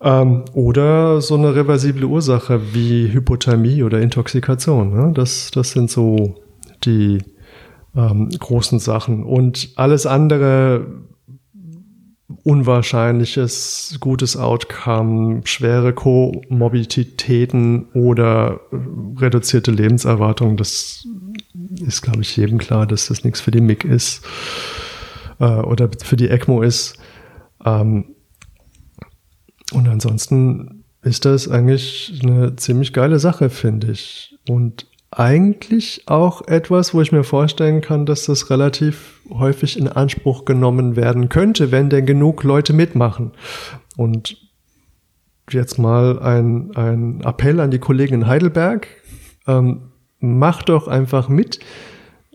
[0.00, 4.92] Ähm, oder so eine reversible Ursache wie Hypothermie oder Intoxikation.
[4.92, 5.12] Ne?
[5.14, 6.34] Das, das sind so
[6.84, 7.18] die
[7.96, 9.24] ähm, großen Sachen.
[9.24, 10.86] Und alles andere
[12.42, 18.60] unwahrscheinliches gutes Outcome, schwere Komorbiditäten oder
[19.16, 21.06] reduzierte Lebenserwartung, das
[21.84, 24.24] ist, glaube ich, jedem klar, dass das nichts für die MIG ist
[25.40, 26.96] äh, oder für die ECMO ist.
[27.64, 28.15] Ähm,
[29.72, 34.36] und ansonsten ist das eigentlich eine ziemlich geile Sache, finde ich.
[34.48, 40.44] Und eigentlich auch etwas, wo ich mir vorstellen kann, dass das relativ häufig in Anspruch
[40.44, 43.32] genommen werden könnte, wenn denn genug Leute mitmachen.
[43.96, 44.36] Und
[45.50, 48.88] jetzt mal ein, ein Appell an die Kollegen in Heidelberg.
[49.46, 51.60] Ähm, macht doch einfach mit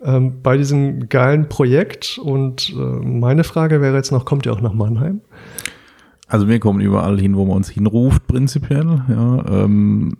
[0.03, 2.17] ähm, bei diesem geilen Projekt.
[2.17, 5.21] Und äh, meine Frage wäre jetzt noch, kommt ihr auch nach Mannheim?
[6.31, 9.03] Also wir kommen überall hin, wo man uns hinruft, prinzipiell.
[9.09, 10.15] Ja, ähm,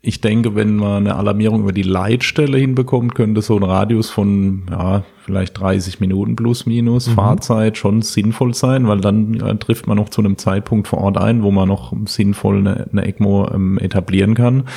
[0.00, 4.62] ich denke, wenn man eine Alarmierung über die Leitstelle hinbekommt, könnte so ein Radius von
[4.70, 7.14] ja, vielleicht 30 Minuten plus minus mhm.
[7.14, 11.18] Fahrzeit schon sinnvoll sein, weil dann ja, trifft man noch zu einem Zeitpunkt vor Ort
[11.18, 14.68] ein, wo man noch sinnvoll eine, eine ECMO ähm, etablieren kann.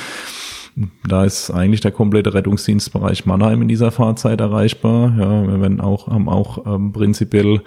[1.06, 5.14] Da ist eigentlich der komplette Rettungsdienstbereich Mannheim in dieser Fahrzeit erreichbar.
[5.16, 7.60] Ja, wir werden auch, haben auch ähm, prinzipiell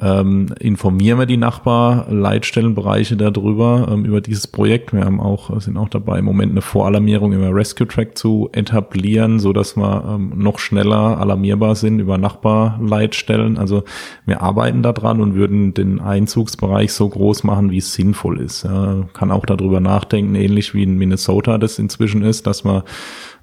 [0.00, 4.92] ähm, informieren wir die Nachbarleitstellenbereiche darüber, ähm, über dieses Projekt.
[4.92, 9.38] Wir haben auch, sind auch dabei, im Moment eine Voralarmierung über Rescue Track zu etablieren,
[9.38, 13.56] so dass wir ähm, noch schneller alarmierbar sind über Nachbarleitstellen.
[13.56, 13.84] Also
[14.26, 18.64] wir arbeiten daran und würden den Einzugsbereich so groß machen, wie es sinnvoll ist.
[18.64, 22.82] Ja, kann auch darüber nachdenken, ähnlich wie in Minnesota das inzwischen ist, dass man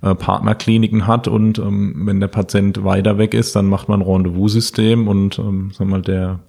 [0.04, 5.08] äh, Partnerkliniken hat und ähm, wenn der Patient weiter weg ist, dann macht man Rendezvous-System
[5.08, 6.40] und ähm, sag mal, der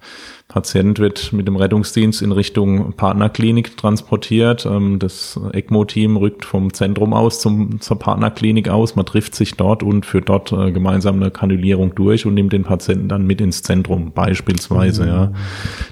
[0.47, 4.65] Patient wird mit dem Rettungsdienst in Richtung Partnerklinik transportiert.
[4.67, 8.95] Ähm, das ECMO-Team rückt vom Zentrum aus zum, zur Partnerklinik aus.
[8.95, 12.63] Man trifft sich dort und führt dort äh, gemeinsam eine Kanülierung durch und nimmt den
[12.63, 15.03] Patienten dann mit ins Zentrum beispielsweise.
[15.03, 15.09] Mhm.
[15.09, 15.31] Ja.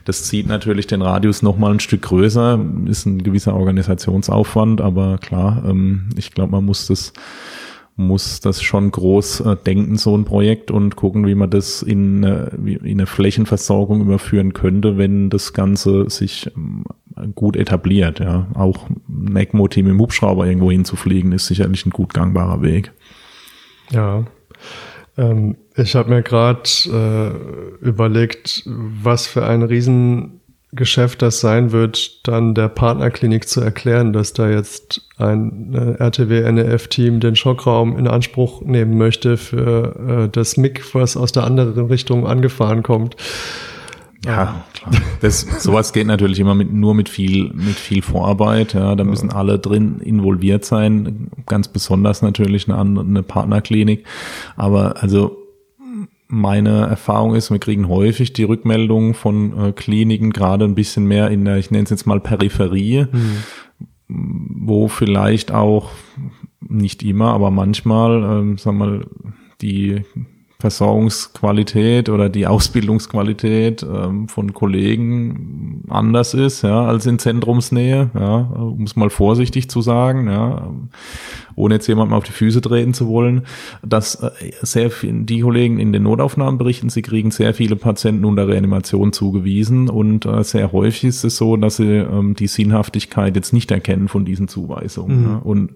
[0.06, 2.60] Das zieht natürlich den Radius noch mal ein Stück größer.
[2.86, 7.12] Ist ein gewisser Organisationsaufwand, aber klar, ähm, ich glaube, man muss das
[7.96, 12.24] muss das schon groß äh, denken, so ein Projekt, und gucken, wie man das in,
[12.24, 16.86] äh, in eine Flächenversorgung überführen könnte, wenn das Ganze sich ähm,
[17.36, 18.20] gut etabliert.
[18.20, 18.48] Ja.
[18.56, 22.92] Auch ein ECMO-Team im Hubschrauber irgendwo hinzufliegen, ist sicherlich ein gut gangbarer Weg.
[23.92, 24.26] Ja.
[25.18, 30.42] Ähm, ich habe mir gerade äh, überlegt, was für ein riesen
[30.76, 37.20] Geschäft das sein wird, dann der Partnerklinik zu erklären, dass da jetzt ein äh, RTW-NEF-Team
[37.20, 42.26] den Schockraum in Anspruch nehmen möchte für äh, das MIG, was aus der anderen Richtung
[42.26, 43.16] angefahren kommt.
[44.26, 44.92] Ja, klar.
[45.20, 48.74] Das, sowas geht natürlich immer mit, nur mit viel, mit viel Vorarbeit.
[48.74, 51.28] Ja, da müssen alle drin involviert sein.
[51.46, 54.06] Ganz besonders natürlich eine, eine Partnerklinik.
[54.56, 55.43] Aber also,
[56.34, 61.30] meine Erfahrung ist, wir kriegen häufig die Rückmeldungen von äh, Kliniken, gerade ein bisschen mehr
[61.30, 63.38] in der, ich nenne es jetzt mal Peripherie, mhm.
[64.08, 65.92] wo vielleicht auch
[66.60, 69.06] nicht immer, aber manchmal, ähm, sagen wir mal,
[69.62, 70.02] die
[70.64, 78.84] Versorgungsqualität oder die Ausbildungsqualität ähm, von Kollegen anders ist, ja, als in Zentrumsnähe, ja, um
[78.84, 80.72] es mal vorsichtig zu sagen, ja,
[81.56, 83.42] ohne jetzt jemandem auf die Füße treten zu wollen,
[83.86, 84.32] dass äh,
[84.62, 89.12] sehr viel, die Kollegen in den Notaufnahmen berichten, sie kriegen sehr viele Patienten unter Reanimation
[89.12, 93.70] zugewiesen und äh, sehr häufig ist es so, dass sie ähm, die Sinnhaftigkeit jetzt nicht
[93.70, 95.20] erkennen von diesen Zuweisungen.
[95.20, 95.30] Mhm.
[95.30, 95.72] Ja, und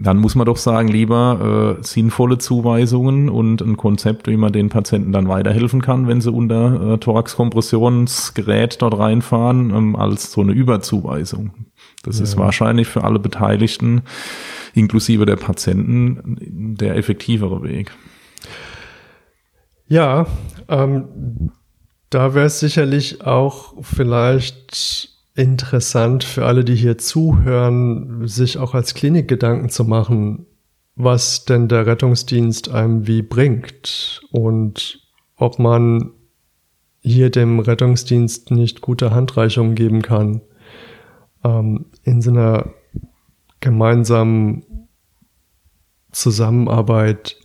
[0.00, 4.68] dann muss man doch sagen, lieber äh, sinnvolle Zuweisungen und ein Konzept, wie man den
[4.68, 10.52] Patienten dann weiterhelfen kann, wenn sie unter äh, Thoraxkompressionsgerät dort reinfahren, ähm, als so eine
[10.52, 11.50] Überzuweisung.
[12.04, 12.24] Das ja.
[12.24, 14.02] ist wahrscheinlich für alle Beteiligten,
[14.72, 17.90] inklusive der Patienten, der effektivere Weg.
[19.88, 20.26] Ja,
[20.68, 21.50] ähm,
[22.10, 28.94] da wäre es sicherlich auch vielleicht interessant für alle, die hier zuhören, sich auch als
[28.94, 30.46] Klinik Gedanken zu machen,
[30.96, 35.00] was denn der Rettungsdienst einem wie bringt und
[35.36, 36.10] ob man
[37.00, 40.40] hier dem Rettungsdienst nicht gute Handreichungen geben kann
[41.44, 42.70] ähm, in so einer
[43.60, 44.64] gemeinsamen
[46.10, 47.36] Zusammenarbeit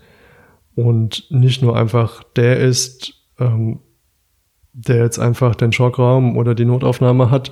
[0.73, 3.81] und nicht nur einfach der ist, ähm,
[4.73, 7.51] der jetzt einfach den Schockraum oder die Notaufnahme hat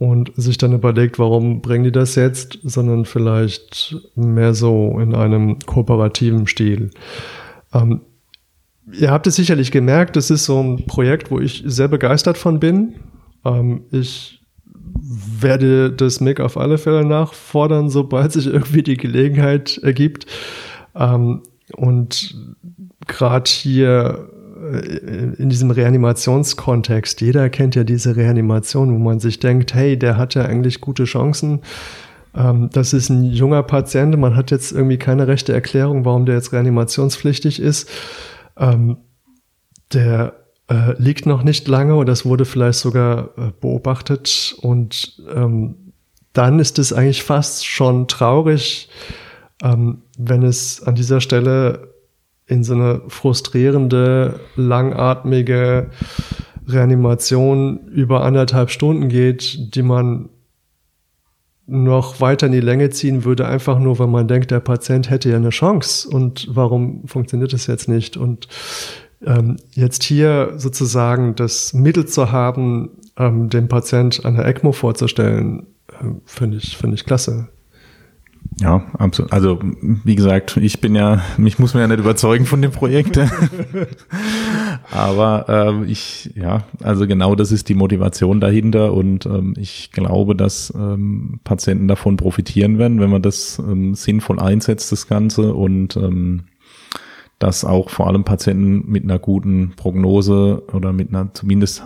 [0.00, 5.58] und sich dann überlegt, warum bringen die das jetzt, sondern vielleicht mehr so in einem
[5.58, 6.90] kooperativen Stil.
[7.74, 8.00] Ähm,
[8.98, 12.58] ihr habt es sicherlich gemerkt, das ist so ein Projekt, wo ich sehr begeistert von
[12.58, 12.94] bin.
[13.44, 14.40] Ähm, ich
[15.02, 20.24] werde das MIG auf alle Fälle nachfordern, sobald sich irgendwie die Gelegenheit ergibt.
[20.94, 21.42] Ähm,
[21.76, 22.36] und
[23.06, 24.30] gerade hier
[24.60, 30.34] in diesem Reanimationskontext, jeder kennt ja diese Reanimation, wo man sich denkt, hey, der hat
[30.34, 31.60] ja eigentlich gute Chancen.
[32.34, 36.36] Ähm, das ist ein junger Patient, man hat jetzt irgendwie keine rechte Erklärung, warum der
[36.36, 37.88] jetzt reanimationspflichtig ist.
[38.56, 38.98] Ähm,
[39.92, 40.34] der
[40.68, 45.92] äh, liegt noch nicht lange und das wurde vielleicht sogar äh, beobachtet und ähm,
[46.32, 48.88] dann ist es eigentlich fast schon traurig,
[49.62, 51.89] wenn es an dieser Stelle
[52.50, 55.90] in so eine frustrierende, langatmige
[56.66, 60.28] Reanimation über anderthalb Stunden geht, die man
[61.66, 65.30] noch weiter in die Länge ziehen würde, einfach nur, weil man denkt, der Patient hätte
[65.30, 68.16] ja eine Chance und warum funktioniert das jetzt nicht?
[68.16, 68.48] Und
[69.24, 76.06] ähm, jetzt hier sozusagen das Mittel zu haben, ähm, dem Patient eine ECMO vorzustellen, äh,
[76.24, 77.48] finde ich, finde ich klasse.
[78.60, 79.32] Ja, absolut.
[79.32, 83.18] Also wie gesagt, ich bin ja, mich muss man ja nicht überzeugen von dem Projekt.
[84.92, 90.36] Aber ähm, ich, ja, also genau das ist die Motivation dahinter und ähm, ich glaube,
[90.36, 95.96] dass ähm, Patienten davon profitieren werden, wenn man das ähm, sinnvoll einsetzt, das Ganze und
[95.96, 96.42] ähm,
[97.38, 101.84] dass auch vor allem Patienten mit einer guten Prognose oder mit einer zumindest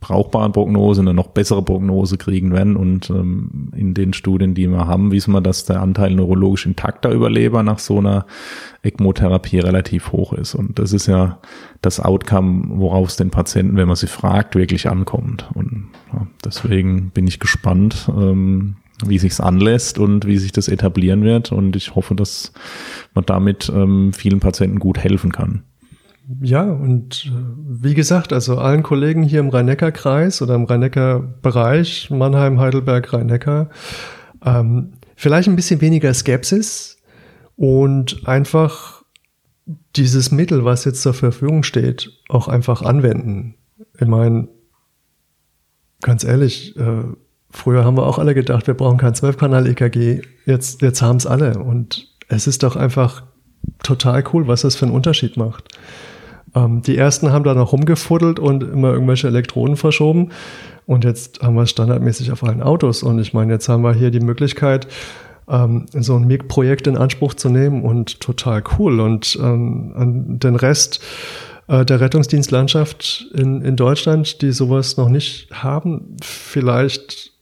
[0.00, 2.76] brauchbaren Prognose, eine noch bessere Prognose kriegen werden.
[2.76, 7.10] Und ähm, in den Studien, die wir haben, wissen wir, dass der Anteil neurologisch intakter
[7.10, 8.26] Überleber nach so einer
[8.82, 10.54] ECMO-Therapie relativ hoch ist.
[10.54, 11.38] Und das ist ja
[11.82, 15.48] das Outcome, worauf es den Patienten, wenn man sie fragt, wirklich ankommt.
[15.54, 21.22] Und ja, deswegen bin ich gespannt, ähm, wie sich's anlässt und wie sich das etablieren
[21.22, 21.52] wird.
[21.52, 22.52] Und ich hoffe, dass
[23.14, 25.62] man damit ähm, vielen Patienten gut helfen kann.
[26.42, 32.60] Ja, und äh, wie gesagt, also allen Kollegen hier im Rhein-Neckar-Kreis oder im Rhein-Neckar-Bereich, Mannheim,
[32.60, 33.70] Heidelberg, Rhein-Neckar,
[34.44, 36.98] ähm, vielleicht ein bisschen weniger Skepsis
[37.56, 39.02] und einfach
[39.96, 43.54] dieses Mittel, was jetzt zur Verfügung steht, auch einfach anwenden.
[43.98, 44.48] Ich meine,
[46.02, 47.04] ganz ehrlich, äh,
[47.50, 50.22] früher haben wir auch alle gedacht, wir brauchen kein 12-Kanal-EKG.
[50.44, 51.58] Jetzt, jetzt haben es alle.
[51.58, 53.24] Und es ist doch einfach
[53.82, 55.74] total cool, was das für einen Unterschied macht.
[56.58, 60.30] Ähm, die ersten haben da noch rumgefuddelt und immer irgendwelche Elektroden verschoben.
[60.86, 63.02] Und jetzt haben wir es standardmäßig auf allen Autos.
[63.02, 64.88] Und ich meine, jetzt haben wir hier die Möglichkeit,
[65.48, 69.00] ähm, so ein MIG-Projekt in Anspruch zu nehmen und total cool.
[69.00, 71.00] Und ähm, den Rest
[71.68, 77.32] äh, der Rettungsdienstlandschaft in, in Deutschland, die sowas noch nicht haben, vielleicht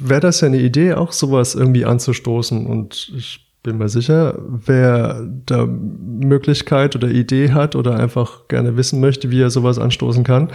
[0.00, 2.66] wäre das ja eine Idee, auch sowas irgendwie anzustoßen.
[2.66, 9.00] Und ich bin mir sicher, wer da Möglichkeit oder Idee hat oder einfach gerne wissen
[9.00, 10.50] möchte, wie er sowas anstoßen kann,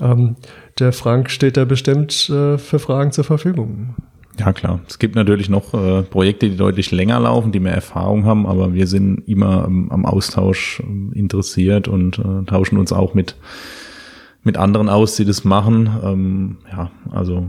[0.00, 0.34] ähm,
[0.80, 3.94] der Frank steht da bestimmt äh, für Fragen zur Verfügung.
[4.40, 4.80] Ja, klar.
[4.88, 8.74] Es gibt natürlich noch äh, Projekte, die deutlich länger laufen, die mehr Erfahrung haben, aber
[8.74, 13.36] wir sind immer ähm, am Austausch äh, interessiert und äh, tauschen uns auch mit,
[14.42, 15.88] mit anderen aus, die das machen.
[16.02, 17.46] Ähm, ja, also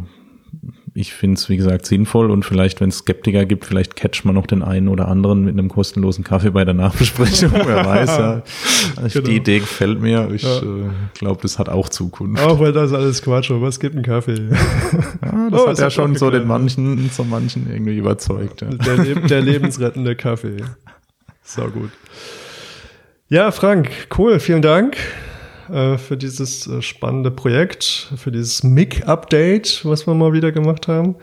[0.96, 4.36] ich finde es, wie gesagt, sinnvoll und vielleicht, wenn es Skeptiker gibt, vielleicht catcht man
[4.36, 7.52] noch den einen oder anderen mit einem kostenlosen Kaffee bei der Nachbesprechung.
[7.52, 8.44] Wer weiß, ja.
[9.08, 9.28] Genau.
[9.28, 10.30] Die Idee gefällt mir.
[10.32, 10.60] Ich ja.
[10.60, 12.44] äh, glaube, das hat auch Zukunft.
[12.44, 14.34] Auch weil das alles Quatsch, aber es gibt einen Kaffee.
[15.24, 18.62] Ja, das oh, hat ja schon so den manchen, so manchen irgendwie überzeugt.
[18.62, 18.70] Ja.
[18.70, 20.58] Der, Leb der lebensrettende Kaffee.
[21.46, 21.90] So gut.
[23.28, 24.96] Ja, Frank, cool, vielen Dank.
[25.72, 31.16] Äh, für dieses äh, spannende Projekt, für dieses MIG-Update, was wir mal wieder gemacht haben.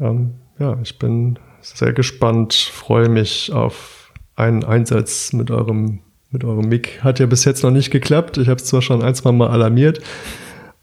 [0.00, 6.00] Ähm, ja, ich bin sehr gespannt, freue mich auf einen Einsatz mit eurem
[6.32, 8.38] mit eurem Mic hat ja bis jetzt noch nicht geklappt.
[8.38, 10.00] Ich habe es zwar schon ein, zwei Mal alarmiert,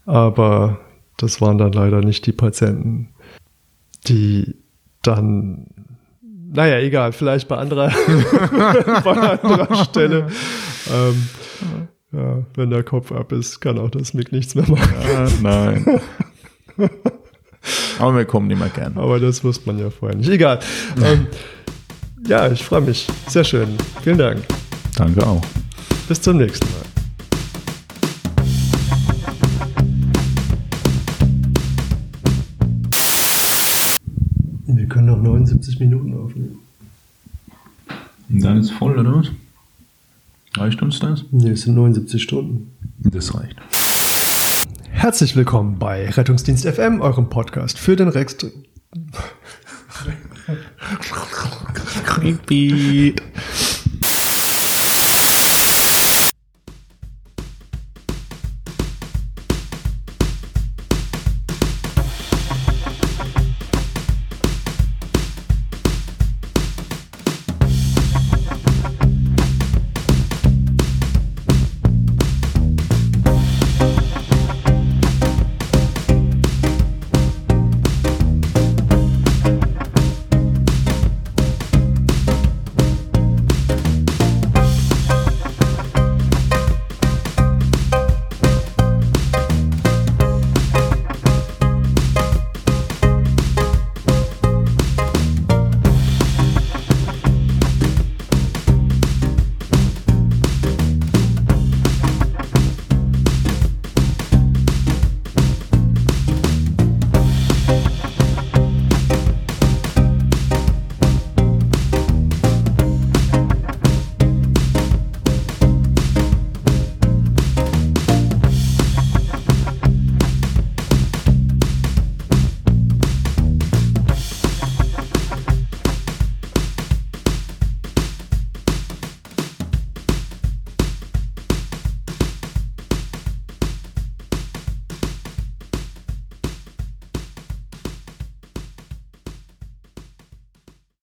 [0.06, 0.78] aber
[1.16, 3.08] das waren dann leider nicht die Patienten,
[4.06, 4.54] die
[5.02, 5.66] dann,
[6.52, 7.88] naja, egal, vielleicht bei anderer,
[9.04, 10.28] bei anderer Stelle.
[10.88, 11.28] Ähm,
[12.12, 14.94] ja, wenn der Kopf ab ist, kann auch das Mic nichts mehr machen.
[15.16, 16.00] Ah, nein.
[17.98, 18.96] Aber wir kommen immer gern.
[18.96, 20.28] Aber das wusste man ja vorher nicht.
[20.28, 20.58] Egal.
[21.04, 21.26] ähm,
[22.26, 23.06] ja, ich freue mich.
[23.28, 23.68] Sehr schön.
[24.02, 24.42] Vielen Dank.
[24.96, 25.42] Danke auch.
[26.08, 26.80] Bis zum nächsten Mal.
[34.66, 36.58] Wir können noch 79 Minuten aufnehmen.
[38.28, 39.30] Und dann ist voll, oder was?
[40.56, 41.24] Reicht uns das?
[41.30, 42.72] Nee, es sind 79 Stunden.
[42.98, 43.56] Das reicht.
[44.90, 48.36] Herzlich willkommen bei Rettungsdienst FM, eurem Podcast für den Rex.
[52.04, 53.14] Creepy.